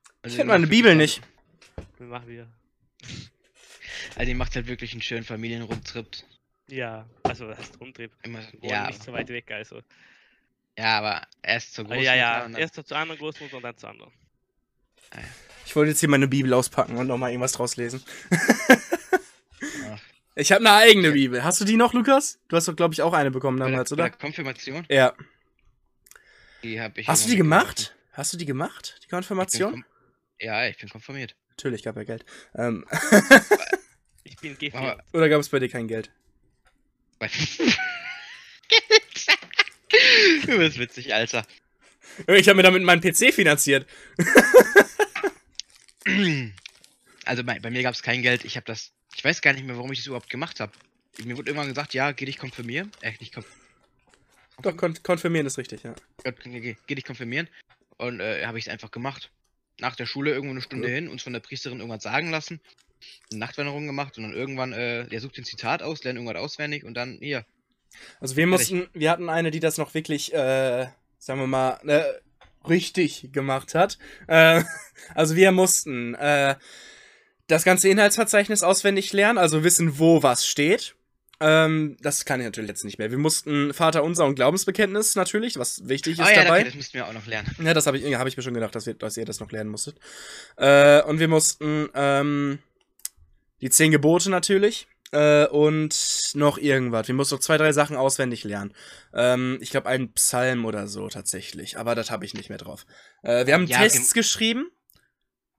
Ich 0.05 0.12
Also 0.23 0.37
hätte 0.37 0.47
ihr 0.47 0.53
meine 0.53 0.69
Bibel 0.69 0.95
nicht. 0.95 1.21
Dann 1.99 2.11
machen 2.11 2.29
wir. 2.29 2.47
Also 4.15 4.31
ihr 4.31 4.37
macht 4.37 4.55
halt 4.55 4.69
wirklich 4.69 4.93
einen 4.93 5.03
schönen 5.03 5.25
Familienrundtrip. 5.25 6.07
Ja, 6.73 7.07
also 7.25 7.49
das 7.49 7.59
heißt 7.59 7.81
Rundtrip. 7.81 8.13
Immer, 8.23 8.41
ja, 8.63 8.87
nicht 8.87 9.03
so 9.03 9.13
weit 9.13 9.29
weg, 9.29 9.51
also. 9.51 9.83
ja, 10.79 10.99
aber 10.99 11.27
erst 11.43 11.75
zur 11.75 11.85
Ah, 11.85 11.89
Großmutter 11.89 12.05
ja, 12.05 12.15
ja, 12.17 12.45
und 12.47 12.53
dann, 12.53 12.61
erst 12.63 12.75
zur 12.75 12.97
anderen 12.97 13.19
Großmutter 13.21 13.57
und 13.59 13.63
dann 13.63 13.77
zur 13.77 13.91
anderen. 13.91 14.13
Ich 15.67 15.77
wollte 15.77 15.91
jetzt 15.91 16.01
hier 16.01 16.09
meine 16.09 16.29
Bibel 16.29 16.55
auspacken 16.55 16.97
und 16.97 17.07
nochmal 17.09 17.31
irgendwas 17.31 17.53
draus 17.53 17.77
lesen. 17.77 18.03
Ich 20.35 20.51
habe 20.51 20.61
eine 20.67 20.73
eigene 20.73 21.13
Bibel. 21.13 21.45
Hast 21.45 21.61
du 21.61 21.67
die 21.67 21.77
noch, 21.77 21.93
Lukas? 21.93 22.39
Du 22.49 22.57
hast 22.57 22.67
doch, 22.67 22.75
glaube 22.75 22.95
ich, 22.95 23.03
auch 23.03 23.13
eine 23.13 23.31
bekommen 23.31 23.59
bei 23.59 23.67
der, 23.67 23.73
damals, 23.73 23.91
bei 23.91 23.97
der 23.97 24.07
oder? 24.07 24.17
Konfirmation, 24.17 24.87
Ja. 24.89 25.13
die 26.63 26.81
habe 26.81 26.99
ich. 27.01 27.07
Hast 27.07 27.27
du 27.27 27.31
die 27.31 27.37
gemacht? 27.37 27.95
Hast 28.13 28.33
du 28.33 28.39
die 28.39 28.47
gemacht? 28.47 28.95
Die 29.01 29.05
Ich 29.05 29.11
Konfirmation? 29.11 29.75
kom- 29.75 29.85
Ja, 30.41 30.67
ich 30.67 30.79
bin 30.79 30.89
konfirmiert. 30.89 31.37
Natürlich 31.51 31.83
gab 31.83 31.97
er 31.99 32.07
Geld. 32.07 32.25
Ähm, 32.55 32.87
Ich 34.25 34.37
bin 34.39 34.55
gefilmt. 34.57 34.75
Aber- 34.75 35.05
oder 35.13 35.29
gab 35.29 35.39
es 35.41 35.51
bei 35.51 35.59
dir 35.59 35.69
kein 35.69 35.87
Geld? 35.87 36.11
du 40.47 40.59
bist 40.59 40.79
witzig, 40.79 41.15
Alter. 41.15 41.47
Ich 42.27 42.49
habe 42.49 42.57
mir 42.57 42.63
damit 42.63 42.83
meinen 42.83 43.01
PC 43.01 43.33
finanziert. 43.35 43.87
Also 47.25 47.45
bei, 47.45 47.61
bei 47.61 47.71
mir 47.71 47.85
gab 47.85 47.95
es 47.95 48.03
kein 48.03 48.23
Geld. 48.23 48.45
Ich 48.45 48.57
habe 48.57 48.67
das. 48.67 48.91
Ich 49.15 49.25
weiß 49.25 49.43
gar 49.43 49.53
nicht 49.53 49.65
mehr, 49.65 49.77
warum 49.77 49.93
ich 49.93 49.99
das 50.01 50.07
überhaupt 50.07 50.29
gemacht 50.29 50.59
habe. 50.59 50.73
Mir 51.23 51.37
wurde 51.37 51.51
irgendwann 51.51 51.69
gesagt, 51.69 51.95
ja, 51.95 52.11
geh 52.11 52.25
dich 52.25 52.39
konfirmieren. 52.39 52.91
Äh, 53.01 53.13
nicht 53.21 53.33
konf 53.33 53.47
Doch, 54.63 54.77
kon 54.77 55.01
konfirmieren 55.03 55.47
ist 55.47 55.59
richtig, 55.59 55.85
ja. 55.85 55.95
Geh, 56.25 56.61
geh, 56.61 56.77
geh 56.87 56.95
dich 56.97 57.05
konfirmieren. 57.05 57.49
Und 57.99 58.21
äh, 58.21 58.45
habe 58.45 58.59
ich 58.59 58.67
es 58.67 58.73
einfach 58.73 58.91
gemacht. 58.91 59.31
Nach 59.79 59.95
der 59.95 60.07
Schule 60.07 60.33
irgendwo 60.33 60.53
eine 60.53 60.63
Stunde 60.63 60.89
Ja. 60.89 60.95
hin, 60.95 61.09
uns 61.09 61.23
von 61.23 61.33
der 61.33 61.41
Priesterin 61.41 61.79
irgendwas 61.79 62.03
sagen 62.03 62.31
lassen. 62.31 62.61
Eine 63.31 63.41
Nachtwanderung 63.41 63.87
gemacht 63.87 64.17
und 64.19 64.25
dann 64.25 64.35
irgendwann, 64.35 64.73
äh, 64.73 65.07
der 65.07 65.21
sucht 65.21 65.37
den 65.37 65.45
Zitat 65.45 65.83
aus, 65.83 66.05
lernt 66.05 66.19
irgendwas 66.19 66.43
auswendig 66.43 66.85
und 66.85 66.95
dann 66.95 67.19
hier. 67.21 67.45
Also 68.21 68.37
wir 68.37 68.47
mussten, 68.47 68.88
wir 68.95 69.11
hatten 69.11 69.29
eine, 69.29 69.51
die 69.51 69.61
das 69.61 69.79
noch 69.79 69.95
wirklich, 69.95 70.33
äh, 70.33 70.87
sagen 71.19 71.41
wir 71.41 71.47
mal, 71.47 71.79
äh, 71.87 72.05
richtig 72.69 73.31
gemacht 73.33 73.75
hat. 73.75 73.99
Äh, 74.27 74.62
also 75.15 75.37
wir 75.37 75.53
mussten 75.53 76.15
äh, 76.15 76.57
das 77.47 77.65
ganze 77.65 77.88
Inhaltsverzeichnis 77.88 78.62
auswendig 78.62 79.12
lernen, 79.12 79.38
also 79.38 79.65
wissen, 79.65 79.99
wo 79.99 80.23
was 80.23 80.47
steht. 80.47 80.95
Ähm, 81.41 81.97
das 82.01 82.25
kann 82.25 82.38
ich 82.38 82.47
natürlich 82.47 82.69
jetzt 82.69 82.85
nicht 82.85 82.99
mehr. 82.99 83.11
Wir 83.11 83.19
mussten 83.19 83.75
Vater 83.75 84.05
unser 84.05 84.27
und 84.27 84.37
Glaubensbekenntnis 84.37 85.17
natürlich, 85.17 85.59
was 85.59 85.88
wichtig 85.88 86.21
ist 86.21 86.21
Ah 86.21 86.31
ja, 86.31 86.45
dabei. 86.45 86.61
okay, 86.61 86.65
das 86.67 86.75
müssten 86.77 86.95
wir 86.95 87.09
auch 87.09 87.12
noch 87.12 87.27
lernen. 87.27 87.53
Ja, 87.61 87.75
das 87.75 87.87
habe 87.88 87.99
ich, 87.99 88.15
hab 88.15 88.27
ich 88.29 88.37
mir 88.37 88.45
schon 88.45 88.55
gedacht, 88.55 88.75
dass, 88.77 88.87
wir, 88.87 88.95
dass 88.95 89.17
ihr 89.17 89.25
das 89.25 89.41
noch 89.41 89.51
lernen 89.51 89.71
musstet. 89.71 89.99
Äh, 90.57 91.03
und 91.03 91.19
wir 91.19 91.27
mussten 91.27 91.88
ähm, 91.95 92.61
die 93.62 93.70
zehn 93.70 93.90
Gebote 93.90 94.31
natürlich 94.31 94.88
äh, 95.12 95.46
und 95.46 96.33
noch 96.35 96.59
irgendwas. 96.59 97.09
Wir 97.09 97.14
mussten 97.14 97.37
noch 97.37 97.40
zwei, 97.40 97.57
drei 97.57 97.72
Sachen 97.72 97.96
auswendig 97.96 98.44
lernen. 98.44 98.75
Ähm, 99.14 99.59
ich 99.61 99.70
glaube, 99.70 99.88
einen 99.88 100.12
Psalm 100.12 100.64
oder 100.66 100.87
so 100.88 101.09
tatsächlich, 101.09 101.79
aber 101.79 101.94
das 101.94 102.11
habe 102.11 102.25
ich 102.25 102.35
nicht 102.35 102.48
mehr 102.51 102.59
drauf. 102.59 102.85
Äh, 103.22 103.46
wir 103.46 103.55
haben 103.55 103.66
Ja, 103.66 103.79
Tests 103.79 104.12
geschrieben 104.12 104.66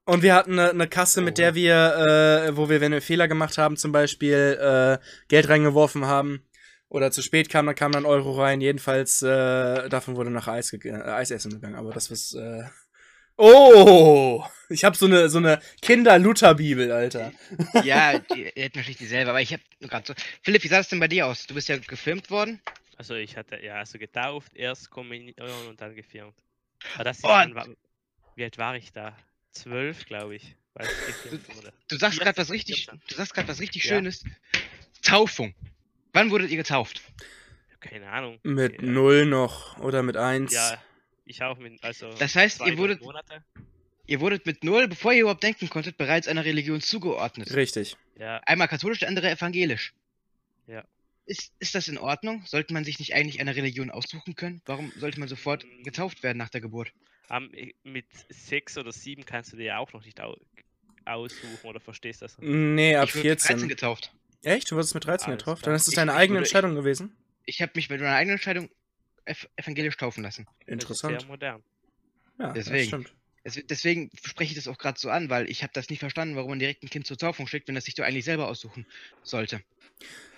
und 0.06 0.22
wir 0.22 0.36
hatten 0.36 0.60
eine, 0.60 0.70
eine 0.72 0.88
Kasse, 0.88 1.22
mit 1.22 1.36
Oh. 1.36 1.42
der 1.42 1.56
wir, 1.56 2.46
äh, 2.48 2.58
wo 2.58 2.70
wir, 2.70 2.82
wenn 2.82 2.92
wir 2.92 3.02
Fehler 3.02 3.28
gemacht 3.28 3.58
haben, 3.58 3.78
zum 3.78 3.92
Beispiel 3.92 4.58
äh, 4.60 5.04
Geld 5.30 5.48
reingeworfen 5.50 6.06
haben 6.06 6.46
oder 6.90 7.10
zu 7.10 7.22
spät 7.22 7.50
kam, 7.50 7.66
dann 7.66 7.76
kam 7.76 7.92
dann 7.92 8.06
Euro 8.06 8.34
rein. 8.40 8.60
Jedenfalls, 8.62 9.22
äh, 9.22 9.88
davon 9.90 10.16
wurde 10.16 10.30
nach 10.30 10.48
Eis, 10.48 10.74
äh, 10.74 10.92
Eis 10.92 11.32
essen 11.32 11.52
gegangen. 11.52 11.76
Aber 11.76 11.92
das 11.92 12.12
was. 12.12 12.34
Äh 12.34 12.64
oh! 13.38 14.44
Ich 14.70 14.84
habe 14.84 14.96
so 14.96 15.06
eine, 15.06 15.30
so 15.30 15.38
eine 15.38 15.62
Kinder-Luther-Bibel, 15.82 16.92
Alter. 16.92 17.32
ja, 17.84 18.18
die, 18.20 18.52
die 18.56 18.62
hätten 18.62 18.76
wahrscheinlich 18.78 18.98
dieselbe, 18.98 19.30
aber 19.30 19.42
ich 19.42 19.54
habe 19.54 19.62
gerade 19.82 20.06
so. 20.08 20.14
Philipp, 20.42 20.64
wie 20.64 20.68
sah 20.68 20.80
es 20.80 20.88
denn 20.90 21.00
bei 21.00 21.08
dir 21.08 21.28
aus? 21.28 21.46
Du 21.46 21.54
bist 21.54 21.68
ja 21.70 21.78
gefilmt 21.78 22.30
worden. 22.32 22.62
Also 22.98 23.16
ich 23.16 23.38
hatte 23.38 23.60
ja 23.64 23.76
also 23.76 23.98
getauft, 24.00 24.56
erst 24.56 24.90
Kommunion 24.90 25.68
und 25.68 25.82
dann 25.82 25.96
gefirmt. 25.96 26.36
Aber 26.96 27.04
das 27.04 27.18
ist 27.18 27.26
dann, 27.26 27.54
wa- 27.56 27.68
wie 28.36 28.44
alt 28.44 28.58
war 28.58 28.76
ich 28.76 28.92
da? 28.92 29.16
Zwölf, 29.52 30.06
glaube 30.06 30.36
ich. 30.36 30.56
Weil 30.74 30.88
ich 30.88 31.56
wurde. 31.56 31.72
Du 31.88 31.98
sagst 31.98 32.20
gerade 32.20 32.38
was 32.38 32.48
14, 32.48 32.54
richtig, 32.56 32.86
14. 32.86 33.02
du 33.08 33.16
sagst 33.16 33.34
gerade 33.36 33.48
was 33.48 33.60
richtig 33.60 33.84
Ja. 33.84 33.90
Schönes. 33.96 34.24
Taufung. 35.04 35.54
Wann 36.14 36.32
wurdet 36.32 36.50
ihr 36.50 36.58
getauft? 36.58 37.02
Keine 37.80 38.10
Ahnung. 38.10 38.40
Mit 38.44 38.82
ja, 38.82 38.88
null 38.88 39.26
noch 39.26 39.78
oder 39.80 40.02
mit 40.04 40.18
eins. 40.18 40.54
Ja, 40.54 40.82
ich 41.26 41.42
auch 41.44 41.58
mit, 41.58 41.84
also 41.84 42.12
Das 42.14 42.36
heißt, 42.36 42.58
zwei, 42.58 42.70
ihr 42.70 42.78
wurdet, 42.78 43.02
Monate. 43.02 43.44
ihr 44.08 44.20
wurdet 44.20 44.46
mit 44.46 44.64
null, 44.64 44.88
bevor 44.88 45.14
ihr 45.14 45.22
überhaupt 45.22 45.44
denken 45.44 45.70
konntet, 45.70 45.98
bereits 45.98 46.28
einer 46.28 46.46
Religion 46.46 46.82
zugeordnet. 46.82 47.54
Richtig. 47.56 47.96
Ja, 48.20 48.38
Einmal 48.46 48.68
katholisch, 48.68 49.00
der 49.00 49.08
andere 49.10 49.30
evangelisch. 49.32 49.94
Ja. 50.68 50.84
Ist, 51.26 51.54
ist 51.60 51.74
das 51.74 51.88
in 51.88 51.98
Ordnung? 51.98 52.44
Sollte 52.46 52.74
man 52.74 52.84
sich 52.84 53.00
nicht 53.00 53.14
eigentlich 53.16 53.40
eine 53.40 53.56
Religion 53.56 53.90
aussuchen 53.90 54.36
können? 54.36 54.62
Warum 54.66 54.92
sollte 54.98 55.20
man 55.20 55.30
sofort 55.30 55.64
Mm. 55.66 55.84
getauft 55.84 56.22
werden 56.24 56.38
nach 56.38 56.50
der 56.50 56.62
Geburt? 56.62 56.92
am, 57.30 57.50
mit 57.84 58.06
sechs 58.30 58.78
oder 58.78 58.92
sieben 58.92 59.26
kannst 59.26 59.54
du 59.54 59.58
dir 59.58 59.64
ja 59.64 59.78
auch 59.80 59.94
noch 59.94 60.04
nicht 60.04 60.20
au 60.20 60.36
aussuchen 61.06 61.58
oder 61.64 61.80
verstehst 61.80 62.22
das? 62.22 62.38
Nee, 62.40 62.96
ab 62.98 63.08
ich 63.10 63.16
wurde 63.16 63.30
mit 63.30 63.40
13 63.40 63.48
14. 63.60 63.70
getauft. 63.70 64.12
Echt? 64.44 64.70
Du 64.70 64.76
wurdest 64.76 64.94
mit 64.94 65.06
13 65.06 65.28
Alles 65.30 65.38
getroffen? 65.40 65.62
klar. 65.62 65.72
Dann 65.72 65.76
ist 65.78 65.84
es 65.84 65.88
Ich- 65.90 65.96
deine 65.96 66.12
ich 66.12 66.18
eigene 66.18 66.40
Entscheidung 66.40 66.76
gewesen? 66.76 67.16
Ich 67.46 67.62
habe 67.62 67.72
mich 67.76 67.90
mit 67.90 68.02
meiner 68.02 68.16
eigenen 68.16 68.36
Entscheidung 68.36 68.70
evangelisch 69.26 69.98
taufen 69.98 70.24
lassen. 70.24 70.46
Das 70.46 70.68
ist 70.68 70.74
Interessant. 70.74 71.20
sehr 71.20 71.28
modern. 71.28 71.64
Ja, 72.40 72.48
das 72.48 72.66
Deswegen. 72.66 72.88
stimmt. 72.88 73.14
Es, 73.44 73.60
deswegen 73.70 74.10
spreche 74.24 74.52
ich 74.52 74.56
das 74.56 74.68
auch 74.68 74.78
gerade 74.78 75.00
so 75.00 75.10
an, 75.10 75.30
weil 75.30 75.50
ich 75.50 75.64
habe 75.64 75.74
das 75.74 75.90
nie 75.90 75.98
verstanden, 75.98 76.36
warum 76.36 76.52
man 76.52 76.60
direkt 76.60 76.84
ein 76.84 76.90
Kind 76.90 77.06
zur 77.06 77.18
Taufung 77.18 77.46
schickt, 77.48 77.68
wenn 77.68 77.76
das 77.76 77.86
sich 77.86 77.96
doch 77.96 78.06
eigentlich 78.06 78.26
selber 78.26 78.48
aussuchen 78.48 78.86
sollte. 79.22 79.62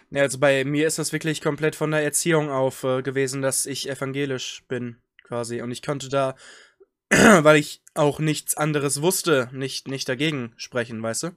Ja, 0.09 0.21
also 0.23 0.39
bei 0.39 0.63
mir 0.65 0.87
ist 0.87 0.97
das 0.97 1.13
wirklich 1.13 1.41
komplett 1.41 1.75
von 1.75 1.91
der 1.91 2.03
Erziehung 2.03 2.49
auf 2.49 2.83
äh, 2.83 3.01
gewesen, 3.01 3.41
dass 3.41 3.65
ich 3.65 3.89
evangelisch 3.89 4.63
bin, 4.67 4.97
quasi. 5.23 5.61
Und 5.61 5.71
ich 5.71 5.81
konnte 5.81 6.09
da, 6.09 6.35
weil 7.09 7.57
ich 7.57 7.81
auch 7.93 8.19
nichts 8.19 8.55
anderes 8.55 9.01
wusste, 9.01 9.49
nicht, 9.51 9.87
nicht 9.87 10.09
dagegen 10.09 10.53
sprechen, 10.57 11.01
weißt 11.01 11.23
du? 11.23 11.31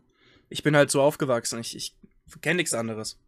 Ich 0.49 0.63
bin 0.63 0.77
halt 0.77 0.91
so 0.91 1.03
aufgewachsen. 1.03 1.61
Ich, 1.61 1.77
ich 1.77 1.95
kenne 2.41 2.57
nichts 2.57 2.75
anderes. 2.75 3.19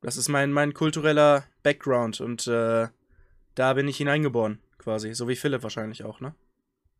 Das 0.00 0.16
ist 0.16 0.28
mein, 0.28 0.52
mein 0.52 0.74
kultureller 0.74 1.44
Background 1.62 2.20
und 2.20 2.46
äh, 2.46 2.88
da 3.54 3.72
bin 3.74 3.88
ich 3.88 3.96
hineingeboren, 3.96 4.58
quasi. 4.78 5.14
So 5.14 5.28
wie 5.28 5.36
Philipp 5.36 5.62
wahrscheinlich 5.62 6.04
auch, 6.04 6.20
ne? 6.20 6.34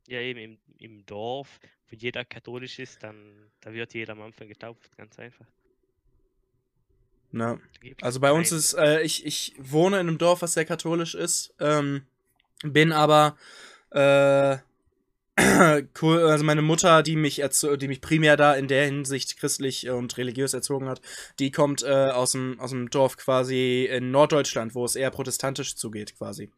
Ja, 0.09 0.21
eben 0.21 0.41
im, 0.41 0.59
im 0.79 1.07
Dorf, 1.07 1.61
wo 1.89 1.97
jeder 1.97 2.25
katholisch 2.25 2.79
ist, 2.79 3.03
dann 3.03 3.51
da 3.61 3.73
wird 3.73 3.95
jeder 3.95 4.13
am 4.13 4.23
Anfang 4.23 4.49
getauft, 4.49 4.97
ganz 4.97 5.19
einfach. 5.19 5.47
Na. 7.31 7.59
Also 8.03 8.21
bei 8.21 8.31
uns 8.33 8.53
ist, 8.53 8.75
äh, 8.75 9.01
ich, 9.03 9.25
ich 9.25 9.55
wohne 9.59 10.01
in 10.01 10.09
einem 10.09 10.19
Dorf, 10.19 10.43
was 10.43 10.53
sehr 10.53 10.67
katholisch 10.67 11.15
ist, 11.15 11.55
ähm, 11.61 12.07
bin 12.63 12.93
aber, 12.93 13.39
äh, 13.91 14.59
cool, 16.03 16.19
also 16.25 16.45
meine 16.45 16.61
Mutter, 16.61 17.03
die 17.03 17.17
mich, 17.17 17.37
die 17.81 17.89
mich 17.89 18.01
primär 18.03 18.37
da 18.37 18.55
in 18.55 18.69
der 18.69 18.85
Hinsicht 18.85 19.39
christlich 19.39 19.89
und 19.89 20.17
religiös 20.19 20.53
erzogen 20.53 20.89
hat, 20.89 21.01
die 21.39 21.51
kommt 21.51 21.83
äh, 21.83 21.87
aus, 22.11 22.33
dem, 22.33 22.61
aus 22.61 22.71
dem 22.71 22.91
Dorf 22.91 23.17
quasi 23.17 23.89
in 23.91 24.11
Norddeutschland, 24.11 24.75
wo 24.75 24.85
es 24.85 24.95
eher 24.95 25.11
protestantisch 25.11 25.75
zugeht 25.77 26.17
quasi, 26.19 26.51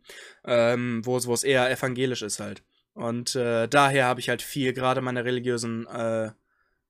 ähm, 0.45 1.03
wo, 1.05 1.17
es- 1.17 1.27
wo 1.29 1.35
es 1.35 1.45
eher 1.45 1.71
evangelisch 1.71 2.23
ist 2.23 2.41
halt. 2.41 2.65
Und 2.95 3.37
äh, 3.37 3.69
daher 3.69 4.07
habe 4.07 4.21
ich 4.21 4.29
halt 4.29 4.43
viel 4.43 4.73
gerade 4.73 5.01
meiner 5.01 5.25
religiösen 5.25 5.87
äh, 5.87 6.31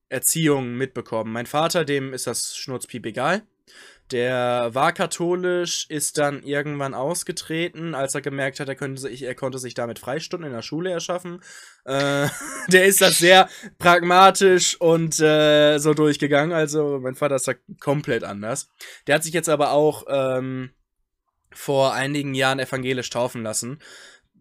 Erziehung 0.09 0.75
mitbekommen. 0.77 1.33
Mein 1.33 1.47
Vater, 1.47 1.85
dem 1.85 2.13
ist 2.15 2.27
das 2.27 2.57
Schnurzpiep 2.57 3.05
egal. 3.07 3.43
Der 4.11 4.71
war 4.75 4.93
katholisch, 4.93 5.87
ist 5.89 6.19
dann 6.19 6.43
irgendwann 6.43 6.93
ausgetreten, 6.93 7.95
als 7.95 8.15
er 8.15 8.21
gemerkt 8.21 8.61
hat, 8.61 8.69
er, 8.69 8.75
könnte 8.75 9.01
sich, 9.01 9.23
er 9.23 9.35
konnte 9.35 9.59
sich 9.59 9.73
damit 9.73 9.99
Freistunden 9.99 10.47
in 10.47 10.55
der 10.55 10.63
Schule 10.63 10.91
erschaffen. 10.91 11.43
Äh, 11.85 12.29
der 12.69 12.85
ist 12.85 13.01
das 13.01 13.19
sehr 13.19 13.49
pragmatisch 13.79 14.79
und 14.79 15.19
äh, 15.21 15.79
so 15.79 15.95
durchgegangen. 15.95 16.53
Also 16.53 17.01
mein 17.01 17.15
Vater 17.15 17.37
ist 17.37 17.49
da 17.49 17.55
komplett 17.81 18.25
anders. 18.25 18.69
Der 19.07 19.15
hat 19.15 19.25
sich 19.25 19.33
jetzt 19.33 19.49
aber 19.49 19.71
auch 19.71 20.05
ähm, 20.09 20.71
vor 21.51 21.95
einigen 21.95 22.35
Jahren 22.35 22.59
evangelisch 22.59 23.09
taufen 23.09 23.43
lassen. 23.43 23.79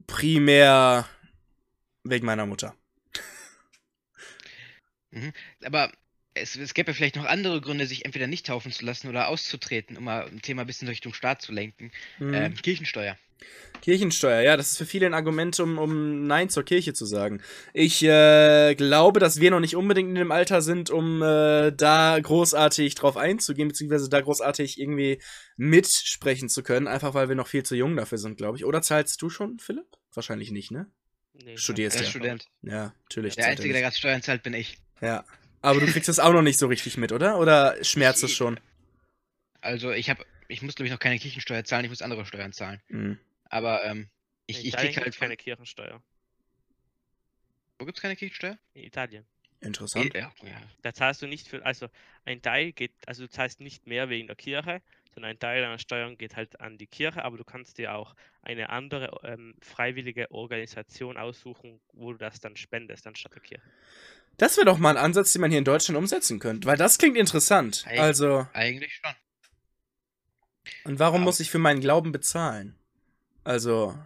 primär 0.07 1.07
wegen 2.03 2.25
meiner 2.25 2.45
Mutter. 2.45 2.75
Aber 5.63 5.91
es, 6.33 6.55
es 6.55 6.73
gäbe 6.73 6.91
ja 6.91 6.95
vielleicht 6.95 7.15
noch 7.15 7.25
andere 7.25 7.61
Gründe, 7.61 7.85
sich 7.85 8.05
entweder 8.05 8.27
nicht 8.27 8.45
taufen 8.45 8.71
zu 8.71 8.85
lassen 8.85 9.07
oder 9.07 9.27
auszutreten, 9.27 9.97
um 9.97 10.05
mal 10.05 10.27
ein 10.27 10.41
Thema 10.41 10.61
ein 10.61 10.67
bisschen 10.67 10.87
Richtung 10.87 11.13
Staat 11.13 11.41
zu 11.41 11.51
lenken. 11.51 11.91
Mhm. 12.19 12.33
Ähm, 12.33 12.55
Kirchensteuer. 12.55 13.17
Kirchensteuer, 13.81 14.41
ja, 14.41 14.55
das 14.55 14.71
ist 14.71 14.77
für 14.77 14.85
viele 14.85 15.05
ein 15.05 15.13
Argument, 15.13 15.59
um, 15.59 15.77
um 15.77 16.25
Nein 16.25 16.49
zur 16.49 16.63
Kirche 16.63 16.93
zu 16.93 17.05
sagen. 17.05 17.41
Ich 17.73 18.01
äh, 18.01 18.75
glaube, 18.75 19.19
dass 19.19 19.41
wir 19.41 19.51
noch 19.51 19.59
nicht 19.59 19.75
unbedingt 19.75 20.07
in 20.07 20.15
dem 20.15 20.31
Alter 20.31 20.61
sind, 20.61 20.89
um 20.89 21.21
äh, 21.21 21.71
da 21.71 22.17
großartig 22.17 22.95
drauf 22.95 23.17
einzugehen, 23.17 23.67
beziehungsweise 23.67 24.09
da 24.09 24.21
großartig 24.21 24.79
irgendwie 24.79 25.21
mitsprechen 25.57 26.47
zu 26.47 26.63
können, 26.63 26.87
einfach 26.87 27.13
weil 27.13 27.27
wir 27.27 27.35
noch 27.35 27.47
viel 27.47 27.63
zu 27.63 27.75
jung 27.75 27.97
dafür 27.97 28.17
sind, 28.17 28.37
glaube 28.37 28.57
ich. 28.57 28.63
Oder 28.63 28.81
zahlst 28.81 29.21
du 29.21 29.29
schon, 29.29 29.59
Philipp? 29.59 29.87
Wahrscheinlich 30.13 30.51
nicht, 30.51 30.71
ne? 30.71 30.87
Nee, 31.33 31.57
Studierst 31.57 31.99
ja. 31.99 32.05
Student. 32.05 32.47
Ja, 32.61 32.93
natürlich. 33.09 33.35
Der 33.35 33.45
er 33.45 33.51
Einzige, 33.51 33.69
der 33.69 33.81
nicht. 33.81 33.83
gerade 33.83 33.97
Steuern 33.97 34.21
zahlt, 34.21 34.43
bin 34.43 34.53
ich. 34.53 34.77
Ja. 35.01 35.25
Aber 35.63 35.79
du 35.79 35.87
kriegst 35.87 36.09
es 36.09 36.19
auch 36.19 36.33
noch 36.33 36.41
nicht 36.41 36.59
so 36.59 36.67
richtig 36.67 36.97
mit, 36.97 37.13
oder? 37.13 37.39
Oder 37.39 37.81
schmerzt 37.83 38.21
es 38.23 38.33
schon? 38.33 38.59
Also 39.61 39.91
ich 39.91 40.09
habe, 40.09 40.25
ich 40.49 40.61
muss 40.61 40.75
glaube 40.75 40.87
ich 40.87 40.91
noch 40.91 40.99
keine 40.99 41.17
Kirchensteuer 41.17 41.63
zahlen, 41.63 41.85
ich 41.85 41.89
muss 41.89 42.01
andere 42.01 42.25
Steuern 42.25 42.51
zahlen. 42.51 42.81
Hm. 42.87 43.17
Aber 43.45 43.83
ähm, 43.85 44.09
ich, 44.45 44.59
In 44.59 44.65
ich 44.67 44.75
krieg 44.75 44.97
halt 44.97 45.17
keine 45.17 45.37
Kirchensteuer. 45.37 46.03
Wo 47.79 47.85
gibt's 47.85 48.01
keine 48.01 48.17
Kirchensteuer? 48.17 48.57
In 48.73 48.83
Italien. 48.83 49.25
Interessant. 49.61 50.13
Ja, 50.13 50.33
ja. 50.43 50.61
Da 50.81 50.93
zahlst 50.93 51.21
du 51.21 51.27
nicht 51.27 51.47
für, 51.47 51.65
also 51.65 51.87
ein 52.25 52.41
Teil 52.41 52.73
geht, 52.73 52.91
also 53.05 53.23
du 53.23 53.29
zahlst 53.29 53.61
nicht 53.61 53.87
mehr 53.87 54.09
wegen 54.09 54.27
der 54.27 54.35
Kirche, 54.35 54.81
sondern 55.13 55.31
ein 55.31 55.39
Teil 55.39 55.61
deiner 55.61 55.79
Steuern 55.79 56.17
geht 56.17 56.35
halt 56.35 56.59
an 56.59 56.77
die 56.77 56.87
Kirche, 56.87 57.23
aber 57.23 57.37
du 57.37 57.45
kannst 57.45 57.77
dir 57.77 57.95
auch 57.95 58.15
eine 58.41 58.69
andere 58.69 59.21
ähm, 59.23 59.55
freiwillige 59.61 60.29
Organisation 60.31 61.15
aussuchen, 61.15 61.79
wo 61.93 62.11
du 62.11 62.17
das 62.17 62.41
dann 62.41 62.57
spendest, 62.57 63.07
anstatt 63.07 63.35
der 63.35 63.41
Kirche. 63.41 63.63
Das 64.37 64.57
wäre 64.57 64.65
doch 64.65 64.77
mal 64.79 64.91
ein 64.97 65.03
Ansatz, 65.03 65.31
den 65.33 65.41
man 65.41 65.51
hier 65.51 65.59
in 65.59 65.65
Deutschland 65.65 65.97
umsetzen 65.97 66.39
könnte, 66.39 66.67
weil 66.67 66.77
das 66.77 66.97
klingt 66.97 67.17
interessant. 67.17 67.83
Hey. 67.85 67.99
Also, 67.99 68.47
Eigentlich 68.53 68.93
schon. 68.95 69.13
und 70.85 70.99
warum 70.99 71.17
Aber- 71.17 71.25
muss 71.25 71.39
ich 71.39 71.49
für 71.51 71.59
meinen 71.59 71.81
Glauben 71.81 72.11
bezahlen? 72.11 72.75
Also, 73.43 73.97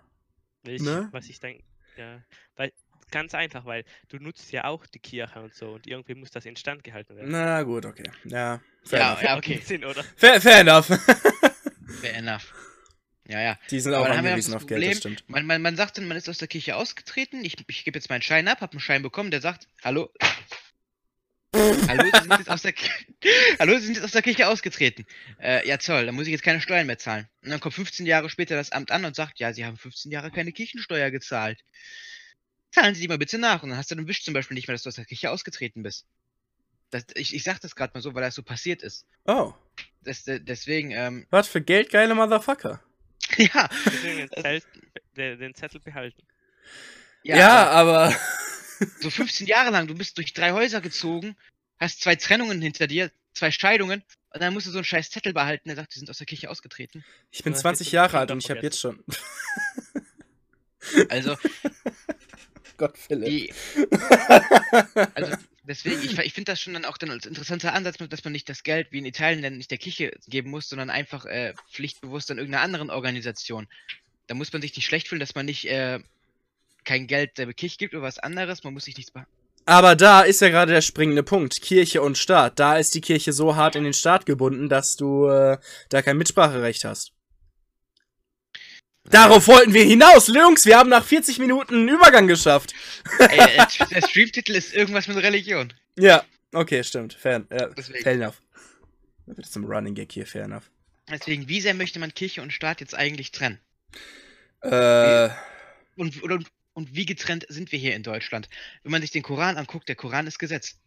Ich, 0.64 0.82
Ne? 0.82 1.08
Was 1.12 1.30
ich 1.30 1.40
denke, 1.40 1.64
ja, 1.98 2.22
weil 2.58 2.74
ganz 3.10 3.34
einfach, 3.34 3.64
weil 3.66 3.86
du 4.10 4.18
nutzt 4.18 4.52
ja 4.52 4.66
auch 4.66 4.86
die 4.86 5.00
Kirche 5.00 5.40
und 5.42 5.54
so 5.56 5.74
und 5.76 5.88
irgendwie 5.88 6.16
muss 6.16 6.30
das 6.32 6.46
instand 6.46 6.84
gehalten 6.84 7.16
werden. 7.16 7.32
na 7.32 7.64
gut, 7.64 7.86
okay. 7.86 8.12
Ja, 8.26 8.60
fair 8.84 9.00
Ja, 9.00 9.08
enough. 9.12 9.24
ja, 9.24 9.38
okay. 9.38 9.62
Sinn, 9.64 9.86
oder? 9.86 10.04
Fair, 10.18 10.42
fair 10.42 10.60
enough. 10.60 10.88
Fair 12.02 12.16
enough. 12.16 12.54
Ja, 13.28 13.42
ja. 13.42 13.60
Die 13.70 13.80
sind 13.80 13.94
Aber 13.94 14.10
auch 14.10 14.16
angewiesen 14.18 14.54
auf 14.54 14.66
Geld, 14.66 14.86
das 14.86 14.98
stimmt. 15.00 15.24
Man, 15.30 15.46
man, 15.46 15.62
man 15.62 15.76
sagt 15.76 15.98
dann, 15.98 16.08
man 16.08 16.16
ist 16.16 16.30
aus 16.30 16.38
der 16.38 16.48
Kirche 16.48 16.76
ausgetreten. 16.78 17.44
Ich, 17.44 17.56
ich 17.68 17.84
gebe 17.84 17.98
jetzt 17.98 18.10
meinen 18.10 18.22
Schein 18.22 18.48
ab, 18.48 18.62
habe 18.62 18.72
einen 18.72 18.80
Schein 18.80 19.02
bekommen, 19.04 19.32
der 19.32 19.42
sagt, 19.42 19.68
hallo. 19.84 20.10
Hallo, 21.54 22.04
Sie 22.04 22.20
sind 22.22 22.38
jetzt 22.38 22.50
aus 22.50 22.62
der, 22.62 22.74
Hallo, 23.60 23.78
Sie 23.80 23.86
sind 23.86 23.96
jetzt 23.96 24.04
aus 24.04 24.12
der 24.12 24.22
Kirche 24.22 24.48
ausgetreten. 24.48 25.06
Äh, 25.42 25.68
ja, 25.68 25.78
toll, 25.78 26.06
dann 26.06 26.14
muss 26.16 26.28
ich 26.28 26.32
jetzt 26.32 26.44
keine 26.44 26.62
Steuern 26.62 26.86
mehr 26.88 26.98
zahlen. 27.00 27.28
Und 27.42 27.50
dann 27.50 27.60
kommt 27.60 27.74
15 27.74 28.06
Jahre 28.06 28.30
später 28.30 28.56
das 28.56 28.72
Amt 28.72 28.92
an 28.92 29.06
und 29.06 29.16
sagt, 29.16 29.40
ja, 29.40 29.52
Sie 29.54 29.66
haben 29.66 29.78
15 29.78 30.12
Jahre 30.12 30.30
keine 30.30 30.52
Kirchensteuer 30.52 31.10
gezahlt. 31.10 31.60
Zahlen 32.72 32.96
Sie 32.96 33.02
die 33.02 33.08
mal 33.08 33.18
bitte 33.18 33.38
nach. 33.40 33.64
Und 33.64 33.70
dann 33.70 33.78
hast 33.78 33.90
du 33.92 33.96
den 33.96 34.08
Wisch 34.08 34.24
zum 34.24 34.34
Beispiel 34.34 34.56
nicht 34.56 34.68
mehr, 34.68 34.76
dass 34.76 34.84
du 34.84 34.90
aus 34.90 34.96
der 34.96 35.06
Kirche 35.06 35.32
ausgetreten 35.32 35.84
bist. 35.84 36.06
Das, 36.92 37.06
ich, 37.16 37.34
ich 37.34 37.44
sag 37.44 37.60
das 37.62 37.76
gerade 37.76 37.92
mal 37.96 38.02
so, 38.02 38.14
weil 38.14 38.22
das 38.24 38.36
so 38.36 38.44
passiert 38.44 38.84
ist. 38.84 39.06
Oh, 39.26 39.54
Das, 40.04 40.24
de- 40.26 40.40
deswegen, 40.40 40.92
ähm, 40.92 41.26
was 41.32 41.48
für 41.48 41.62
geldgeile 41.62 42.14
Motherfucker. 42.14 42.82
ja. 43.38 43.70
Deswegen 43.86 44.18
den, 44.18 44.30
Zelt, 44.30 44.64
den, 45.16 45.40
den 45.40 45.56
Zettel 45.56 45.82
behalten. 45.82 46.24
Ja, 47.24 47.70
aber. 47.70 48.16
so 49.02 49.10
15 49.10 49.48
Jahre 49.48 49.72
lang, 49.72 49.88
du 49.88 49.96
bist 49.96 50.18
durch 50.18 50.34
drei 50.34 50.52
Häuser 50.52 50.82
gezogen, 50.82 51.36
hast 51.80 52.02
zwei 52.02 52.16
Trennungen 52.16 52.62
hinter 52.62 52.88
dir, 52.88 53.12
zwei 53.34 53.52
Scheidungen, 53.52 54.04
und 54.34 54.42
dann 54.42 54.54
musst 54.54 54.68
du 54.68 54.72
so 54.72 54.78
einen 54.78 54.86
scheiß 54.86 55.10
Zettel 55.10 55.34
behalten, 55.34 55.70
der 55.70 55.76
sagt, 55.76 55.96
die 55.96 56.00
sind 56.00 56.10
aus 56.10 56.18
der 56.18 56.28
Kirche 56.28 56.50
ausgetreten. 56.50 57.04
Ich 57.32 57.44
bin 57.44 57.54
Oder 57.54 57.62
20 57.62 57.80
hättest 57.80 57.92
du 57.92 57.96
Jahre 57.96 58.20
alt 58.20 58.32
und 58.32 58.44
ich 58.44 58.50
habe 58.50 58.62
jetzt 58.62 58.80
schon. 58.80 59.04
Also, 61.10 61.36
Gott, 62.78 62.98
Philipp. 62.98 63.28
die, 63.28 63.54
also 65.16 65.36
deswegen, 65.68 66.02
ich, 66.04 66.18
ich 66.18 66.34
finde 66.34 66.52
das 66.52 66.62
schon 66.62 66.74
dann 66.74 66.86
auch 66.86 66.98
dann 66.98 67.12
als 67.12 67.26
interessanter 67.26 67.74
Ansatz, 67.74 67.98
dass 67.98 68.24
man 68.24 68.34
nicht 68.34 68.50
das 68.50 68.64
Geld 68.64 68.92
wie 68.92 69.00
in 69.00 69.06
Italien 69.06 69.42
dann 69.42 69.58
nicht 69.58 69.72
der 69.72 69.78
Kirche 69.78 70.12
geben 70.28 70.50
muss, 70.50 70.70
sondern 70.70 70.90
einfach 70.90 71.26
äh, 71.26 71.54
pflichtbewusst 71.72 72.32
an 72.32 72.38
irgendeiner 72.38 72.64
anderen 72.64 72.90
Organisation. 72.90 73.68
Da 74.28 74.36
muss 74.36 74.52
man 74.52 74.62
sich 74.62 74.76
nicht 74.76 74.86
schlecht 74.86 75.08
fühlen, 75.08 75.20
dass 75.20 75.36
man 75.36 75.46
nicht 75.46 75.66
äh, 75.66 76.00
kein 76.84 77.08
Geld 77.08 77.38
der 77.38 77.54
Kirche 77.54 77.78
gibt 77.78 77.94
oder 77.94 78.04
was 78.04 78.20
anderes, 78.20 78.64
man 78.64 78.74
muss 78.74 78.86
sich 78.86 78.98
nichts 78.98 79.12
behalten. 79.12 79.32
Aber 79.66 79.98
da 79.98 80.22
ist 80.22 80.40
ja 80.40 80.48
gerade 80.48 80.72
der 80.72 80.82
springende 80.82 81.24
Punkt. 81.24 81.62
Kirche 81.62 82.02
und 82.02 82.18
Staat. 82.18 82.58
Da 82.58 82.78
ist 82.78 82.96
die 82.96 83.02
Kirche 83.02 83.34
so 83.34 83.58
hart 83.58 83.76
in 83.76 83.84
den 83.84 83.94
Staat 83.94 84.26
gebunden, 84.26 84.70
dass 84.70 84.96
du 84.96 85.28
äh, 85.28 85.58
da 85.90 86.02
kein 86.02 86.18
Mitspracherecht 86.18 86.86
hast. 86.86 87.12
Darauf 89.10 89.48
wollten 89.48 89.74
wir 89.74 89.84
hinaus, 89.84 90.28
Jungs. 90.28 90.66
Wir 90.66 90.78
haben 90.78 90.90
nach 90.90 91.06
40 91.06 91.40
Minuten 91.40 91.76
einen 91.76 91.90
Übergang 91.90 92.28
geschafft. 92.28 92.74
Ey, 93.20 93.58
der 93.92 94.08
Streamtitel 94.08 94.54
ist 94.56 94.74
irgendwas 94.74 95.08
mit 95.08 95.18
Religion. 95.18 95.74
Ja, 95.98 96.24
okay, 96.54 96.84
stimmt. 96.84 97.14
Fair, 97.14 97.46
ja, 97.52 97.70
fair 98.04 98.14
enough. 98.14 98.42
Das 99.26 99.38
wird 99.38 99.48
zum 99.48 99.66
Running 99.66 99.96
Gag 99.96 100.12
hier, 100.12 100.26
fair 100.28 100.44
enough. 100.44 100.70
Deswegen, 101.10 101.48
wie 101.48 101.62
sehr 101.62 101.74
möchte 101.74 102.00
man 102.00 102.14
Kirche 102.14 102.42
und 102.42 102.52
Staat 102.52 102.82
jetzt 102.82 102.96
eigentlich 102.96 103.32
trennen? 103.32 103.60
Äh, 104.62 105.30
Und, 105.96 106.22
und, 106.22 106.48
und 106.74 106.96
wie 106.96 107.06
getrennt 107.06 107.46
sind 107.50 107.72
wir 107.72 107.80
hier 107.80 107.96
in 107.96 108.04
Deutschland? 108.04 108.50
Wenn 108.84 108.92
man 108.92 109.02
sich 109.02 109.12
den 109.12 109.24
Koran 109.24 109.58
anguckt, 109.58 109.88
der 109.88 109.96
Koran 109.96 110.28
ist 110.28 110.38
Gesetz. 110.38 110.78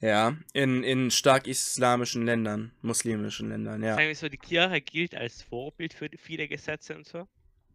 Ja, 0.00 0.36
in, 0.52 0.82
in 0.82 1.10
stark 1.10 1.46
islamischen 1.46 2.24
Ländern, 2.26 2.72
muslimischen 2.82 3.48
Ländern, 3.48 3.82
ja. 3.82 3.94
Sagen 3.94 4.08
wir 4.08 4.16
so, 4.16 4.28
die 4.28 4.38
Kirche 4.38 4.80
gilt 4.80 5.14
als 5.14 5.42
Vorbild 5.42 5.94
für 5.94 6.08
viele 6.18 6.48
Gesetze 6.48 6.96
und 6.96 7.06
so. 7.06 7.28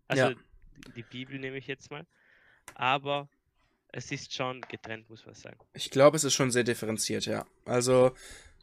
Also 0.07 0.23
Ja. 0.23 0.29
die- 0.31 0.91
die 0.95 1.03
Bibel 1.03 1.39
nehme 1.39 1.57
ich 1.57 1.67
jetzt 1.67 1.89
mal. 1.89 2.05
Aber 2.75 3.29
es 3.89 4.11
ist 4.11 4.33
schon 4.33 4.61
getrennt, 4.61 5.09
muss 5.09 5.25
man 5.25 5.33
sagen. 5.35 5.57
Ich 5.73 5.89
glaube, 5.89 6.17
es 6.17 6.23
ist 6.23 6.33
schon 6.33 6.51
sehr 6.51 6.63
differenziert, 6.63 7.25
ja. 7.25 7.45
Also, 7.65 8.11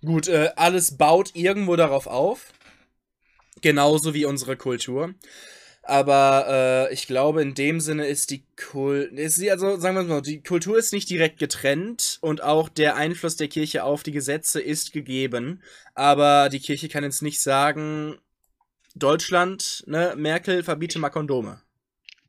gut, 0.04 0.28
äh, 0.28 0.50
alles 0.56 0.96
baut 0.96 1.34
irgendwo 1.34 1.74
darauf 1.76 2.06
auf. 2.06 2.52
Genauso 3.62 4.14
wie 4.14 4.26
unsere 4.26 4.56
Kultur. 4.56 5.14
Aber 5.86 6.46
äh, 6.88 6.94
ich 6.94 7.06
glaube, 7.06 7.42
in 7.42 7.54
dem 7.54 7.78
Sinne 7.80 8.06
ist 8.06 8.30
die 8.30 8.42
Kultur. 8.56 9.06
Also, 9.18 9.78
sagen 9.78 9.96
wir 9.96 10.02
mal, 10.04 10.22
die 10.22 10.42
Kultur 10.42 10.78
ist 10.78 10.92
nicht 10.92 11.10
direkt 11.10 11.38
getrennt 11.38 12.18
und 12.22 12.42
auch 12.42 12.68
der 12.70 12.96
Einfluss 12.96 13.36
der 13.36 13.48
Kirche 13.48 13.84
auf 13.84 14.02
die 14.02 14.12
Gesetze 14.12 14.60
ist 14.62 14.92
gegeben. 14.92 15.62
Aber 15.94 16.48
die 16.48 16.60
Kirche 16.60 16.88
kann 16.88 17.04
jetzt 17.04 17.20
nicht 17.22 17.40
sagen, 17.42 18.16
Deutschland, 18.94 19.84
ne, 19.86 20.14
Merkel, 20.16 20.62
verbiete 20.62 20.98
mal 20.98 21.10
Kondome. 21.10 21.60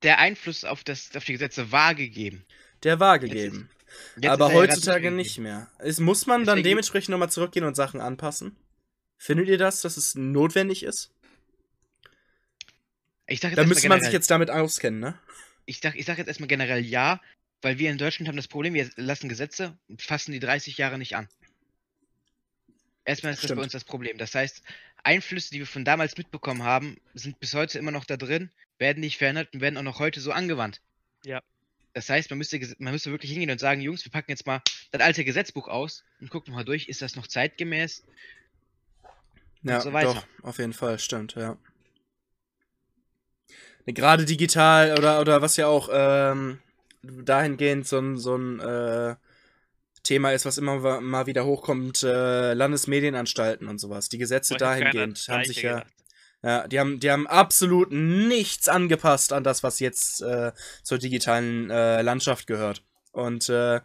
Der 0.03 0.19
Einfluss 0.19 0.65
auf, 0.65 0.83
das, 0.83 1.09
auf 1.15 1.23
die 1.23 1.33
Gesetze 1.33 1.71
war 1.71 1.95
gegeben. 1.95 2.45
Der 2.83 2.99
war 2.99 3.15
Jetzt 3.15 3.23
ist- 3.25 3.31
gegeben. 3.31 3.69
Jetzt 4.17 4.29
aber 4.29 4.47
ist 4.47 4.51
er 4.51 4.55
ja 4.59 4.65
grad 4.65 4.69
heutzutage 4.75 5.11
nicht 5.11 5.37
mehr. 5.39 5.69
Es 5.79 5.99
muss 6.01 6.25
man 6.27 6.43
dann 6.43 6.57
Deswegen- 6.57 6.69
dementsprechend 6.71 7.09
nochmal 7.09 7.29
zurückgehen 7.31 7.65
und 7.65 7.75
Sachen 7.75 8.01
anpassen? 8.01 8.57
Findet 9.17 9.47
ihr 9.47 9.57
das, 9.57 9.79
dass 9.81 9.95
es 9.95 10.15
notwendig 10.15 10.83
ist? 10.83 11.11
Ich 13.27 13.39
sag 13.39 13.49
jetzt 13.49 13.57
Da 13.57 13.65
müsste 13.65 13.89
man 13.89 14.01
sich 14.01 14.13
jetzt 14.13 14.29
damit 14.29 14.49
auskennen, 14.49 14.99
ne? 14.99 15.17
Ich 15.65 15.79
sag, 15.79 15.95
ich 15.95 16.05
sag 16.05 16.17
jetzt 16.17 16.27
erstmal 16.27 16.47
generell 16.47 16.85
ja, 16.85 17.19
weil 17.61 17.79
wir 17.79 17.89
in 17.89 17.97
Deutschland 17.97 18.27
haben 18.27 18.35
das 18.35 18.47
Problem, 18.47 18.73
wir 18.73 18.89
lassen 18.95 19.29
Gesetze 19.29 19.77
und 19.87 20.01
fassen 20.01 20.31
die 20.31 20.39
30 20.39 20.77
Jahre 20.77 20.97
nicht 20.97 21.15
an. 21.15 21.27
Erstmal 23.03 23.33
ist 23.33 23.39
das 23.39 23.45
Stimmt. 23.45 23.57
bei 23.57 23.63
uns 23.63 23.71
das 23.71 23.83
Problem. 23.83 24.17
Das 24.17 24.35
heißt, 24.35 24.63
Einflüsse, 25.03 25.51
die 25.51 25.59
wir 25.59 25.67
von 25.67 25.85
damals 25.85 26.17
mitbekommen 26.17 26.63
haben, 26.63 26.97
sind 27.13 27.39
bis 27.39 27.53
heute 27.53 27.77
immer 27.79 27.91
noch 27.91 28.05
da 28.05 28.17
drin, 28.17 28.51
werden 28.79 28.99
nicht 28.99 29.17
verändert 29.17 29.49
und 29.53 29.61
werden 29.61 29.77
auch 29.77 29.83
noch 29.83 29.99
heute 29.99 30.19
so 30.19 30.31
angewandt. 30.31 30.81
Ja. 31.23 31.41
Das 31.93 32.09
heißt, 32.09 32.29
man 32.29 32.39
müsste, 32.39 32.59
man 32.79 32.91
müsste 32.91 33.11
wirklich 33.11 33.31
hingehen 33.31 33.51
und 33.51 33.59
sagen, 33.59 33.81
Jungs, 33.81 34.03
wir 34.03 34.11
packen 34.11 34.31
jetzt 34.31 34.45
mal 34.45 34.61
das 34.91 35.01
alte 35.01 35.23
Gesetzbuch 35.23 35.67
aus 35.67 36.03
und 36.19 36.29
gucken 36.29 36.53
mal 36.53 36.65
durch, 36.65 36.87
ist 36.87 37.01
das 37.01 37.15
noch 37.15 37.27
zeitgemäß? 37.27 38.03
Ja, 39.61 39.81
so 39.81 39.93
weiter. 39.93 40.13
doch, 40.13 40.43
auf 40.43 40.57
jeden 40.57 40.73
Fall, 40.73 40.99
stimmt, 40.99 41.35
ja. 41.35 41.57
Gerade 43.85 44.25
digital 44.25 44.97
oder, 44.97 45.21
oder 45.21 45.41
was 45.41 45.57
ja 45.57 45.67
auch 45.67 45.89
ähm, 45.91 46.59
dahingehend 47.03 47.87
so 47.87 47.99
ein, 47.99 48.17
so 48.17 48.35
ein 48.35 48.59
äh, 48.59 49.15
Thema 50.03 50.31
ist, 50.31 50.45
was 50.45 50.57
immer 50.57 51.01
mal 51.01 51.25
wieder 51.25 51.45
hochkommt, 51.45 52.03
äh, 52.03 52.53
Landesmedienanstalten 52.53 53.67
und 53.67 53.79
sowas. 53.79 54.09
Die 54.09 54.17
Gesetze 54.17 54.55
dahingehend 54.55 55.27
haben 55.29 55.45
sich 55.45 55.61
ja. 55.61 55.83
Ja, 56.43 56.67
die 56.67 56.79
haben, 56.79 56.99
die 56.99 57.09
haben 57.09 57.25
absolut 57.25 57.91
nichts 57.91 58.69
angepasst 58.69 59.33
an 59.33 59.43
das, 59.43 59.63
was 59.63 59.79
jetzt 59.79 60.21
äh, 60.21 60.51
zur 60.83 60.99
digitalen 60.99 61.71
äh, 61.71 62.03
Landschaft 62.03 62.45
gehört. 62.45 62.83
Und 63.13 63.49
äh, 63.49 63.81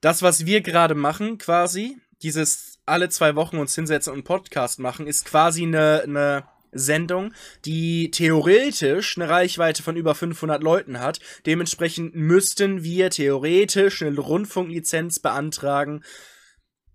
das, 0.00 0.22
was 0.22 0.46
wir 0.46 0.60
gerade 0.60 0.94
machen, 0.94 1.36
quasi, 1.38 1.98
dieses 2.22 2.78
alle 2.86 3.08
zwei 3.08 3.34
Wochen 3.34 3.58
uns 3.58 3.74
hinsetzen 3.74 4.12
und 4.12 4.18
einen 4.18 4.24
Podcast 4.24 4.78
machen, 4.78 5.08
ist 5.08 5.24
quasi 5.24 5.64
eine, 5.64 6.02
eine 6.04 6.44
Sendung, 6.78 7.32
die 7.64 8.10
theoretisch 8.10 9.16
eine 9.16 9.28
Reichweite 9.28 9.82
von 9.82 9.96
über 9.96 10.14
500 10.14 10.62
Leuten 10.62 11.00
hat. 11.00 11.20
Dementsprechend 11.46 12.14
müssten 12.14 12.82
wir 12.82 13.10
theoretisch 13.10 14.02
eine 14.02 14.18
Rundfunklizenz 14.18 15.20
beantragen, 15.20 16.02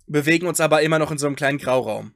bewegen 0.08 0.48
uns 0.48 0.60
aber 0.60 0.82
immer 0.82 1.00
noch 1.00 1.12
in 1.12 1.18
so 1.18 1.28
einem 1.28 1.36
kleinen 1.36 1.58
Grauraum. 1.58 2.14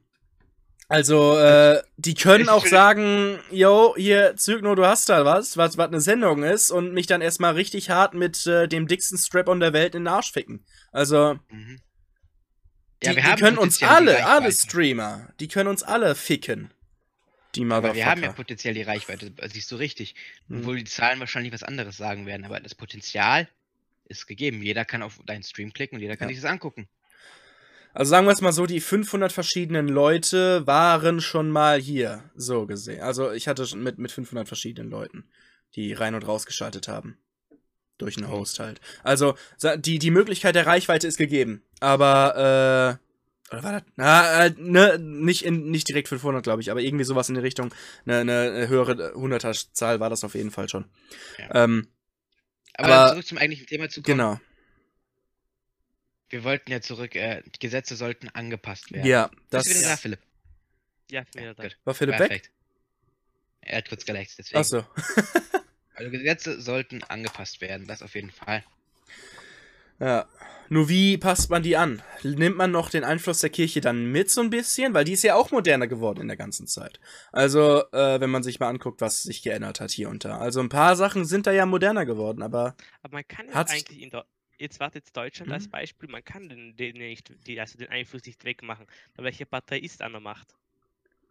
Also, 0.88 1.36
äh, 1.36 1.82
die 1.96 2.14
können 2.14 2.48
auch 2.48 2.64
sagen, 2.64 3.40
yo, 3.50 3.94
hier, 3.96 4.36
Zygno, 4.36 4.76
du 4.76 4.86
hast 4.86 5.08
da 5.08 5.24
was, 5.24 5.56
was, 5.56 5.76
was 5.78 5.88
eine 5.88 6.00
Sendung 6.00 6.44
ist, 6.44 6.70
und 6.70 6.92
mich 6.94 7.08
dann 7.08 7.22
erstmal 7.22 7.54
richtig 7.54 7.90
hart 7.90 8.14
mit 8.14 8.46
äh, 8.46 8.68
dem 8.68 8.86
dicksten 8.86 9.18
Strap-on 9.18 9.58
der 9.58 9.72
Welt 9.72 9.96
in 9.96 10.02
den 10.04 10.08
Arsch 10.14 10.30
ficken. 10.30 10.64
Also, 10.92 11.38
Mhm. 11.50 11.80
die, 13.02 13.06
Ja, 13.08 13.16
wir 13.16 13.22
die 13.22 13.22
haben 13.24 13.40
können 13.40 13.58
uns 13.58 13.78
die 13.78 13.84
alle, 13.84 14.24
alle. 14.26 14.52
Streamer, 14.52 15.28
die 15.40 15.48
können 15.48 15.68
uns 15.68 15.82
alle 15.82 16.14
ficken. 16.14 16.70
Die 17.56 17.62
Aber 17.64 17.76
Motherfucker. 17.76 17.94
wir 17.96 18.06
haben 18.06 18.22
ja 18.22 18.32
potenziell 18.32 18.74
die 18.74 18.82
Reichweite, 18.82 19.30
das 19.30 19.52
siehst 19.52 19.70
du 19.72 19.76
richtig. 19.76 20.14
Hm. 20.48 20.60
Obwohl 20.60 20.76
die 20.76 20.84
Zahlen 20.84 21.20
wahrscheinlich 21.20 21.52
was 21.52 21.62
anderes 21.62 21.96
sagen 21.96 22.26
werden, 22.26 22.44
aber 22.44 22.60
das 22.60 22.74
Potenzial 22.74 23.48
ist 24.04 24.26
gegeben. 24.26 24.62
Jeder 24.62 24.84
kann 24.84 25.02
auf 25.02 25.18
deinen 25.26 25.42
Stream 25.42 25.72
klicken 25.72 25.96
und 25.96 26.02
jeder 26.02 26.16
kann 26.16 26.28
Ja. 26.28 26.34
sich 26.34 26.42
das 26.42 26.50
angucken. 26.50 26.88
Also 27.92 28.10
sagen 28.10 28.26
wir 28.26 28.32
es 28.32 28.42
mal 28.42 28.52
so, 28.52 28.66
die 28.66 28.80
500 28.80 29.32
verschiedenen 29.32 29.88
Leute 29.88 30.66
waren 30.66 31.20
schon 31.22 31.50
mal 31.50 31.80
hier, 31.80 32.24
so 32.34 32.66
gesehen. 32.66 33.00
Also 33.00 33.32
ich 33.32 33.48
hatte 33.48 33.66
schon 33.66 33.82
mit, 33.82 33.98
mit 33.98 34.12
500 34.12 34.46
verschiedenen 34.46 34.90
Leuten, 34.90 35.24
die 35.74 35.94
rein 35.94 36.14
und 36.14 36.26
raus 36.26 36.44
geschaltet 36.44 36.88
haben. 36.88 37.16
Durch 37.98 38.18
einen 38.18 38.28
Host 38.30 38.58
halt. 38.58 38.82
Also 39.02 39.36
die, 39.78 39.98
die 39.98 40.10
Möglichkeit 40.10 40.54
der 40.54 40.66
Reichweite 40.66 41.06
ist 41.06 41.16
gegeben. 41.16 41.62
Aber, 41.80 42.98
äh, 43.00 43.05
oder 43.50 43.62
war 43.62 43.72
das? 43.72 43.82
Na, 43.96 44.44
äh, 44.46 44.54
ne, 44.58 44.98
nicht, 44.98 45.44
in, 45.44 45.70
nicht 45.70 45.88
direkt 45.88 46.08
500, 46.08 46.42
glaube 46.42 46.60
ich, 46.62 46.70
aber 46.70 46.80
irgendwie 46.80 47.04
sowas 47.04 47.28
in 47.28 47.34
die 47.36 47.40
Richtung. 47.40 47.72
Eine, 48.04 48.18
eine 48.20 48.68
höhere 48.68 49.14
100er-Zahl 49.14 50.00
war 50.00 50.10
das 50.10 50.24
auf 50.24 50.34
jeden 50.34 50.50
Fall 50.50 50.68
schon. 50.68 50.84
Ja. 51.38 51.64
Ähm, 51.64 51.88
Aber, 52.74 52.94
Aber- 52.94 53.10
zurück 53.12 53.26
zum 53.26 53.38
eigentlichen 53.38 53.66
Thema 53.66 53.88
zu 53.88 54.02
kommen. 54.02 54.16
genau. 54.18 54.40
Wir 56.28 56.42
wollten 56.42 56.72
ja 56.72 56.80
zurück, 56.80 57.14
äh, 57.14 57.42
die 57.54 57.58
Gesetze 57.60 57.94
sollten 57.94 58.28
angepasst 58.30 58.90
werden. 58.92 59.06
Ja, 59.06 59.30
Das 59.50 59.64
das 59.64 59.66
ist 59.74 59.78
wieder 59.80 59.88
da, 59.90 59.96
Philipp. 59.96 60.20
Ja, 61.10 61.22
ich 61.22 61.30
bin 61.30 61.42
wieder 61.44 61.54
da. 61.54 61.62
gut. 61.62 61.78
war 61.84 61.94
Philipp 61.94 62.18
weg. 62.18 62.28
Perfekt. 62.28 62.50
Er 63.60 63.78
hat 63.78 63.88
kurz 63.88 64.04
gelächzt, 64.04 64.38
deswegen. 64.38 64.58
Achso. 64.58 64.84
Also 65.98 66.10
Gesetze 66.10 66.60
sollten 66.60 67.02
angepasst 67.04 67.62
werden, 67.62 67.86
das 67.86 68.02
auf 68.02 68.14
jeden 68.16 68.30
Fall. 68.30 68.62
Ja. 70.00 70.26
Nur 70.68 70.88
wie 70.88 71.16
passt 71.16 71.48
man 71.48 71.62
die 71.62 71.76
an? 71.76 72.02
Nimmt 72.24 72.56
man 72.56 72.72
noch 72.72 72.90
den 72.90 73.04
Einfluss 73.04 73.38
der 73.38 73.50
Kirche 73.50 73.80
dann 73.80 74.10
mit 74.10 74.30
so 74.32 74.40
ein 74.40 74.50
bisschen? 74.50 74.94
Weil 74.94 75.04
die 75.04 75.12
ist 75.12 75.22
ja 75.22 75.36
auch 75.36 75.52
moderner 75.52 75.86
geworden 75.86 76.22
in 76.22 76.26
der 76.26 76.36
ganzen 76.36 76.66
Zeit. 76.66 76.98
Also, 77.30 77.84
äh, 77.92 78.18
wenn 78.20 78.30
man 78.30 78.42
sich 78.42 78.58
mal 78.58 78.68
anguckt, 78.68 79.00
was 79.00 79.22
sich 79.22 79.42
geändert 79.42 79.80
hat 79.80 79.92
hier 79.92 80.08
und 80.08 80.24
da. 80.24 80.38
Also 80.38 80.58
ein 80.60 80.68
paar 80.68 80.96
Sachen 80.96 81.24
sind 81.24 81.46
da 81.46 81.52
ja 81.52 81.66
moderner 81.66 82.04
geworden, 82.04 82.42
aber 82.42 82.74
Aber 83.02 83.14
man 83.14 83.28
kann 83.28 83.46
jetzt 83.46 83.54
Hat's- 83.54 83.72
eigentlich 83.72 84.02
in 84.02 84.10
der 84.10 84.26
jetzt 84.58 84.80
wartet 84.80 85.04
jetzt 85.04 85.16
Deutschland 85.16 85.52
als 85.52 85.66
Mhm. 85.66 85.70
Beispiel, 85.70 86.08
man 86.08 86.24
kann 86.24 86.48
den, 86.48 86.74
den 86.76 86.96
nicht, 86.96 87.30
die, 87.46 87.60
also 87.60 87.76
den 87.78 87.90
Einfluss 87.90 88.24
nicht 88.24 88.42
wegmachen. 88.44 88.86
Aber 89.14 89.24
welche 89.24 89.44
Partei 89.46 89.78
ist 89.78 90.00
an 90.02 90.12
der 90.12 90.20
Macht? 90.22 90.54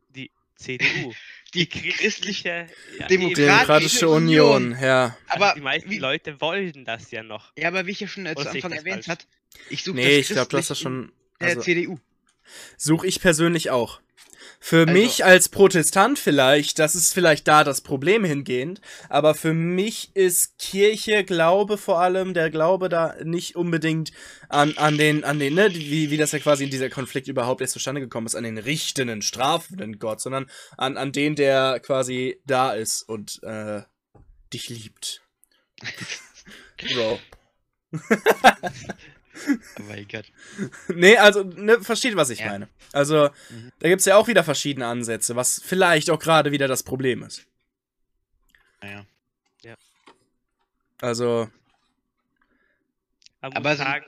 Die 0.09 0.31
CDU. 0.55 1.13
Die 1.53 1.69
christliche 1.69 2.67
ja, 2.99 3.07
Demo- 3.07 3.27
eben. 3.27 3.35
Demokratische 3.35 4.09
Union, 4.09 4.77
ja. 4.81 5.15
Also 5.27 5.43
Aber 5.45 5.53
die 5.55 5.61
meisten 5.61 5.89
wie- 5.89 5.99
Leute 5.99 6.41
wollen 6.41 6.83
das 6.83 7.11
ja 7.11 7.23
noch. 7.23 7.53
Ja, 7.57 7.69
aber 7.69 7.85
wie 7.85 7.91
ich 7.91 7.99
ja 8.01 8.07
schon 8.07 8.27
Oder 8.27 8.35
zu 8.43 8.49
Anfang 8.49 8.71
das 8.71 8.79
erwähnt 8.79 9.05
falsch? 9.05 9.07
hat, 9.07 9.27
ich 9.69 9.83
suche 9.83 9.95
Nee, 9.95 10.17
ich 10.19 10.27
glaube, 10.27 10.49
du 10.49 10.57
hast 10.57 10.69
das 10.69 10.79
schon. 10.79 11.13
der 11.39 11.49
Also, 11.49 11.61
CDU. 11.61 11.97
Suche 12.77 13.07
ich 13.07 13.21
persönlich 13.21 13.69
auch. 13.69 14.01
Für 14.59 14.87
Also- 14.87 14.93
mich 14.93 15.25
als 15.25 15.49
Protestant 15.49 16.17
vielleicht, 16.19 16.79
das 16.79 16.95
ist 16.95 17.13
vielleicht 17.13 17.47
da 17.47 17.63
das 17.63 17.81
Problem 17.81 18.23
hingehend, 18.23 18.81
aber 19.09 19.35
für 19.35 19.53
mich 19.53 20.15
ist 20.15 20.57
Kirche, 20.57 21.23
Glaube 21.23 21.77
vor 21.77 21.99
allem, 22.01 22.33
der 22.33 22.49
Glaube 22.49 22.89
da 22.89 23.15
nicht 23.23 23.55
unbedingt 23.55 24.11
an, 24.49 24.77
an 24.77 24.97
den, 24.97 25.23
an 25.23 25.39
den, 25.39 25.53
ne, 25.55 25.73
wie, 25.73 26.09
wie 26.09 26.17
das 26.17 26.31
ja 26.31 26.39
quasi 26.39 26.63
in 26.65 26.69
dieser 26.69 26.89
Konflikt 26.89 27.27
überhaupt 27.27 27.61
erst 27.61 27.73
zustande 27.73 28.01
gekommen 28.01 28.27
ist, 28.27 28.35
an 28.35 28.43
den 28.43 28.57
richtenden, 28.57 29.21
strafenden 29.21 29.99
Gott, 29.99 30.21
sondern 30.21 30.49
an, 30.77 30.97
an 30.97 31.11
den, 31.11 31.35
der 31.35 31.79
quasi 31.79 32.39
da 32.45 32.73
ist 32.73 33.03
und 33.03 33.41
äh, 33.43 33.81
dich 34.53 34.69
liebt. 34.69 35.21
Bro. 36.93 37.19
Oh 39.79 39.83
mein 39.83 40.07
Gott. 40.07 40.25
Nee, 40.87 41.17
also, 41.17 41.43
ne, 41.43 41.81
versteht, 41.81 42.15
was 42.15 42.29
ich 42.29 42.39
Ja. 42.39 42.47
meine. 42.51 42.69
Also, 42.93 43.29
Mhm. 43.49 43.71
da 43.79 43.89
gibt's 43.89 44.05
ja 44.05 44.15
auch 44.17 44.27
wieder 44.27 44.43
verschiedene 44.43 44.87
Ansätze, 44.87 45.35
was 45.35 45.61
vielleicht 45.63 46.09
auch 46.09 46.19
gerade 46.19 46.51
wieder 46.51 46.67
das 46.67 46.83
Problem 46.83 47.23
ist. 47.23 47.45
Naja. 48.81 49.05
Also, 51.01 51.49
Aber, 53.41 53.57
Aber 53.57 53.75
sagen, 53.75 54.05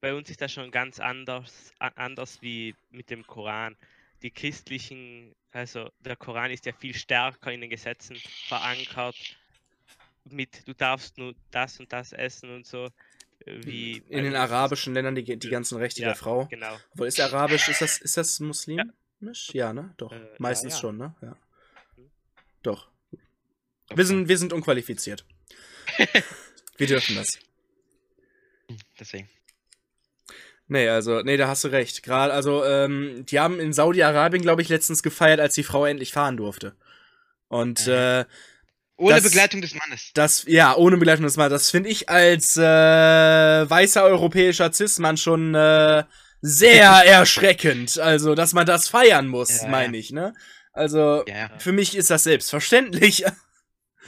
bei 0.00 0.14
uns 0.14 0.30
ist 0.30 0.40
das 0.40 0.50
schon 0.52 0.70
ganz 0.70 0.98
anders, 0.98 1.70
anders 1.78 2.40
wie 2.40 2.74
mit 2.90 3.10
dem 3.10 3.26
Koran. 3.26 3.76
Die 4.22 4.30
christlichen, 4.30 5.34
also 5.52 5.90
der 6.00 6.16
Koran 6.16 6.50
ist 6.50 6.64
ja 6.66 6.72
viel 6.72 6.94
stärker 6.94 7.52
in 7.52 7.60
den 7.60 7.70
Gesetzen 7.70 8.16
verankert. 8.48 9.16
Mit 10.24 10.66
du 10.66 10.72
darfst 10.74 11.18
nur 11.18 11.34
das 11.50 11.78
und 11.78 11.92
das 11.92 12.12
essen 12.12 12.54
und 12.54 12.66
so. 12.66 12.88
Äh, 13.46 13.64
Wie 13.64 14.02
in 14.08 14.24
den 14.24 14.36
arabischen 14.36 14.94
Ländern 14.94 15.14
die, 15.14 15.38
die 15.38 15.48
ganzen 15.48 15.78
Rechte 15.78 16.02
Ja, 16.02 16.08
der 16.08 16.16
Frau. 16.16 16.46
Genau. 16.46 16.76
Obwohl, 16.92 17.08
ist 17.08 17.20
Arabisch, 17.20 17.68
ist 17.68 17.80
das, 17.80 17.98
ist 17.98 18.16
das 18.16 18.40
muslimisch? 18.40 19.50
Ja, 19.52 19.72
ne? 19.72 19.94
Doch. 19.96 20.12
Äh, 20.12 20.18
ja, 20.18 20.28
Meistens 20.38 20.74
ja. 20.74 20.80
schon, 20.80 20.96
ne? 20.96 21.14
Ja. 21.22 21.36
Mhm. 21.96 22.10
Doch. 22.62 22.88
Wir 23.94 24.06
sind, 24.06 24.28
wir 24.28 24.38
sind 24.38 24.52
unqualifiziert. 24.52 25.24
wir 26.76 26.86
dürfen 26.86 27.16
das. 27.16 27.38
Deswegen. 28.98 29.28
Nee, 30.68 30.88
also, 30.88 31.22
nee, 31.22 31.36
da 31.36 31.48
hast 31.48 31.64
du 31.64 31.68
recht. 31.68 32.04
Gerade, 32.04 32.32
also, 32.32 32.64
ähm, 32.64 33.26
die 33.26 33.40
haben 33.40 33.58
in 33.58 33.72
Saudi-Arabien, 33.72 34.42
glaube 34.42 34.62
ich, 34.62 34.68
letztens 34.68 35.02
gefeiert, 35.02 35.40
als 35.40 35.54
die 35.54 35.64
Frau 35.64 35.84
endlich 35.84 36.12
fahren 36.12 36.36
durfte. 36.36 36.76
Und, 37.48 37.88
Aha. 37.88 38.20
äh, 38.20 38.24
Ohne 39.00 39.14
Das- 39.14 39.24
Begleitung 39.24 39.60
des 39.62 39.74
Mannes. 39.74 40.10
Das, 40.14 40.44
ja, 40.46 40.76
ohne 40.76 40.96
Begleitung 40.98 41.24
des 41.24 41.36
Mannes. 41.36 41.52
Das 41.52 41.70
finde 41.70 41.88
ich 41.88 42.08
als 42.08 42.56
äh, 42.56 42.60
weißer 42.62 44.02
europäischer 44.04 44.70
Cis-Mann 44.72 45.16
schon 45.16 45.54
äh, 45.54 46.04
sehr 46.42 46.90
erschreckend. 47.06 47.98
Also, 47.98 48.34
dass 48.34 48.52
man 48.52 48.66
das 48.66 48.88
feiern 48.88 49.26
muss, 49.26 49.62
Ja. 49.62 49.68
meine 49.68 49.96
ich, 49.96 50.10
ne? 50.12 50.34
Also, 50.72 51.24
Ja, 51.26 51.34
ja. 51.36 51.50
für 51.58 51.72
mich 51.72 51.96
ist 51.96 52.10
das 52.10 52.24
selbstverständlich. 52.24 53.24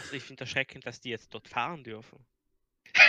Also 0.04 0.16
ich 0.16 0.22
finde 0.24 0.40
erschreckend, 0.42 0.84
dass 0.86 1.00
die 1.00 1.10
jetzt 1.10 1.32
dort 1.32 1.48
fahren 1.48 1.84
dürfen. 1.84 2.18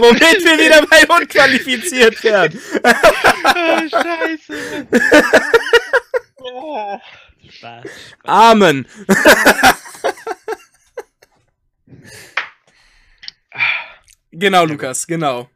Womit 0.00 0.20
wir 0.44 0.58
wieder 0.58 0.86
bei 0.86 1.06
unqualifiziert 1.16 2.22
werden. 2.24 2.58
oh, 2.82 3.88
scheiße. 3.88 4.86
Oh. 6.40 6.98
Spaß. 7.48 7.84
Spaß. 7.84 7.90
Amen. 8.24 8.86
genau, 14.32 14.64
Lukas, 14.64 15.06
genau. 15.06 15.48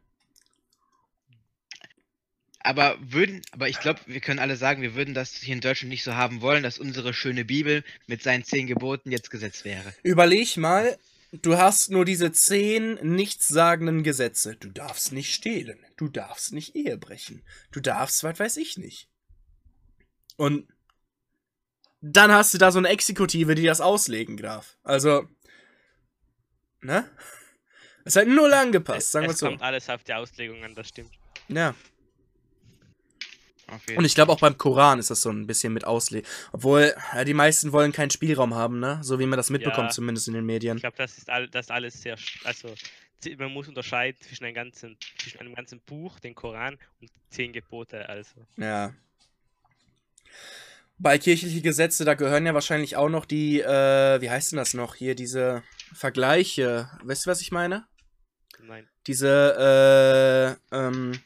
Aber 2.59 2.97
würden, 2.99 3.43
aber 3.51 3.69
ich 3.69 3.79
glaube, 3.79 3.99
wir 4.07 4.21
können 4.21 4.39
alle 4.39 4.55
sagen, 4.55 4.81
wir 4.81 4.95
würden 4.95 5.13
das 5.13 5.33
hier 5.33 5.53
in 5.53 5.61
Deutschland 5.61 5.91
nicht 5.91 6.03
so 6.03 6.15
haben 6.15 6.41
wollen, 6.41 6.63
dass 6.63 6.79
unsere 6.79 7.13
schöne 7.13 7.45
Bibel 7.45 7.83
mit 8.07 8.23
seinen 8.23 8.43
zehn 8.43 8.65
Geboten 8.65 9.11
jetzt 9.11 9.29
Gesetz 9.29 9.65
wäre. 9.65 9.93
Überleg 10.01 10.57
mal, 10.57 10.97
du 11.31 11.57
hast 11.57 11.91
nur 11.91 12.05
diese 12.05 12.31
zehn 12.31 12.95
nichtssagenden 13.03 14.01
Gesetze. 14.01 14.55
Du 14.55 14.69
darfst 14.69 15.11
nicht 15.11 15.31
stehlen. 15.31 15.77
Du 15.95 16.07
darfst 16.07 16.53
nicht 16.53 16.75
Ehe 16.75 16.97
brechen. 16.97 17.43
Du 17.71 17.81
darfst, 17.81 18.23
was 18.23 18.39
weiß 18.39 18.57
ich 18.57 18.79
nicht. 18.79 19.09
Und 20.37 20.67
dann 22.07 22.31
hast 22.31 22.53
du 22.53 22.57
da 22.59 22.71
so 22.71 22.77
eine 22.79 22.89
Exekutive, 22.89 23.55
die 23.55 23.63
das 23.65 23.81
auslegen 23.81 24.37
darf. 24.37 24.77
Also, 24.83 25.27
ne? 26.81 27.09
Es 28.03 28.15
halt 28.15 28.27
null 28.27 28.53
angepasst, 28.53 28.99
Es, 29.07 29.11
sagen 29.11 29.25
wir 29.25 29.31
es 29.31 29.39
so. 29.39 29.47
kommt 29.47 29.61
alles 29.63 29.89
auf 29.89 30.03
die 30.03 30.13
Auslegung 30.13 30.63
an, 30.63 30.75
das 30.75 30.89
stimmt. 30.89 31.11
Ja. 31.47 31.73
Und 33.97 34.05
ich 34.05 34.13
glaube 34.13 34.31
auch 34.31 34.39
beim 34.39 34.59
Koran 34.59 34.99
ist 34.99 35.09
das 35.09 35.21
so 35.23 35.31
ein 35.31 35.47
bisschen 35.47 35.73
mit 35.73 35.85
Auslegen. 35.85 36.27
Obwohl, 36.51 36.93
ja, 37.15 37.23
die 37.23 37.33
meisten 37.33 37.71
wollen 37.71 37.91
keinen 37.91 38.11
Spielraum 38.11 38.53
haben, 38.53 38.79
ne? 38.79 38.99
So 39.01 39.17
wie 39.17 39.25
man 39.25 39.37
das 39.37 39.49
mitbekommt, 39.49 39.87
Ja. 39.89 39.93
zumindest 39.95 40.27
in 40.27 40.35
den 40.35 40.45
Medien. 40.45 40.77
Ich 40.77 40.83
glaube, 40.83 40.97
das 40.97 41.17
ist 41.17 41.29
all, 41.31 41.47
das 41.49 41.71
alles 41.71 41.99
sehr, 42.03 42.15
also 42.43 42.75
man 43.39 43.51
muss 43.51 43.67
unterscheiden 43.67 44.21
zwischen 44.21 44.45
einem 44.45 44.53
ganzen, 44.53 44.97
zwischen 45.17 45.39
einem 45.39 45.55
ganzen 45.55 45.79
Buch, 45.79 46.19
den 46.19 46.35
Koran 46.35 46.77
und 47.01 47.09
zehn 47.31 47.53
Gebote. 47.53 48.07
Also 48.07 48.35
Ja. 48.57 48.93
Bei 50.97 51.17
kirchliche 51.17 51.61
Gesetze, 51.61 52.05
da 52.05 52.13
gehören 52.13 52.45
ja 52.45 52.53
wahrscheinlich 52.53 52.95
auch 52.95 53.09
noch 53.09 53.25
die, 53.25 53.59
äh, 53.59 54.21
wie 54.21 54.29
heißt 54.29 54.51
denn 54.51 54.57
das 54.57 54.73
noch? 54.73 54.95
Hier 54.95 55.13
diese 55.15 55.61
Vergleiche. 55.93 56.89
Weißt 57.03 57.25
du, 57.25 57.29
was 57.29 57.41
ich 57.41 57.51
meine? 57.51 57.85
nein. 58.63 58.87
Diese, 59.07 60.57
äh, 60.71 60.75
ähm, 60.75 61.19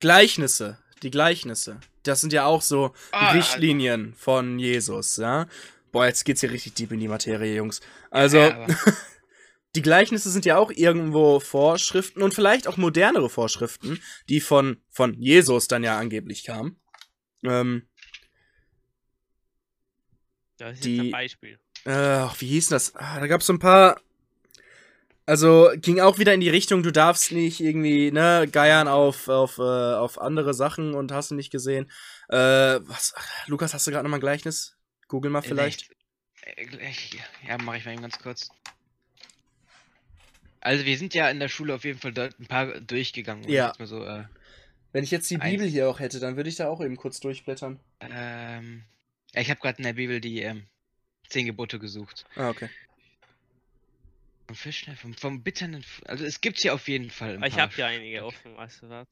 Gleichnisse, 0.00 0.78
Die 1.02 1.10
Gleichnisse. 1.10 1.80
Das 2.02 2.20
sind 2.20 2.32
ja 2.32 2.44
auch 2.44 2.62
so 2.62 2.94
Ah, 3.10 3.32
Richtlinien 3.32 4.14
von 4.14 4.58
Jesus, 4.58 5.16
ja. 5.16 5.46
Boah, 5.92 6.06
jetzt 6.06 6.24
geht's 6.24 6.40
hier 6.40 6.50
richtig 6.50 6.74
deep 6.74 6.92
in 6.92 7.00
die 7.00 7.08
Materie, 7.08 7.54
Jungs. 7.54 7.80
Also, 8.10 8.38
Ja, 8.38 8.66
die 9.74 9.82
Gleichnisse 9.82 10.30
sind 10.30 10.44
ja 10.44 10.56
auch 10.56 10.70
irgendwo 10.70 11.40
Vorschriften 11.40 12.22
und 12.22 12.34
vielleicht 12.34 12.68
auch 12.68 12.76
modernere 12.76 13.28
Vorschriften, 13.28 13.98
die 14.28 14.40
von, 14.40 14.82
von 14.90 15.14
Jesus 15.14 15.68
dann 15.68 15.82
ja 15.82 15.98
angeblich 15.98 16.44
kamen. 16.44 16.80
Ähm, 17.44 17.88
Das 20.60 20.74
ist 20.74 20.84
Die- 20.84 20.96
jetzt 20.96 21.04
ein 21.06 21.10
Beispiel. 21.10 21.58
äh, 21.84 22.26
wie 22.38 22.46
hieß 22.48 22.68
das? 22.68 22.94
Ah, 22.96 23.18
da 23.20 23.26
gab's 23.26 23.46
so 23.46 23.52
ein 23.52 23.58
paar. 23.58 24.00
Also 25.26 25.70
ging 25.76 26.00
auch 26.00 26.18
wieder 26.18 26.34
in 26.34 26.40
die 26.40 26.48
Richtung, 26.48 26.82
du 26.82 26.90
darfst 26.90 27.30
nicht 27.30 27.60
irgendwie, 27.60 28.10
ne, 28.10 28.48
geiern 28.50 28.88
auf, 28.88 29.28
auf, 29.28 29.58
äh, 29.58 29.62
auf 29.62 30.20
andere 30.20 30.54
Sachen 30.54 30.94
und 30.94 31.12
hast 31.12 31.30
du 31.30 31.34
nicht 31.36 31.50
gesehen. 31.52 31.88
Äh, 32.28 32.36
was, 32.82 33.14
Lukas, 33.46 33.72
hast 33.72 33.86
du 33.86 33.90
gerade 33.92 34.02
nochmal 34.04 34.18
ein 34.18 34.22
Gleichnis? 34.22 34.76
Google 35.08 35.30
mal 35.30 35.42
vielleicht. 35.42 35.90
Äh, 36.42 36.64
gleich- 36.66 37.16
Ja, 37.46 37.58
mache 37.58 37.76
ich 37.78 37.84
mal 37.84 37.92
eben 37.92 38.02
ganz 38.02 38.18
kurz. 38.18 38.50
Also 40.60 40.84
wir 40.84 40.98
sind 40.98 41.14
ja 41.14 41.30
in 41.30 41.38
der 41.40 41.48
Schule 41.48 41.74
auf 41.74 41.84
jeden 41.84 41.98
Fall 42.00 42.12
ein 42.18 42.46
paar 42.46 42.80
durchgegangen. 42.80 43.44
wenn 43.44 43.50
ich 43.50 43.54
Ja. 43.56 43.72
so, 43.78 44.04
äh, 44.04 44.24
Wenn 44.92 45.04
ich 45.04 45.10
jetzt 45.12 45.30
die. 45.30 45.38
Bibel 45.38 45.66
hier 45.66 45.88
auch 45.88 46.00
hätte, 46.00 46.18
dann 46.18 46.36
würde 46.36 46.48
ich 46.50 46.56
da 46.56 46.68
auch 46.68 46.80
eben 46.82 46.96
kurz 46.96 47.20
durchblättern. 47.20 47.78
ähm, 48.00 48.82
ja, 49.34 49.40
ich 49.40 49.50
habe 49.50 49.60
gerade 49.60 49.78
in 49.78 49.84
der 49.84 49.92
Bibel 49.94 50.20
die 50.20 50.42
ähm, 50.42 50.66
zehn 51.28 51.46
Gebote 51.46 51.78
gesucht. 51.78 52.24
Ah, 52.36 52.50
okay. 52.50 52.68
Vom 54.46 54.56
Fisch, 54.56 54.86
ne, 54.88 54.96
vom, 54.96 55.14
vom 55.14 55.42
bitteren, 55.42 55.74
F- 55.74 56.02
also 56.06 56.24
es 56.24 56.40
gibt 56.40 56.58
hier 56.60 56.74
auf 56.74 56.88
jeden 56.88 57.10
Fall. 57.10 57.42
Ich 57.44 57.58
habe 57.58 57.72
hier 57.74 57.86
einige 57.86 58.24
offen, 58.24 58.56
weißt 58.56 58.82
du 58.82 58.88
was? 58.88 59.06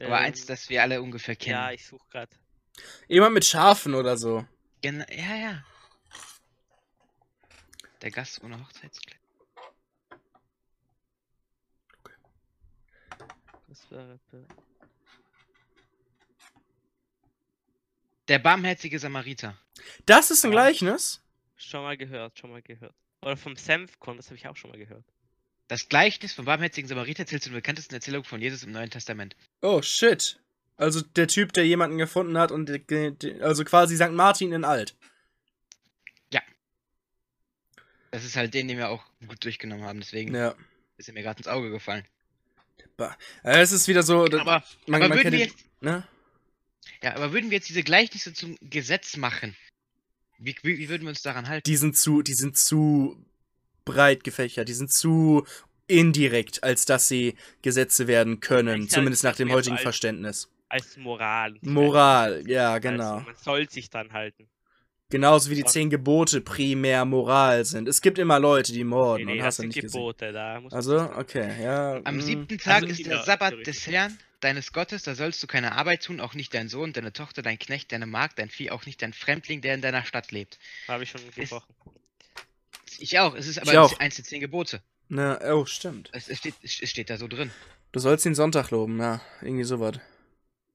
Aber 0.00 0.18
eins, 0.18 0.40
Ähm, 0.42 0.46
das 0.48 0.68
wir 0.68 0.82
alle 0.82 1.00
ungefähr 1.00 1.36
kennen. 1.36 1.54
Ja, 1.56 1.70
ich 1.72 1.86
suche 1.86 2.06
gerade. 2.10 2.36
Jemand 3.08 3.34
mit 3.34 3.44
Schafen 3.44 3.94
oder 3.94 4.16
so. 4.18 4.46
Gen 4.82 5.04
ja, 5.10 5.36
ja. 5.36 5.64
Der 8.02 8.10
Gast 8.10 8.42
ohne 8.42 8.60
Hochzeitskleid. 8.60 9.20
Das 13.68 13.90
wäre. 13.90 14.18
Der 18.28 18.38
barmherzige 18.38 18.98
Samariter. 18.98 19.56
Das 20.06 20.30
ist 20.30 20.44
ein 20.44 20.52
Ja. 20.52 20.60
Gleichnis? 20.60 21.20
Schon 21.56 21.82
mal 21.82 21.96
gehört, 21.96 22.38
schon 22.38 22.50
mal 22.50 22.62
gehört. 22.62 22.94
Oder 23.22 23.36
vom 23.36 23.56
Senfkorn, 23.56 24.16
das 24.16 24.26
habe 24.26 24.36
ich 24.36 24.46
auch 24.48 24.56
schon 24.56 24.70
mal 24.70 24.78
gehört. 24.78 25.04
Das 25.68 25.88
Gleichnis 25.88 26.32
vom 26.34 26.44
barmherzigen 26.44 26.88
Samariter 26.88 27.26
zählt 27.26 27.42
zu 27.42 27.48
den 27.50 27.54
bekanntesten 27.56 27.94
Erzählungen 27.94 28.24
von 28.24 28.40
Jesus 28.40 28.62
im 28.64 28.72
Neuen 28.72 28.90
Testament. 28.90 29.34
Oh, 29.62 29.80
shit. 29.82 30.38
Also 30.76 31.00
der 31.00 31.28
Typ, 31.28 31.52
der 31.52 31.66
jemanden 31.66 31.98
gefunden 31.98 32.36
hat 32.36 32.50
und 32.50 32.68
also 33.40 33.64
quasi 33.64 33.96
St. 33.96 34.10
Martin 34.10 34.52
in 34.52 34.64
alt. 34.64 34.96
Das 38.10 38.24
ist 38.24 38.36
halt 38.36 38.54
den, 38.54 38.68
den 38.68 38.78
wir 38.78 38.90
auch 38.90 39.02
gut 39.26 39.42
durchgenommen 39.44 39.84
haben, 39.84 39.98
deswegen 39.98 40.32
Ja. 40.36 40.54
ist 40.98 41.08
er 41.08 41.14
mir 41.14 41.24
gerade 41.24 41.38
ins 41.38 41.48
Auge 41.48 41.70
gefallen. 41.70 42.04
Ba- 42.96 43.16
Ja, 43.42 43.50
Es 43.58 43.72
ist 43.72 43.88
wieder 43.88 44.04
so, 44.04 44.24
Aber, 44.26 44.36
man, 44.36 44.44
aber 44.44 44.62
man 44.86 45.00
würden 45.02 45.12
kennt 45.22 45.24
wir 45.24 45.30
den- 45.32 45.40
jetzt, 45.40 45.64
ne? 45.80 46.06
Ja, 47.02 47.14
aber 47.16 47.32
würden 47.32 47.50
wir 47.50 47.56
jetzt 47.58 47.68
diese 47.68 47.82
Gleichnisse 47.82 48.32
zum 48.32 48.56
Gesetz 48.60 49.16
machen, 49.16 49.56
wie, 50.38 50.56
wie, 50.62 50.78
wie 50.78 50.88
würden 50.88 51.02
wir 51.02 51.10
uns 51.10 51.22
daran 51.22 51.48
halten? 51.48 51.64
Die 51.66 51.76
sind 51.76 51.96
zu, 51.96 52.22
die 52.22 52.34
sind 52.34 52.56
zu 52.56 53.16
breit 53.84 54.24
gefächert, 54.24 54.68
die 54.68 54.74
sind 54.74 54.92
zu 54.92 55.46
indirekt, 55.86 56.64
als 56.64 56.86
dass 56.86 57.08
sie 57.08 57.34
Gesetze 57.62 58.06
werden 58.06 58.40
können, 58.40 58.84
Ich 58.84 58.90
zumindest 58.90 59.24
nach 59.24 59.36
dem 59.36 59.52
heutigen 59.52 59.76
als- 59.76 59.82
Verständnis. 59.82 60.48
Als 60.68 60.96
Moral. 60.96 61.56
Moral, 61.60 62.42
ja, 62.48 62.72
Also, 62.72 62.80
genau. 62.88 63.20
man 63.20 63.34
soll 63.36 63.70
sich 63.70 63.90
dran 63.90 64.12
halten. 64.12 64.48
Genauso 65.10 65.50
wie 65.50 65.54
die 65.54 65.64
zehn 65.64 65.90
Gebote 65.90 66.40
primär 66.40 67.04
Moral 67.04 67.64
sind. 67.64 67.86
Es 67.86 68.00
gibt 68.00 68.18
immer 68.18 68.40
Leute, 68.40 68.72
die 68.72 68.82
morden 68.82 69.26
Nee, 69.26 69.32
und 69.32 69.38
nee, 69.38 69.44
hast 69.44 69.58
das 69.58 69.62
du 69.62 69.66
nicht 69.68 69.80
gesehen. 69.80 70.00
Gebote, 70.00 70.32
da 70.32 70.60
muss 70.60 70.72
man 70.72 70.76
Also, 70.76 70.98
okay, 71.16 71.62
ja. 71.62 72.00
Am 72.02 72.16
mm. 72.16 72.20
siebten 72.22 72.58
Tag 72.58 72.82
also 72.82 72.86
ist 72.86 73.06
der 73.06 73.22
Sabbat 73.22 73.64
des 73.64 73.86
Herrn, 73.86 74.18
deines 74.44 74.72
Gottes, 74.72 75.02
da 75.02 75.14
sollst 75.14 75.42
du 75.42 75.46
keine 75.46 75.72
Arbeit 75.72 76.04
tun, 76.04 76.20
auch 76.20 76.34
nicht 76.34 76.54
dein 76.54 76.68
Sohn, 76.68 76.92
deine 76.92 77.12
Tochter, 77.12 77.42
dein 77.42 77.58
Knecht, 77.58 77.92
deine 77.92 78.06
Magd, 78.06 78.38
dein 78.38 78.50
Vieh, 78.50 78.70
auch 78.70 78.86
nicht 78.86 79.02
dein 79.02 79.12
Fremdling, 79.12 79.60
der 79.62 79.74
in 79.74 79.80
deiner 79.80 80.04
Stadt 80.04 80.30
lebt. 80.32 80.58
Habe 80.88 81.02
ich 81.04 81.10
schon 81.10 81.20
gesprochen. 81.34 81.74
Ich 82.98 83.18
auch, 83.18 83.34
es 83.34 83.46
ist 83.46 83.58
aber 83.58 83.72
Ich 83.72 83.78
auch. 83.78 83.98
eins 83.98 84.16
der 84.16 84.24
zehn 84.24 84.40
Gebote. 84.40 84.82
Na, 85.08 85.40
oh, 85.52 85.64
stimmt. 85.66 86.10
Es, 86.12 86.28
es, 86.28 86.38
steht, 86.38 86.54
es 86.62 86.72
steht 86.72 87.10
da 87.10 87.16
so 87.16 87.26
drin. 87.28 87.50
Du 87.92 88.00
sollst 88.00 88.24
den 88.24 88.34
Sonntag 88.34 88.70
loben, 88.70 88.98
ja. 89.00 89.20
Irgendwie 89.40 89.64
sowas. 89.64 89.98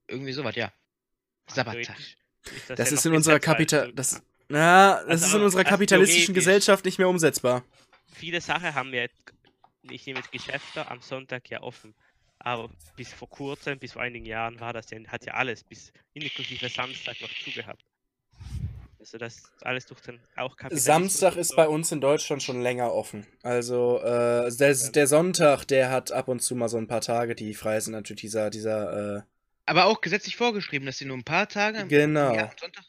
Irgendwie 0.08 0.34
sowas, 0.34 0.56
ja. 0.56 0.72
Sabbattag. 1.48 1.98
Das 2.68 2.90
ja 2.90 2.96
ist 2.96 3.06
in 3.06 3.14
unserer 3.14 3.40
Kapital. 3.40 3.92
Das, 3.94 4.22
na, 4.48 4.96
das 5.04 5.08
Also, 5.10 5.26
ist 5.28 5.34
in 5.36 5.42
unserer 5.44 5.62
also 5.62 5.70
kapitalistischen. 5.70 6.34
Gesellschaft 6.34 6.86
nicht 6.86 6.98
mehr 6.98 7.10
umsetzbar. 7.10 7.64
Viele 8.14 8.42
Sachen 8.42 8.74
haben 8.74 8.92
wir 8.92 9.02
jetzt, 9.02 9.16
ich 9.90 10.06
nehme 10.06 10.20
jetzt 10.20 10.32
Geschäfte 10.32 10.90
am 10.90 11.02
Sonntag 11.02 11.50
ja 11.50 11.62
offen. 11.62 11.94
Aber 12.40 12.70
bis 12.96 13.14
vor 13.14 13.30
kurzem, 13.30 13.80
bis 13.80 13.94
vor 13.94 14.02
einigen 14.02 14.26
Jahren 14.26 14.60
war 14.60 14.74
das 14.74 14.90
ja, 14.92 15.00
hat 15.08 15.26
ja 15.26 15.34
alles 15.34 15.64
bis 15.64 15.92
inklusive 16.14 16.70
Samstag 16.70 17.20
noch 17.22 17.30
zugehabt. 17.44 17.84
Also 19.00 19.18
das 19.18 19.44
alles 19.62 19.86
durch 19.86 20.02
den 20.02 20.20
auch 20.36 20.58
Kapitalismus 20.58 20.84
Samstag 20.84 21.36
ist 21.38 21.50
so. 21.50 21.56
bei 21.56 21.68
uns 21.68 21.92
in 21.92 22.02
Deutschland 22.02 22.44
schon 22.44 22.62
länger 22.62 22.94
offen. 22.94 23.26
Also 23.44 24.00
äh, 24.00 24.52
der, 24.56 24.74
der 24.74 25.08
Sonntag, 25.08 25.66
der 25.66 25.90
hat 25.90 26.12
ab 26.12 26.28
und 26.28 26.42
zu 26.42 26.56
mal 26.56 26.68
so 26.68 26.78
ein 26.78 26.88
paar 26.88 27.02
Tage, 27.02 27.34
die 27.34 27.54
frei 27.54 27.80
sind. 27.80 27.94
Natürlich 27.94 28.22
dieser, 28.22 28.50
dieser, 28.50 29.18
äh, 29.18 29.22
Aber 29.66 29.86
auch 29.86 30.02
gesetzlich 30.02 30.36
vorgeschrieben, 30.36 30.86
dass 30.86 30.98
sie 30.98 31.06
nur 31.06 31.18
ein 31.18 31.24
paar 31.24 31.48
Tage 31.48 31.88
Genau. 31.88 32.36
Am 32.36 32.50
Sonntag 32.60 32.84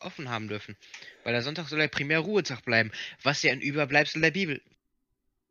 offen 0.00 0.28
haben 0.28 0.48
dürfen. 0.48 0.76
Weil 1.22 1.32
der 1.32 1.42
Sonntag 1.42 1.68
soll 1.68 1.78
der 1.78 1.88
primär 1.88 2.20
Ruhetag 2.20 2.62
bleiben, 2.62 2.92
was 3.22 3.42
ja 3.42 3.52
ein 3.52 3.60
Überbleibsel 3.60 4.20
der 4.20 4.32
Bibel, 4.32 4.60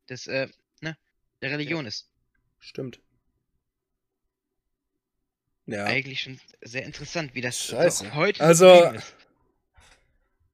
des, 0.09 0.27
äh, 0.27 0.47
ne, 0.81 0.95
der 1.41 1.51
Religion 1.51 1.85
ist. 1.87 2.07
stimmt. 2.59 2.99
Ja. 5.65 5.85
Eigentlich 5.85 6.21
schon 6.21 6.39
sehr 6.61 6.83
interessant, 6.83 7.33
wie 7.35 7.41
das 7.41 7.57
Scheiße. 7.59 8.13
heute 8.15 8.39
so 8.39 8.43
Also- 8.69 8.91
ist. 8.97 9.15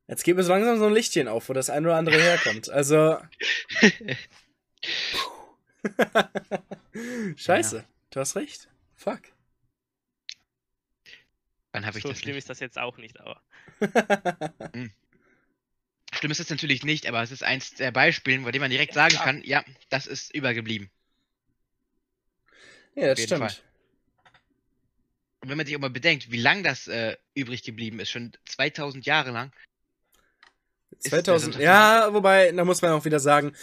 Jetzt 0.08 0.24
geht 0.24 0.36
mir 0.36 0.44
so 0.44 0.52
langsam 0.54 0.80
so 0.80 0.88
ein 0.88 0.94
Lichtchen 0.94 1.28
auf, 1.28 1.50
wo 1.50 1.54
das 1.54 1.70
ein 1.70 1.86
oder 1.86 1.96
andere 1.96 2.20
herkommt. 2.20 2.68
Also. 2.70 3.18
Scheiße. 7.36 7.86
Du 8.10 8.20
hast 8.20 8.36
recht. 8.36 8.68
Fuck. 8.96 9.22
Wann 11.72 11.86
habe 11.86 11.98
ich 12.00 12.04
So 12.04 12.10
das 12.10 12.20
schlimm 12.20 12.34
nicht? 12.36 12.40
ist 12.44 12.50
das 12.50 12.60
jetzt 12.60 12.80
auch 12.80 12.98
nicht, 12.98 13.20
aber 13.20 13.42
Schlimm 16.12 16.32
ist 16.32 16.40
es 16.40 16.50
natürlich 16.50 16.84
nicht, 16.84 17.06
aber 17.06 17.22
es 17.22 17.30
ist 17.32 17.44
eins 17.44 17.76
der 17.76 17.92
Beispiele, 17.92 18.42
bei 18.42 18.52
dem 18.52 18.62
man 18.62 18.72
direkt 18.72 18.96
sagen 18.96 19.16
kann, 19.16 19.44
ja, 19.44 19.64
das 19.90 20.08
ist 20.08 20.34
übergeblieben. 20.34 20.90
ja, 22.96 23.10
das 23.14 23.22
stimmt. 23.22 23.52
Fall. 23.52 23.64
Und 25.42 25.50
wenn 25.50 25.58
man 25.58 25.66
sich 25.66 25.76
auch 25.76 25.80
mal 25.82 25.90
bedenkt, 25.90 26.32
wie 26.32 26.38
lang 26.42 26.64
das 26.64 26.88
äh, 26.88 27.16
übrig 27.34 27.64
geblieben 27.64 28.00
ist, 28.00 28.10
schon 28.10 28.34
2000 28.46 29.06
Jahre 29.06 29.32
lang, 29.32 29.52
Ist 30.92 31.06
der 31.12 31.24
2000. 31.24 31.54
Sonntag 31.54 31.62
Ja, 31.62 32.14
wobei, 32.14 32.52
da 32.52 32.66
muss 32.66 32.82
man 32.82 32.92
auch 32.92 33.06
wieder 33.06 33.20
sagen, 33.20 33.54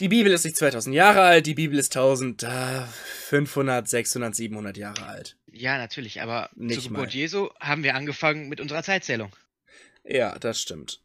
die 0.00 0.08
Bibel 0.08 0.32
ist 0.32 0.44
nicht 0.44 0.56
2000 0.56 0.94
Jahre 0.94 1.22
alt, 1.22 1.46
die 1.46 1.54
Bibel 1.54 1.78
ist 1.78 1.96
1500, 1.96 3.88
600, 3.88 4.34
700 4.34 4.76
Jahre 4.76 5.06
alt. 5.06 5.36
ja, 5.50 5.78
natürlich, 5.78 6.20
aber 6.20 6.50
Nicht 6.56 6.82
zur 6.82 6.90
Geburt 6.90 7.06
mal. 7.06 7.14
Jesu 7.14 7.48
haben 7.60 7.84
wir 7.84 7.94
angefangen 7.94 8.48
mit 8.48 8.60
unserer 8.60 8.82
Zeitzählung. 8.82 9.34
Ja, 10.02 10.36
das 10.38 10.60
stimmt. 10.60 11.00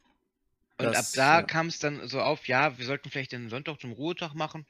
Und 0.76 0.86
Das, 0.86 0.96
ab 0.96 1.06
da 1.14 1.38
ja. 1.40 1.42
kam 1.46 1.68
es 1.68 1.78
dann 1.78 2.06
so 2.08 2.20
auf, 2.20 2.48
ja, 2.48 2.76
wir 2.78 2.84
sollten 2.84 3.10
vielleicht 3.10 3.32
den 3.32 3.48
Sonntag 3.48 3.80
zum 3.80 3.92
Ruhetag 3.92 4.34
machen. 4.34 4.66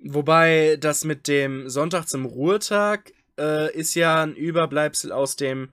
Wobei 0.00 0.76
das 0.80 1.04
mit 1.04 1.26
dem 1.28 1.68
Sonntag 1.68 2.06
zum 2.08 2.24
Ruhetag 2.24 3.12
äh, 3.38 3.72
ist 3.74 3.94
ja 3.94 4.22
ein 4.22 4.34
Überbleibsel 4.34 5.12
aus 5.12 5.36
dem 5.36 5.70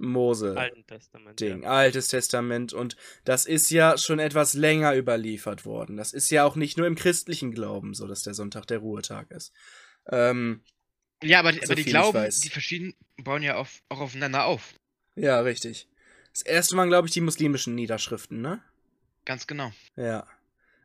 Mose. 0.00 0.56
Alten 0.56 0.86
Testament. 0.86 1.40
Ding, 1.40 1.62
Ja. 1.64 1.70
Altes 1.70 2.08
Testament. 2.08 2.72
Und 2.72 2.96
das 3.24 3.46
ist 3.46 3.70
ja 3.70 3.98
schon 3.98 4.18
etwas 4.20 4.54
länger 4.54 4.94
überliefert 4.94 5.64
worden. 5.64 5.96
Das 5.96 6.12
ist 6.12 6.30
ja 6.30 6.44
auch 6.44 6.54
nicht 6.56 6.78
nur 6.78 6.86
im 6.86 6.94
christlichen 6.94 7.52
Glauben 7.52 7.94
so, 7.94 8.06
dass 8.06 8.22
der 8.22 8.34
Sonntag 8.34 8.66
der 8.66 8.78
Ruhetag 8.78 9.30
ist. 9.30 9.52
Ähm, 10.10 10.62
Ja, 11.22 11.40
aber, 11.40 11.50
die- 11.52 11.58
So 11.58 11.64
aber 11.64 11.74
die 11.74 11.84
Glauben, 11.84 12.30
die 12.44 12.48
verschiedenen 12.48 12.94
bauen 13.16 13.42
ja 13.42 13.56
auf, 13.56 13.82
auch 13.88 13.98
aufeinander 14.00 14.44
auf. 14.44 14.74
ja, 15.16 15.40
richtig. 15.40 15.88
Das 16.32 16.42
erste 16.42 16.76
waren, 16.76 16.88
glaube 16.88 17.08
ich, 17.08 17.14
die 17.14 17.20
muslimischen 17.20 17.74
Niederschriften, 17.74 18.40
ne? 18.40 18.62
Ganz 19.24 19.48
genau. 19.48 19.72
Ja. 19.96 20.24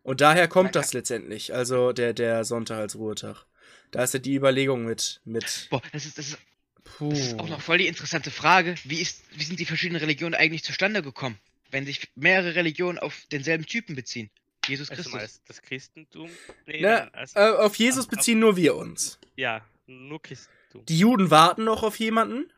Und 0.01 0.20
daher 0.22 0.47
kommt 0.47 0.76
das 0.76 0.93
letztendlich, 0.93 1.53
also 1.53 1.93
der, 1.93 2.14
der 2.14 2.43
Sonntag 2.43 2.80
als 2.80 2.95
Ruhetag. 2.95 3.45
Da 3.94 4.04
ist 4.04 4.14
ja 4.14 4.20
die 4.20 4.36
Überlegung 4.36 4.84
mit. 4.86 5.22
mit 5.24 5.68
Boah, 5.70 5.82
das 5.94 6.06
ist, 6.06 6.18
das 6.18 6.28
ist, 6.30 6.38
puh. 6.84 7.10
das 7.12 7.20
ist 7.20 7.39
auch 7.39 7.48
noch 7.48 7.62
voll 7.62 7.78
die 7.78 7.88
interessante 7.88 8.32
Frage. 8.32 8.76
Wie, 8.84 9.00
ist, 9.00 9.24
wie 9.38 9.44
sind 9.44 9.60
die 9.60 9.66
verschiedenen 9.66 10.02
Religionen 10.02 10.34
eigentlich 10.36 10.64
zustande 10.64 11.02
gekommen, 11.02 11.38
wenn 11.72 11.86
sich 11.86 12.10
mehrere 12.16 12.56
Religionen 12.56 12.98
auf 13.00 13.26
denselben 13.32 13.66
Typen 13.66 13.96
beziehen? 13.96 14.30
Jesus 14.68 14.89
Also 14.89 15.04
Christus. 15.04 15.14
mal 15.14 15.22
das, 15.22 15.41
das 15.46 15.62
Christentum. 15.62 16.30
Nee, 16.66 16.80
Na, 16.82 17.00
dann 17.02 17.10
als, 17.14 17.36
äh, 17.36 17.39
auf 17.39 17.76
Jesus 17.76 18.06
auf- 18.06 18.12
beziehen 18.12 18.39
nur 18.39 18.56
wir 18.58 18.76
uns. 18.76 19.20
ja, 19.36 19.64
nur 19.88 20.22
Christ, 20.22 20.50
Christentum. 20.50 20.86
Die 20.88 20.98
Juden 21.00 21.30
warten 21.32 21.64
noch 21.66 21.84
auf 21.84 22.00
jemanden. 22.00 22.52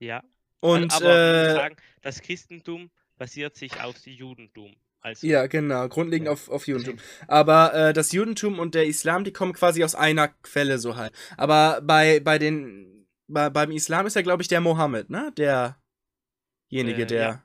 Ja. 0.00 0.22
Und 0.60 0.92
aber 0.92 1.14
äh, 1.48 1.52
sagen, 1.54 1.76
das 2.02 2.20
Christentum 2.22 2.90
basiert 3.18 3.56
sich 3.56 3.80
auf 3.80 4.00
dem 4.00 4.14
Judentum. 4.14 4.74
Also, 5.04 5.26
ja, 5.26 5.46
genau, 5.48 5.88
grundlegend 5.88 6.26
Ja. 6.26 6.32
auf, 6.32 6.48
auf 6.48 6.66
Judentum. 6.68 6.96
Aber 7.26 7.74
äh, 7.74 7.92
das 7.92 8.12
Judentum 8.12 8.58
und 8.60 8.74
der 8.74 8.86
Islam, 8.86 9.24
die 9.24 9.32
kommen 9.32 9.52
quasi 9.52 9.82
aus 9.82 9.94
einer 9.96 10.28
Quelle 10.28 10.78
so 10.78 10.96
halt. 10.96 11.12
Aber 11.36 11.80
bei, 11.82 12.20
bei 12.20 12.38
den, 12.38 13.06
bei, 13.26 13.50
beim 13.50 13.72
Islam 13.72 14.06
ist 14.06 14.14
ja, 14.14 14.22
glaube 14.22 14.42
ich, 14.42 14.48
der 14.48 14.60
Mohammed, 14.60 15.10
ne? 15.10 15.32
Derjenige, 15.36 17.02
Äh, 17.02 17.06
der, 17.06 17.20
ja. 17.22 17.42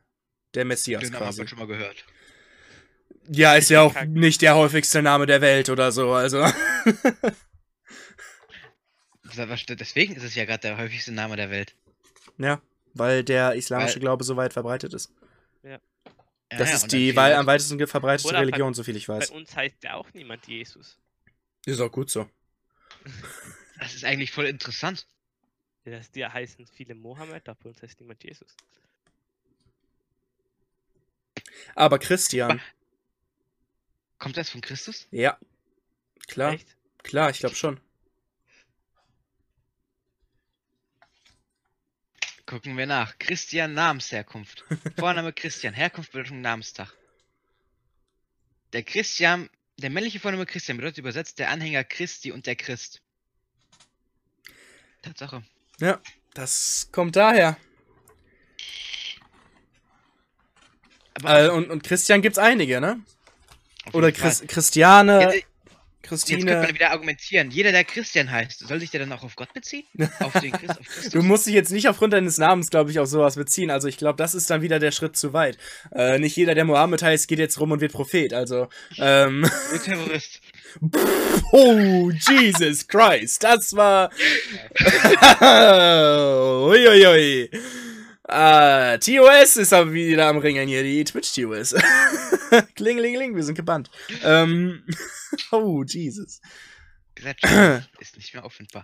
der 0.53 0.65
Messias 0.65 1.01
Den 1.01 1.13
haben 1.15 1.19
wir 1.21 1.25
quasi. 1.25 1.47
schon 1.47 1.57
mal 1.59 1.67
gehört. 1.67 2.05
Ja, 3.29 3.55
ist 3.55 3.69
ja 3.69 3.81
auch 3.81 3.95
nicht 4.03 4.41
der 4.43 4.55
häufigste 4.55 5.01
Name 5.01 5.25
der 5.25 5.41
Welt 5.41 5.69
oder 5.69 5.91
so, 5.91 6.13
also. 6.13 6.45
Deswegen 9.35 10.15
ist 10.15 10.23
es 10.23 10.35
ja 10.35 10.45
gerade 10.45 10.61
der 10.61 10.77
häufigste 10.77 11.11
Name 11.11 11.35
der 11.35 11.49
Welt. 11.49 11.75
ja, 12.37 12.61
weil 12.93 13.23
der 13.23 13.53
islamische 13.55 13.95
Weil- 13.95 13.99
Glaube 14.01 14.23
so 14.23 14.35
weit 14.37 14.53
verbreitet 14.53 14.93
ist. 14.93 15.11
Ja, 15.63 15.79
Das 16.49 16.69
ja, 16.69 16.75
ist 16.75 16.91
die 16.91 16.97
viele 17.07 17.15
wei 17.17 17.29
Leute- 17.29 17.39
am 17.39 17.45
weitesten 17.47 17.87
verbreitete 17.87 18.31
bei- 18.31 18.39
Religion, 18.39 18.73
so 18.73 18.83
viel 18.83 18.95
ich 18.95 19.07
Bei 19.07 19.17
weiß. 19.17 19.31
uns 19.31 19.55
heißt 19.55 19.83
ja 19.83 19.95
auch 19.95 20.11
niemand 20.13 20.47
Jesus. 20.47 20.97
Ist 21.65 21.79
auch 21.81 21.91
gut 21.91 22.09
so. 22.09 22.29
Das 23.79 23.93
ist 23.93 24.05
eigentlich 24.05 24.31
voll 24.31 24.45
interessant. 24.47 25.05
Ja, 25.85 25.97
Das 25.97 26.09
die 26.09 26.25
heißen 26.25 26.65
viele 26.65 26.95
Mohammed, 26.95 27.47
aber 27.47 27.59
bei 27.61 27.69
uns 27.69 27.81
heißt 27.83 27.99
niemand 27.99 28.23
Jesus. 28.23 28.55
Aber 31.75 31.99
Christian, 31.99 32.61
Kommt 34.19 34.35
das 34.37 34.49
von 34.49 34.61
Christus? 34.61 35.07
ja. 35.11 35.37
Klar, 36.27 36.53
Echt? 36.53 36.75
klar, 37.03 37.29
ich 37.29 37.39
glaube 37.39 37.55
schon. 37.55 37.79
Gucken 42.47 42.77
wir 42.77 42.85
nach. 42.85 43.19
Christian 43.19 43.73
Namensherkunft. 43.73 44.63
Vorname 44.97 45.33
Christian, 45.33 45.73
Herkunft, 45.73 46.13
Bedeutung 46.13 46.39
Namenstag. 46.39 46.93
Der 48.71 48.83
Christian, 48.83 49.49
der 49.75 49.89
männliche 49.89 50.21
Vorname 50.21 50.45
Christian 50.45 50.77
bedeutet 50.77 50.99
übersetzt 50.99 51.39
der 51.39 51.49
Anhänger 51.49 51.83
Christi 51.83 52.31
und 52.31 52.47
der 52.47 52.55
Christ. 52.55 53.01
Tatsache. 55.01 55.43
Ja, 55.81 55.99
das 56.33 56.87
kommt 56.93 57.17
daher. 57.17 57.57
Äh, 61.23 61.49
und, 61.49 61.69
und 61.69 61.83
Christian 61.83 62.21
gibt's 62.21 62.37
einige, 62.37 62.79
ne? 62.79 63.01
Oder. 63.91 64.13
Chris, 64.13 64.43
Christiane, 64.47 65.43
Jetzt, 66.11 66.29
jetzt 66.29 66.39
könnte 66.39 66.45
man 66.45 66.61
Christine. 66.61 66.75
wieder 66.75 66.91
argumentieren. 66.91 67.51
Jeder, 67.51 67.71
der 67.71 67.83
Christian 67.83 68.31
heißt, 68.31 68.67
soll 68.67 68.79
sich 68.79 68.91
der 68.91 69.01
dann 69.01 69.11
auch 69.11 69.23
auf 69.23 69.35
Gott 69.35 69.53
beziehen? 69.53 69.85
Auf 70.19 70.33
den 70.33 70.51
Christ, 70.51 70.79
auf 70.79 70.87
Christus? 70.87 71.13
Du 71.13 71.21
musst 71.21 71.47
dich 71.47 71.53
jetzt 71.53 71.71
nicht 71.71 71.87
aufgrund 71.87 72.13
deines 72.13 72.37
Namens, 72.37 72.69
glaube 72.69 72.91
ich, 72.91 72.99
auf 72.99 73.07
sowas 73.07 73.35
beziehen. 73.35 73.69
Also 73.69 73.87
ich 73.87 73.97
glaube, 73.97 74.17
das 74.17 74.33
ist 74.35 74.49
dann 74.49 74.61
wieder 74.61 74.79
der 74.79 74.91
Schritt 74.91 75.17
zu 75.17 75.33
weit. 75.33 75.57
Äh, 75.93 76.19
nicht 76.19 76.35
jeder, 76.35 76.55
der 76.55 76.65
Mohammed 76.65 77.01
heißt, 77.01 77.27
geht 77.27 77.39
jetzt 77.39 77.59
rum 77.59 77.71
und 77.71 77.81
wird 77.81 77.93
Prophet. 77.93 78.33
Also, 78.33 78.67
ähm, 78.97 79.49
Du 79.71 79.77
Terrorist. 79.79 80.41
oh, 81.51 82.11
Jesus 82.11 82.87
Christ, 82.87 83.43
das 83.43 83.75
war... 83.75 84.11
Uiuiui. 86.69 87.49
Ah, 88.29 88.97
TOS 88.97 89.55
ist 89.55 89.71
aber 89.73 89.93
wieder 89.93 90.27
am 90.27 90.37
Ringen 90.39 90.67
hier, 90.67 90.83
die 90.83 91.03
Twitch-TOS. 91.03 91.75
Klingelingeling, 92.75 93.35
wir 93.35 93.43
sind 93.43 93.55
gebannt. 93.55 93.89
Ähm, 94.23 94.83
oh, 95.51 95.83
Jesus. 95.85 96.41
Gesetz 97.15 97.39
ist 97.99 98.17
nicht 98.17 98.33
mehr 98.33 98.43
auffindbar. 98.43 98.83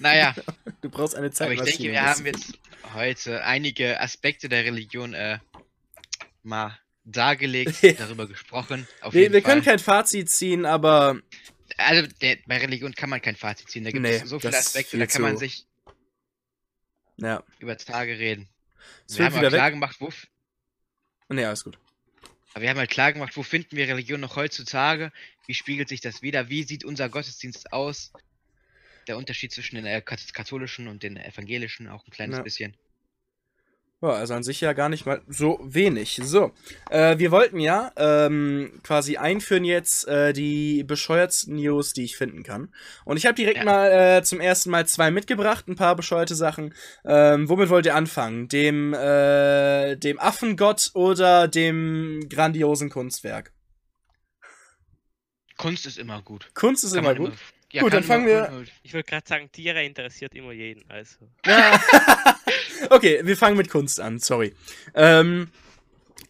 naja, 0.00 0.34
Du 0.80 0.88
brauchst 0.90 1.14
eine 1.14 1.26
aber 1.26 1.34
Zeitmaschine. 1.34 1.68
ich 1.68 1.76
denke, 1.76 1.92
wir 1.92 2.02
haben 2.02 2.24
jetzt 2.26 2.58
heute 2.94 3.44
einige 3.44 4.00
Aspekte 4.00 4.48
der 4.48 4.64
Religion 4.64 5.12
äh, 5.12 5.38
mal 6.42 6.78
dargelegt, 7.04 7.76
darüber 7.98 8.26
gesprochen. 8.26 8.86
Auf 9.02 9.12
Wir, 9.12 9.32
wir 9.32 9.42
können 9.42 9.62
kein 9.62 9.78
Fazit 9.78 10.30
ziehen, 10.30 10.64
aber 10.66 11.20
Also 11.76 12.08
der, 12.22 12.38
bei 12.46 12.58
Religion 12.58 12.94
kann 12.94 13.10
man 13.10 13.20
kein 13.20 13.36
Fazit 13.36 13.68
ziehen. 13.70 13.84
Da 13.84 13.90
gibt 13.90 14.02
Nee, 14.02 14.16
es 14.16 14.28
so 14.28 14.40
viele 14.40 14.56
Aspekte, 14.56 14.98
da 14.98 15.06
kann 15.06 15.22
man 15.22 15.36
sich 15.36 15.66
ja. 17.18 17.42
über 17.58 17.76
Tage 17.76 18.18
reden. 18.18 18.48
Es 19.06 19.18
Wir 19.18 19.26
haben 19.26 19.34
aber 19.36 19.48
klar 19.50 19.66
weg. 19.66 19.74
gemacht, 19.74 19.96
wo, 20.00 20.10
Nee, 21.28 21.44
alles 21.44 21.64
gut. 21.64 21.78
aber 22.54 22.62
wir 22.62 22.70
haben 22.70 22.78
halt 22.78 22.90
klar 22.90 23.12
gemacht, 23.12 23.36
wo 23.36 23.42
finden 23.42 23.76
wir 23.76 23.86
Religion 23.88 24.20
noch 24.20 24.36
heutzutage? 24.36 25.12
Wie 25.46 25.54
spiegelt 25.54 25.88
sich 25.88 26.00
das 26.00 26.22
wieder? 26.22 26.48
Wie 26.48 26.62
sieht 26.62 26.84
unser 26.84 27.08
Gottesdienst 27.08 27.72
aus? 27.72 28.12
Der 29.06 29.16
Unterschied 29.16 29.52
zwischen 29.52 29.76
den 29.76 29.86
äh, 29.86 30.00
kat- 30.02 30.32
katholischen 30.34 30.88
und 30.88 31.02
den 31.02 31.16
evangelischen 31.16 31.88
auch 31.88 32.06
ein 32.06 32.10
kleines 32.10 32.38
Ja. 32.38 32.42
bisschen. 32.42 32.76
Ja, 34.00 34.10
also 34.10 34.34
an 34.34 34.44
sich 34.44 34.60
ja 34.60 34.74
gar 34.74 34.88
nicht 34.88 35.06
mal 35.06 35.22
so 35.26 35.58
wenig. 35.60 36.20
So, 36.22 36.52
äh, 36.88 37.18
wir 37.18 37.32
wollten 37.32 37.58
ja 37.58 37.90
ähm, 37.96 38.78
quasi 38.84 39.16
einführen 39.16 39.64
jetzt 39.64 40.06
äh, 40.06 40.32
die 40.32 40.84
bescheuertsten 40.84 41.56
News, 41.56 41.94
die 41.94 42.04
ich 42.04 42.16
finden 42.16 42.44
kann. 42.44 42.72
Und 43.04 43.16
ich 43.16 43.26
habe 43.26 43.34
direkt 43.34 43.58
Ja. 43.58 43.64
mal 43.64 43.90
äh, 43.90 44.22
zum 44.22 44.38
ersten 44.40 44.70
Mal 44.70 44.86
zwei 44.86 45.10
mitgebracht, 45.10 45.66
ein 45.66 45.74
paar 45.74 45.96
bescheuerte 45.96 46.36
Sachen. 46.36 46.74
Ähm, 47.04 47.48
womit 47.48 47.70
wollt 47.70 47.86
ihr 47.86 47.96
anfangen? 47.96 48.46
Dem, 48.46 48.94
äh, 48.94 49.96
dem 49.96 50.20
Affengott 50.20 50.92
oder 50.94 51.48
dem 51.48 52.20
grandiosen 52.30 52.90
Kunstwerk? 52.90 53.52
Kunst 55.56 55.86
ist 55.86 55.98
immer 55.98 56.22
gut. 56.22 56.50
Kunst 56.54 56.84
ist 56.84 56.92
immer 56.92 57.14
man 57.14 57.16
gut. 57.16 57.32
Ja, 57.72 57.82
Gut, 57.82 57.92
dann 57.92 58.02
fangen 58.02 58.26
wir- 58.26 58.64
Ich 58.82 58.94
wollte 58.94 59.10
gerade 59.10 59.26
sagen, 59.28 59.50
Tiere 59.52 59.84
interessiert 59.84 60.34
immer 60.34 60.52
jeden. 60.52 60.88
Also. 60.90 61.16
Okay, 62.90 63.20
wir 63.24 63.36
fangen 63.36 63.56
mit 63.56 63.68
Kunst 63.68 64.00
an, 64.00 64.18
sorry. 64.20 64.54
Ähm, 64.94 65.50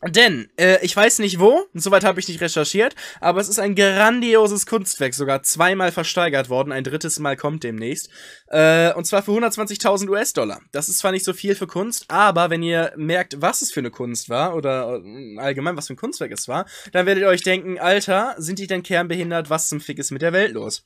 denn, 0.06 0.48
äh, 0.56 0.78
ich 0.82 0.96
weiß 0.96 1.18
nicht 1.18 1.40
wo, 1.40 1.66
soweit 1.74 2.04
habe 2.04 2.20
ich 2.20 2.28
nicht 2.28 2.40
recherchiert, 2.40 2.94
aber 3.20 3.40
es 3.40 3.48
ist 3.48 3.58
ein 3.58 3.74
grandioses 3.74 4.66
Kunstwerk, 4.66 5.14
sogar 5.14 5.42
zweimal 5.42 5.92
versteigert 5.92 6.48
worden, 6.48 6.72
ein 6.72 6.84
drittes 6.84 7.18
Mal 7.18 7.36
kommt 7.36 7.64
demnächst. 7.64 8.08
Äh, 8.46 8.92
und 8.94 9.06
zwar 9.06 9.22
für 9.22 9.32
120.000 9.32 10.08
US-Dollar. 10.08 10.60
Das 10.72 10.88
ist 10.88 10.98
zwar 10.98 11.12
nicht 11.12 11.24
so 11.24 11.32
viel 11.32 11.54
für 11.54 11.66
Kunst, 11.66 12.06
aber 12.08 12.50
wenn 12.50 12.62
ihr 12.62 12.92
merkt, 12.96 13.40
was 13.40 13.62
es 13.62 13.72
für 13.72 13.80
eine 13.80 13.90
Kunst 13.90 14.28
war, 14.28 14.54
oder 14.54 15.00
äh, 15.04 15.38
allgemein, 15.38 15.76
was 15.76 15.88
für 15.88 15.94
ein 15.94 15.96
Kunstwerk 15.96 16.32
es 16.32 16.48
war, 16.48 16.66
dann 16.92 17.06
werdet 17.06 17.22
ihr 17.22 17.28
euch 17.28 17.42
denken, 17.42 17.78
Alter, 17.78 18.34
sind 18.38 18.58
die 18.58 18.66
denn 18.66 18.82
kernbehindert, 18.82 19.50
was 19.50 19.68
zum 19.68 19.80
Fick 19.80 19.98
ist 19.98 20.10
mit 20.10 20.22
der 20.22 20.32
Welt 20.32 20.52
los? 20.52 20.84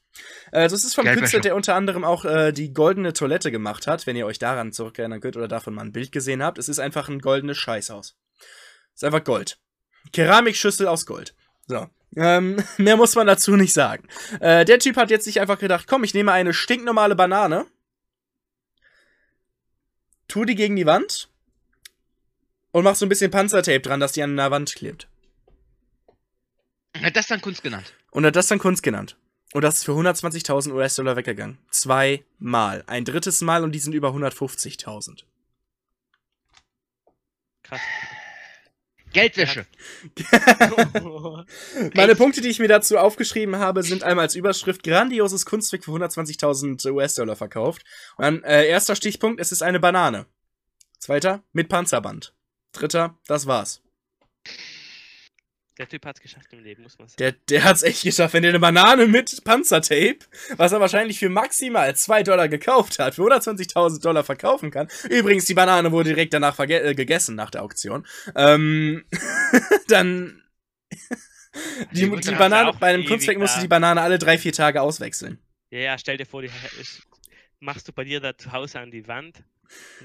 Äh, 0.53 0.69
das 0.69 0.85
ist 0.85 0.95
vom. 0.95 1.05
Künstler, 1.13 1.41
der 1.41 1.57
unter 1.57 1.75
anderem 1.75 2.05
auch 2.05 2.25
äh, 2.25 2.53
die 2.53 2.73
goldene 2.73 3.13
Toilette 3.13 3.51
gemacht 3.51 3.87
hat, 3.87 4.07
wenn 4.07 4.17
ihr 4.17 4.27
euch 4.27 4.39
daran 4.39 4.73
zurückerinnern 4.73 5.21
könnt 5.21 5.37
oder 5.37 5.49
davon 5.49 5.75
mal 5.75 5.83
ein 5.83 5.93
Bild 5.93 6.13
gesehen 6.13 6.43
habt. 6.43 6.59
Es 6.59 6.69
ist 6.69 6.79
einfach 6.79 7.09
ein 7.09 7.21
goldenes 7.21 7.59
Scheißhaus. 7.59 8.17
Ist 8.95 9.05
einfach 9.05 9.25
Gold. 9.25 9.59
Keramikschüssel 10.13 10.87
aus 10.87 11.07
Gold. 11.07 11.35
So. 11.67 11.89
Ähm, 12.17 12.63
mehr 12.79 12.97
muss 12.97 13.15
man 13.15 13.27
dazu 13.27 13.57
nicht 13.57 13.73
sagen. 13.73 14.07
Äh, 14.41 14.65
der 14.65 14.79
Typ 14.79 14.97
hat 14.97 15.11
jetzt 15.11 15.25
sich 15.25 15.41
einfach 15.41 15.59
gedacht, 15.59 15.87
komm, 15.87 16.05
ich 16.05 16.15
nehme 16.15 16.33
eine 16.33 16.53
stinknormale 16.53 17.17
Banane, 17.17 17.67
tu 20.29 20.45
die 20.45 20.55
gegen 20.55 20.77
die 20.77 20.87
Wand 20.87 21.29
und 22.71 22.85
mach 22.85 22.95
so 22.95 23.07
ein 23.07 23.09
bisschen 23.09 23.31
Panzertape 23.31 23.81
dran, 23.81 24.01
dass 24.01 24.13
die 24.13 24.23
an 24.23 24.37
der 24.37 24.51
Wand 24.51 24.75
klebt. 24.75 25.09
Hat 27.01 27.17
das 27.17 27.27
dann 27.27 27.41
Kunst 27.41 27.63
genannt? 27.63 27.95
Und 28.11 28.27
hat 28.27 28.37
das 28.37 28.49
dann 28.49 28.59
Kunst 28.59 28.83
genannt. 28.83 29.17
Und 29.53 29.63
das 29.63 29.77
ist 29.77 29.85
für 29.85 29.93
120.000 29.93 30.73
US-Dollar 30.73 31.17
weggegangen. 31.17 31.59
Zweimal. 31.71 32.85
Ein 32.87 33.05
drittes 33.05 33.43
Mal 33.43 33.65
und 33.65 33.73
die 33.73 33.79
sind 33.79 33.93
über 33.95 34.09
150.000. 34.09 35.25
Krass. 37.63 37.81
Geldwäsche. 39.13 39.67
Meine? 41.95 42.17
Punkte, 42.17 42.41
die 42.41 42.49
ich 42.49 42.59
mir 42.59 42.69
dazu 42.69 42.99
aufgeschrieben 42.99 43.57
habe, 43.57 43.83
sind 43.83 44.03
einmal 44.03 44.25
als 44.25 44.35
Überschrift 44.35 44.83
grandioses 44.83 45.47
Kunstwerk 45.47 45.85
für 45.85 45.93
120.000 45.93 46.91
US-Dollar 46.91 47.37
verkauft. 47.37 47.85
Und 48.17 48.25
dann 48.25 48.43
äh, 48.45 48.67
erster 48.67 48.97
Stichpunkt, 48.97 49.41
es 49.41 49.53
ist 49.53 49.63
eine 49.63 49.81
Banane. 49.81 50.27
Zweiter, 50.99 51.43
mit 51.53 51.69
Panzerband. 51.69 52.35
Dritter, 52.73 53.19
das 53.27 53.47
war's. 53.47 53.83
Der 55.79 55.89
Typ 55.89 56.05
hat 56.05 56.17
es 56.17 56.23
geschafft 56.23 56.53
im 56.53 56.63
Leben, 56.63 56.83
muss 56.83 56.99
man 56.99 57.09
sagen. 57.09 57.19
Der, 57.19 57.33
der 57.33 57.65
hat's 57.65 57.83
echt 57.83 58.03
geschafft. 58.03 58.35
Wenn 58.35 58.43
der 58.43 58.51
eine 58.51 58.61
Banane 58.61 59.07
mit 59.07 59.43
Panzertape, 59.45 60.19
was 60.57 60.73
er 60.73 60.81
wahrscheinlich 60.81 61.19
für 61.19 61.31
maximal 61.31 61.97
2 61.97 62.23
Dollar 62.25 62.49
gekauft 62.49 62.99
hat, 62.99 63.15
für 63.15 63.23
120.000 63.23 64.03
Dollar 64.03 64.23
verkaufen 64.23 64.71
kann. 64.71 64.89
Übrigens, 65.09 65.47
die 65.47 65.55
Banane 65.55 65.91
wurde 65.91 66.11
direkt 66.11 66.35
danach 66.35 66.59
äh, 66.59 66.95
gegessen 66.95 67.37
nach 67.37 67.51
der 67.51 67.63
Auktion. 67.63 68.07
Ähm, 68.37 69.05
dann. 69.89 70.43
Die, 71.93 72.09
Die 72.09 72.21
die 72.21 72.35
Banane, 72.35 72.73
bei 72.81 72.95
einem 72.95 73.05
Kunstwerk 73.05 73.37
musst 73.39 73.59
du 73.59 73.61
die 73.61 73.69
Banane 73.69 74.01
alle 74.01 74.19
drei, 74.19 74.39
vier 74.39 74.55
Tage 74.55 74.81
auswechseln. 74.81 75.39
Ja, 75.69 75.81
ja, 75.81 75.99
stell 75.99 76.17
dir 76.17 76.25
vor, 76.25 76.41
die 76.41 76.51
ist- 76.81 77.03
machst 77.61 77.87
du 77.89 77.93
bei 77.93 78.05
dir 78.05 78.21
da 78.21 78.37
zu 78.37 78.53
Hause 78.53 78.81
an 78.81 78.91
die 78.91 79.07
Wand 79.07 79.45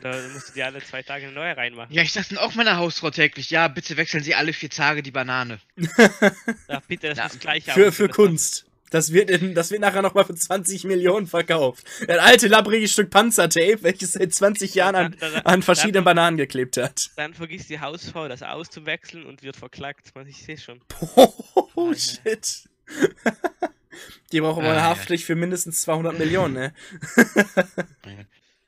da 0.02 0.12
musst 0.34 0.50
du 0.50 0.54
dir 0.54 0.66
alle 0.68 0.82
zwei 0.84 1.02
Tage 1.04 1.26
eine 1.26 1.34
neue 1.34 1.56
reinmachen. 1.58 1.94
Ja, 1.94 2.02
ich 2.04 2.14
sag 2.14 2.28
dann 2.30 2.38
auch 2.38 2.54
meiner 2.56 2.78
Hausfrau 2.78 3.10
täglich, 3.10 3.50
ja, 3.50 3.68
bitte 3.68 3.98
wechseln 3.98 4.24
Sie 4.24 4.36
alle 4.36 4.54
vier 4.54 4.70
Tage 4.70 5.02
die 5.04 5.12
Banane. 5.12 5.60
Ja, 6.68 6.82
bitte, 6.88 7.10
das 7.10 7.18
Ja, 7.18 7.24
muss 7.26 7.40
gleich 7.40 7.64
Für, 7.66 7.72
aussehen, 7.72 7.92
für 7.92 8.08
das 8.08 8.16
Kunst. 8.16 8.64
Das 8.90 9.12
wird, 9.12 9.30
in, 9.30 9.54
das 9.54 9.70
wird 9.72 9.82
nachher 9.82 10.02
nochmal 10.02 10.24
für 10.24 10.34
20 10.36 10.86
Millionen 10.86 11.28
verkauft. 11.28 11.86
Ein 12.08 12.20
alte, 12.20 12.48
labbriges 12.48 12.94
Stück 12.94 13.10
Panzertape, 13.10 13.84
welches 13.84 14.14
seit 14.14 14.34
20 14.34 14.76
Jahren 14.76 14.96
an, 14.96 15.16
an 15.44 15.62
verschiedenen 15.62 15.96
dann- 15.96 16.16
Bananen 16.16 16.38
geklebt 16.38 16.78
hat. 16.78 17.10
Dann 17.18 17.34
vergisst 17.34 17.70
die 17.70 17.82
Hausfrau, 17.82 18.30
das 18.30 18.44
auszuwechseln 18.44 19.26
und 19.26 19.44
wird 19.44 19.58
verklagt. 19.58 20.16
Man, 20.16 20.26
ich 20.28 20.38
sehe 20.42 20.58
schon. 20.58 20.80
Oh, 21.76 21.92
ja. 21.92 21.96
shit. 21.98 22.70
Die 24.32 24.42
brauchen 24.42 24.64
Ah, 24.64 24.74
ja. 24.74 24.82
Haftpflicht 24.84 25.26
für 25.26 25.36
mindestens 25.36 25.82
200 25.82 26.18
Millionen, 26.18 26.54
ne? 26.54 26.74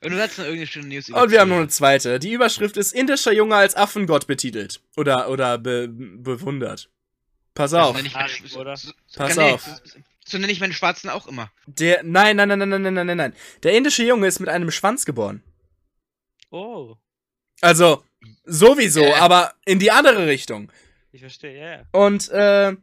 Und 0.02 0.12
du 0.12 0.18
hast 0.20 0.38
noch 0.38 0.44
irgendeine 0.44 0.66
schöne 0.66 0.88
News 0.88 1.10
Und 1.10 1.30
wir 1.30 1.40
haben 1.40 1.50
noch 1.50 1.56
eine 1.58 1.68
zweite. 1.68 2.18
Die 2.18 2.32
Überschrift 2.32 2.76
ist 2.78 2.92
Indischer 2.92 3.32
Junge 3.32 3.56
als 3.56 3.76
Affengott 3.76 4.26
betitelt. 4.26 4.80
Oder, 4.96 5.28
oder 5.28 5.58
be, 5.58 5.88
bewundert. 5.88 6.88
Pass 7.54 7.74
auf. 7.74 7.94
Harig, 8.14 8.42
so, 8.46 8.60
oder? 8.60 8.76
so, 8.76 8.92
so, 9.06 9.18
Pass 9.18 9.36
auf. 9.36 9.62
So, 9.84 9.98
so 10.24 10.38
nenne 10.38 10.52
ich 10.52 10.60
meine 10.60 10.72
Schwarzen 10.72 11.10
auch 11.10 11.26
immer. 11.26 11.50
Der, 11.66 12.02
nein, 12.02 12.36
nein, 12.36 12.48
nein, 12.48 12.58
nein, 12.60 12.70
nein, 12.70 12.94
nein, 12.94 13.06
nein, 13.06 13.16
nein. 13.16 13.34
Der 13.62 13.72
indische 13.76 14.02
Junge 14.04 14.26
ist 14.26 14.40
mit 14.40 14.48
einem 14.48 14.70
Schwanz 14.70 15.04
geboren. 15.04 15.42
Oh, 16.50 16.96
Also, 17.60 18.02
sowieso, 18.44 19.02
Äh. 19.02 19.12
aber 19.14 19.52
in 19.66 19.78
die 19.78 19.90
andere 19.90 20.26
Richtung. 20.26 20.72
ich 21.12 21.20
verstehe, 21.20 21.58
ja. 21.58 21.70
ja. 21.72 21.82
Und, 21.92 22.28
äh, 22.30 22.74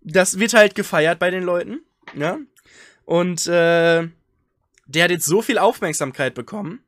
das 0.00 0.38
wird 0.38 0.54
halt 0.54 0.74
gefeiert 0.74 1.18
bei 1.18 1.30
den 1.30 1.42
Leuten, 1.42 1.80
ja. 2.16 2.38
Und, 3.04 3.46
äh, 3.46 4.08
der 4.90 5.04
hat 5.04 5.10
jetzt 5.10 5.26
so 5.26 5.42
viel 5.42 5.58
Aufmerksamkeit 5.58 6.34
bekommen 6.34 6.84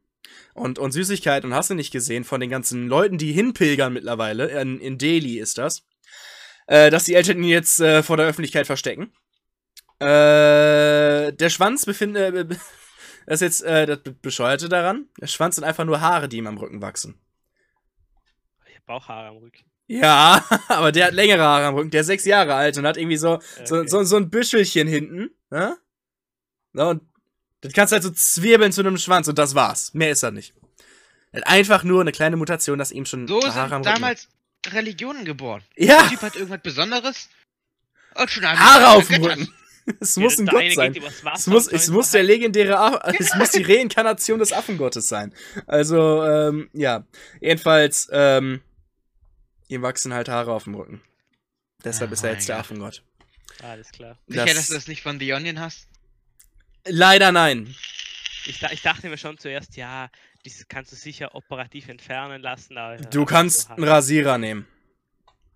und, 0.55 0.78
und 0.78 0.92
Süßigkeit 0.92 1.44
und 1.44 1.55
hast 1.55 1.70
du 1.70 1.74
nicht 1.74 1.92
gesehen 1.92 2.24
von 2.24 2.40
den 2.40 2.50
ganzen 2.50 2.88
Leuten, 2.88 3.18
die 3.18 3.32
hinpilgern 3.32 3.92
mittlerweile, 3.92 4.48
in, 4.61 4.80
in 4.80 4.98
Delhi 4.98 5.38
ist 5.38 5.59
das, 5.59 5.84
äh, 6.66 6.90
dass 6.90 7.05
die 7.05 7.14
Eltern 7.14 7.38
ihn 7.38 7.48
jetzt 7.48 7.80
äh, 7.80 8.03
vor 8.03 8.16
der 8.16 8.26
Öffentlichkeit 8.26 8.66
verstecken. 8.66 9.12
Äh, 10.00 11.32
der 11.32 11.48
Schwanz 11.50 11.86
befindet, 11.86 12.34
äh, 12.34 12.44
das 13.26 13.40
ist 13.40 13.40
jetzt 13.40 13.62
äh, 13.62 13.86
das 13.86 14.03
Be- 14.03 14.12
Bescheuerte 14.12 14.68
daran, 14.68 15.07
der 15.20 15.28
Schwanz 15.28 15.55
sind 15.57 15.64
einfach 15.64 15.84
nur 15.84 16.00
Haare, 16.00 16.28
die 16.28 16.38
ihm 16.38 16.46
am 16.48 16.59
Rücken 16.59 16.82
wachsen. 16.82 17.20
Ich 18.68 18.74
habe 18.74 18.84
Bauchhaare 18.86 19.28
am 19.28 19.36
Rücken. 19.36 19.64
Ja, 19.86 20.44
aber 20.68 20.90
der 20.92 21.07
hat 21.07 21.14
längere 21.14 21.42
Haare 21.42 21.66
am 21.66 21.74
Rücken, 21.76 21.90
der 21.90 22.00
ist 22.00 22.09
sechs 22.09 22.24
Jahre 22.24 22.55
alt 22.55 22.76
und 22.78 22.86
hat 22.86 22.96
irgendwie 22.96 23.16
so, 23.16 23.40
so, 23.64 23.78
Okay. 23.78 23.88
so, 23.88 24.03
so 24.03 24.16
ein 24.16 24.28
Büschelchen 24.30 24.88
hinten, 24.88 25.30
ne? 25.50 25.76
Ja, 26.74 26.90
und 26.90 27.03
das 27.62 27.72
kannst 27.72 27.92
du 27.92 27.94
halt 27.94 28.02
so 28.04 28.10
zwirbeln 28.10 28.72
zu 28.72 28.82
einem 28.82 28.98
Schwanz 28.98 29.26
und 29.28 29.38
das 29.38 29.54
war's. 29.54 29.94
Mehr 29.94 30.10
ist 30.10 30.22
er 30.22 30.30
nicht. 30.30 30.52
Er 31.32 31.40
hat 31.40 31.48
einfach 31.48 31.82
nur 31.84 32.02
eine 32.02 32.12
kleine 32.12 32.36
Mutation, 32.36 32.78
dass 32.78 32.92
ihm 32.92 33.06
schon 33.06 33.26
So 33.26 33.40
Haare 33.42 33.76
am 33.76 33.82
sind 33.82 33.92
Rücken. 33.92 34.02
damals 34.02 34.28
Religionen 34.66 35.24
geboren. 35.24 35.62
Ja, 35.76 36.02
Der 36.02 36.10
Typ 36.10 36.22
hat 36.22 36.34
irgendwas 36.36 36.60
Besonderes. 36.60 37.28
Und 38.14 38.30
schon 38.30 38.44
Haare 38.46 38.88
auf 38.98 39.08
dem. 39.08 39.24
Rücken. 39.24 39.48
Es 39.98 40.16
muss 40.16 40.38
ein 40.38 40.46
der 40.46 40.54
Gott 40.54 40.74
sein. 40.74 40.94
Es 41.34 41.46
muss, 41.48 41.66
es 41.66 41.86
der 41.86 41.94
muss 41.94 42.10
der 42.12 42.20
andere 42.20 42.32
legendäre, 42.34 42.78
A 42.78 43.12
es 43.18 43.34
muss 43.34 43.50
die 43.50 43.62
Reinkarnation 43.64 44.38
des 44.38 44.52
Affengottes 44.52 45.08
sein. 45.08 45.34
Also, 45.66 46.22
ähm, 46.24 46.70
ja. 46.72 47.04
Jedenfalls, 47.40 48.08
ähm, 48.12 48.60
ihm 49.66 49.82
wachsen 49.82 50.14
halt 50.14 50.28
Haare 50.28 50.52
auf 50.52 50.64
dem 50.64 50.74
Rücken. 50.76 51.02
Deshalb 51.84 52.10
Oh 52.10 52.14
ist 52.14 52.22
er 52.22 52.32
jetzt 52.34 52.48
der 52.48 52.56
Gott. 52.56 52.64
Affengott. 52.66 53.02
Alles 53.62 53.90
klar. 53.90 54.18
Sicher, 54.28 54.44
Das- 54.46 54.54
dass 54.54 54.66
du 54.68 54.74
das 54.74 54.86
nicht 54.86 55.02
von 55.02 55.18
The 55.18 55.32
Onion 55.32 55.58
hast? 55.58 55.88
Leider 56.87 57.33
nein. 57.33 57.74
Ich, 58.47 58.62
ich 58.62 58.83
dachte 58.83 59.09
mir 59.09 59.18
schon 59.18 59.39
zuerst, 59.39 59.76
ja, 59.76 60.11
das 60.45 60.66
kannst 60.68 60.91
du 60.93 60.97
sicher 60.97 61.35
operativ 61.35 61.89
entfernen 61.89 62.43
lassen. 62.43 62.76
Du 63.11 63.24
kannst 63.24 63.68
so 63.68 63.74
einen. 63.74 63.85
Rasierer 63.85 64.39
nehmen. 64.39 64.66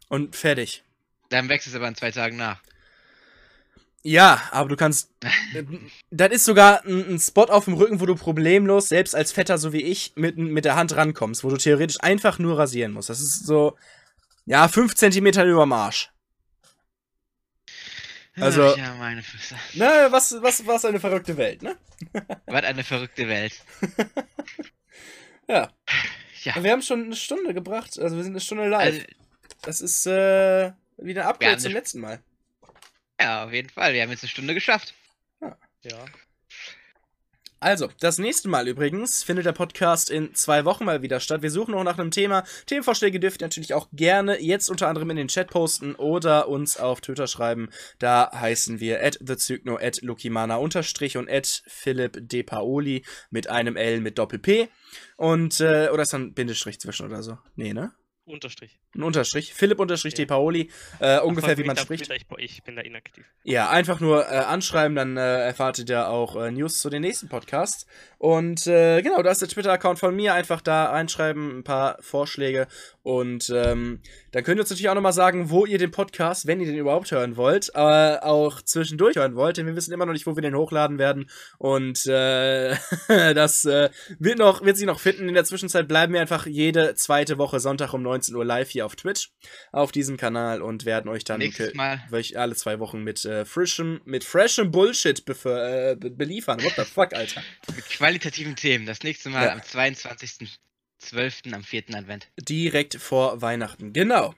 Und 0.08 0.36
fertig. 0.36 0.84
Dann 1.30 1.48
wächst 1.48 1.66
es 1.66 1.74
aber 1.74 1.88
in 1.88 1.96
zwei 1.96 2.12
Tagen 2.12 2.36
nach. 2.36 2.62
Ja, 4.02 4.40
aber 4.52 4.68
du 4.68 4.76
kannst. 4.76 5.10
das 6.10 6.30
ist 6.30 6.44
sogar 6.44 6.84
ein, 6.84 7.14
ein 7.14 7.18
Spot 7.18 7.46
auf 7.46 7.64
dem 7.64 7.74
Rücken, 7.74 8.00
wo 8.00 8.06
du 8.06 8.14
problemlos, 8.14 8.88
selbst 8.88 9.16
als 9.16 9.32
Vetter 9.32 9.58
so 9.58 9.72
wie 9.72 9.82
ich, 9.82 10.12
mit, 10.14 10.38
mit 10.38 10.64
der 10.64 10.76
Hand 10.76 10.94
rankommst, 10.94 11.42
wo 11.42 11.48
du 11.48 11.56
theoretisch 11.56 11.96
einfach 12.00 12.38
nur 12.38 12.56
rasieren 12.56 12.92
musst. 12.92 13.10
Das 13.10 13.20
ist 13.20 13.44
so. 13.44 13.76
Ja, 14.44 14.68
5 14.68 14.94
Zentimeter 14.94 15.44
überm 15.44 15.72
Arsch. 15.72 16.10
Also- 18.38 18.72
Ach 18.72 18.76
ja, 18.76 18.94
meine 18.94 19.22
Füße. 19.22 19.54
Na, 19.74 20.10
was, 20.12 20.34
was, 20.42 20.66
was 20.66 20.84
eine 20.84 21.00
verrückte 21.00 21.36
Welt, 21.36 21.62
ne? 21.62 21.76
Was 22.46 22.64
eine 22.64 22.84
verrückte 22.84 23.26
Welt. 23.28 23.54
Ja. 25.48 25.70
Ja. 26.42 26.62
Wir 26.62 26.72
haben 26.72 26.82
schon 26.82 27.04
eine 27.04 27.14
Stunde 27.16 27.54
gebracht, 27.54 27.98
also 28.00 28.16
wir 28.16 28.24
sind 28.24 28.32
eine 28.32 28.40
Stunde 28.40 28.68
live. 28.68 28.94
Also, 28.94 29.00
das 29.62 29.80
ist 29.80 30.06
äh, 30.06 30.72
wieder 30.96 31.22
ein 31.22 31.28
Upgrade 31.28 31.58
zum 31.58 31.72
letzten 31.72 32.00
Mal. 32.00 32.20
ja, 33.20 33.44
auf 33.44 33.52
jeden 33.52 33.68
Fall. 33.70 33.94
Wir 33.94 34.02
haben 34.02 34.10
jetzt 34.10 34.22
eine 34.24 34.30
Stunde 34.30 34.54
geschafft. 34.54 34.94
Ja. 35.82 36.04
Also, 37.58 37.88
das 38.00 38.18
nächste 38.18 38.48
Mal 38.48 38.68
übrigens 38.68 39.22
findet 39.22 39.46
der 39.46 39.52
Podcast 39.52 40.10
in 40.10 40.34
zwei 40.34 40.66
Wochen 40.66 40.84
mal 40.84 41.00
wieder 41.00 41.20
statt. 41.20 41.40
Wir 41.40 41.50
suchen 41.50 41.70
noch 41.72 41.84
nach 41.84 41.98
einem 41.98 42.10
Thema. 42.10 42.44
Themenvorschläge 42.66 43.18
dürft 43.18 43.40
ihr 43.40 43.46
natürlich 43.46 43.72
auch 43.72 43.88
gerne 43.92 44.38
jetzt 44.42 44.68
unter 44.68 44.88
anderem 44.88 45.08
in 45.08 45.16
den 45.16 45.28
Chat 45.28 45.48
posten 45.48 45.94
oder 45.94 46.48
uns 46.48 46.76
auf 46.76 47.00
Twitter 47.00 47.26
schreiben. 47.26 47.70
Da 47.98 48.30
heißen 48.30 48.78
wir 48.78 49.02
at 49.02 49.18
thezygno, 49.24 49.78
at 49.80 50.02
lukimana 50.02 50.56
unterstrich 50.56 51.16
und 51.16 51.30
at 51.30 51.62
philipp 51.66 52.18
de 52.28 52.42
paoli 52.42 53.04
mit 53.30 53.48
einem 53.48 53.76
L 53.76 54.02
mit 54.02 54.18
Doppel-P. 54.18 54.68
Und, 55.16 55.58
äh, 55.60 55.88
oder 55.90 56.02
ist 56.02 56.12
da 56.12 56.18
ein 56.18 56.34
Bindestrich 56.34 56.78
zwischen 56.78 57.06
oder 57.06 57.22
so? 57.22 57.38
Nee, 57.54 57.72
ne? 57.72 57.92
Unterstrich. 58.26 58.76
Ein 58.96 59.04
Unterstrich. 59.04 59.54
Philipp 59.54 59.78
unterstrich 59.78 60.14
de 60.14 60.24
Ja. 60.24 60.28
Paoli. 60.28 60.68
Äh, 60.98 61.20
ungefähr 61.20 61.50
Folgt 61.50 61.62
wie 61.62 61.66
man 61.66 61.76
auf 61.76 61.84
spricht. 61.84 62.06
Twitter, 62.06 62.38
Ich, 62.38 62.56
ich 62.56 62.62
bin 62.64 62.74
da 62.74 62.82
inaktiv. 62.82 63.24
Ja, 63.44 63.70
einfach 63.70 64.00
nur 64.00 64.24
äh, 64.24 64.34
anschreiben, 64.38 64.96
dann 64.96 65.16
äh, 65.16 65.44
erfahrt 65.46 65.78
ihr 65.88 66.08
auch 66.08 66.34
äh, 66.34 66.50
News 66.50 66.80
zu 66.80 66.90
den 66.90 67.02
nächsten 67.02 67.28
Podcasts. 67.28 67.86
Und 68.18 68.66
äh, 68.66 69.02
genau, 69.02 69.22
da 69.22 69.30
ist 69.30 69.42
der 69.42 69.48
Twitter-Account 69.48 70.00
von 70.00 70.16
mir. 70.16 70.34
Einfach 70.34 70.60
da 70.60 70.86
reinschreiben, 70.86 71.58
ein 71.58 71.64
paar 71.64 71.98
Vorschläge. 72.00 72.66
Und 73.02 73.48
ähm, 73.54 74.00
dann 74.32 74.42
könnt 74.42 74.58
ihr 74.58 74.62
uns 74.62 74.70
natürlich 74.70 74.88
auch 74.88 74.94
nochmal 74.94 75.12
sagen, 75.12 75.50
wo 75.50 75.64
ihr 75.64 75.78
den 75.78 75.92
Podcast, 75.92 76.48
wenn 76.48 76.58
ihr 76.60 76.66
den 76.66 76.78
überhaupt 76.78 77.12
hören 77.12 77.36
wollt, 77.36 77.70
äh, 77.74 77.78
auch 78.18 78.60
zwischendurch 78.60 79.14
hören 79.14 79.36
wollt. 79.36 79.58
Denn 79.58 79.66
wir 79.66 79.76
wissen 79.76 79.92
immer 79.92 80.06
noch 80.06 80.12
nicht, 80.12 80.26
wo 80.26 80.34
wir 80.34 80.42
den 80.42 80.56
hochladen 80.56 80.98
werden. 80.98 81.30
Und 81.58 82.06
das 82.06 83.64
wird, 83.64 84.38
noch, 84.38 84.64
wird 84.64 84.76
sich 84.76 84.86
noch 84.86 84.98
finden. 84.98 85.28
In 85.28 85.34
der 85.34 85.44
Zwischenzeit 85.44 85.86
bleiben 85.86 86.12
wir 86.12 86.20
einfach 86.20 86.46
jede 86.46 86.94
zweite 86.94 87.38
Woche 87.38 87.60
Sonntag 87.60 87.92
um 87.94 88.02
19 88.16 88.34
Uhr 88.34 88.44
live 88.44 88.70
hier 88.70 88.86
auf 88.86 88.96
Twitch, 88.96 89.30
auf 89.72 89.92
diesem 89.92 90.16
Kanal 90.16 90.62
und 90.62 90.84
werden 90.84 91.08
euch 91.08 91.24
dann 91.24 91.40
wöch- 91.40 92.36
alle 92.36 92.54
zwei 92.54 92.78
Wochen 92.78 93.02
mit 93.02 93.24
äh, 93.24 93.44
frischem, 93.44 94.00
mit 94.04 94.24
freshem 94.24 94.70
Bullshit 94.70 95.20
äh, 95.28 95.96
be 95.98 96.10
beliefern. 96.10 96.62
What 96.62 96.74
the 96.76 96.84
fuck, 96.84 97.12
Alter? 97.14 97.42
Mit 97.74 97.84
qualitativen 97.88 98.56
Themen. 98.56 98.86
Das 98.86 99.02
nächste 99.02 99.28
Mal 99.28 99.46
Ja. 99.46 99.52
am 99.52 99.60
22.12. 99.60 101.52
am 101.54 101.62
4. 101.62 101.84
Advent. 101.94 102.28
Direkt 102.38 102.94
vor 102.96 103.42
Weihnachten. 103.42 103.92
Genau. 103.92 104.34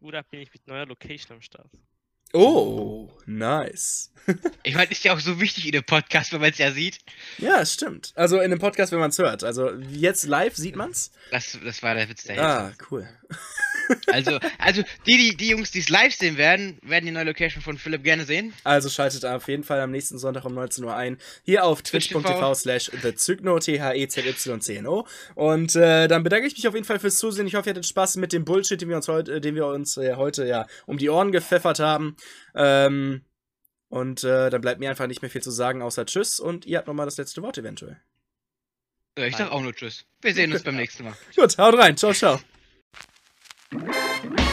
Gut, 0.00 0.14
da 0.14 0.22
bin 0.22 0.40
ich 0.40 0.52
mit 0.52 0.66
neuer 0.66 0.86
Location 0.86 1.36
am 1.36 1.40
Start. 1.42 1.70
Oh, 2.34 3.08
nice. 3.26 4.10
Ich 4.62 4.74
meine, 4.74 4.90
ist 4.90 5.04
ja 5.04 5.14
auch 5.14 5.20
so 5.20 5.40
wichtig 5.40 5.66
in 5.66 5.72
dem 5.72 5.84
Podcast, 5.84 6.32
wenn 6.32 6.40
man 6.40 6.50
es 6.50 6.58
ja 6.58 6.72
sieht. 6.72 6.98
Ja, 7.38 7.60
es 7.60 7.74
stimmt. 7.74 8.12
Also 8.16 8.40
in 8.40 8.50
dem 8.50 8.58
Podcast, 8.58 8.90
wenn 8.90 8.98
man 8.98 9.10
es 9.10 9.18
hört. 9.18 9.44
Also 9.44 9.70
jetzt 9.90 10.24
live 10.24 10.56
sieht 10.56 10.76
man's. 10.76 11.10
Das, 11.30 11.56
das 11.64 11.82
war 11.82 11.94
der 11.94 12.08
Witz 12.08 12.24
der 12.24 12.42
Ah, 12.42 12.72
cool. 12.90 13.08
Also, 14.06 14.38
also 14.58 14.82
die, 15.06 15.16
die, 15.16 15.36
die 15.36 15.48
Jungs, 15.48 15.70
die 15.70 15.80
es 15.80 15.88
live 15.88 16.14
sehen 16.14 16.36
werden, 16.36 16.78
werden 16.82 17.06
die 17.06 17.12
neue 17.12 17.24
Location 17.24 17.62
von 17.62 17.78
Philipp 17.78 18.04
gerne 18.04 18.24
sehen. 18.24 18.52
Also 18.64 18.88
schaltet 18.88 19.24
auf 19.24 19.48
jeden 19.48 19.64
Fall 19.64 19.80
am 19.80 19.90
nächsten 19.90 20.18
Sonntag 20.18 20.44
um 20.44 20.54
19 20.54 20.84
Uhr 20.84 20.94
ein. 20.94 21.18
Hier 21.44 21.64
auf 21.64 21.82
twitch.tv 21.82 22.54
slash 22.54 22.90
thezygno, 22.90 23.58
T-H-E-Z-Y-C-N-O. 23.58 25.06
Und 25.34 25.76
äh, 25.76 26.08
dann 26.08 26.22
bedanke 26.22 26.46
ich 26.46 26.54
mich 26.54 26.68
auf 26.68 26.74
jeden 26.74 26.86
Fall 26.86 26.98
fürs 26.98 27.18
Zusehen. 27.18 27.46
Ich 27.46 27.54
hoffe, 27.54 27.68
ihr 27.68 27.70
hattet 27.70 27.86
Spaß 27.86 28.16
mit 28.16 28.32
dem 28.32 28.44
Bullshit, 28.44 28.80
den 28.80 28.88
wir 28.88 28.96
uns 28.96 29.08
heute, 29.08 29.34
äh, 29.34 29.40
den 29.40 29.54
wir 29.54 29.66
uns 29.66 29.96
äh, 29.96 30.14
heute 30.14 30.46
ja 30.46 30.66
um 30.86 30.98
die 30.98 31.10
Ohren 31.10 31.32
gepfeffert 31.32 31.80
haben. 31.80 32.16
Ähm, 32.54 33.22
und 33.88 34.24
äh, 34.24 34.50
dann 34.50 34.60
bleibt 34.60 34.80
mir 34.80 34.90
einfach 34.90 35.06
nicht 35.06 35.22
mehr 35.22 35.30
viel 35.30 35.42
zu 35.42 35.50
sagen, 35.50 35.82
außer 35.82 36.06
Tschüss. 36.06 36.40
Und 36.40 36.66
ihr 36.66 36.78
habt 36.78 36.88
nochmal 36.88 37.06
das 37.06 37.16
letzte 37.16 37.42
Wort 37.42 37.58
eventuell. 37.58 38.00
Ja, 39.16 39.26
ich 39.26 39.36
sag 39.36 39.52
auch 39.52 39.60
nur 39.60 39.72
Tschüss. 39.72 40.04
Wir 40.20 40.34
sehen 40.34 40.52
uns 40.52 40.62
beim 40.62 40.76
nächsten 40.82 41.04
Mal. 41.04 41.14
Gut, 41.36 41.56
haut 41.58 41.78
rein. 41.78 41.96
Ciao, 41.96 42.12
ciao. 42.12 42.40
Música 43.74 44.43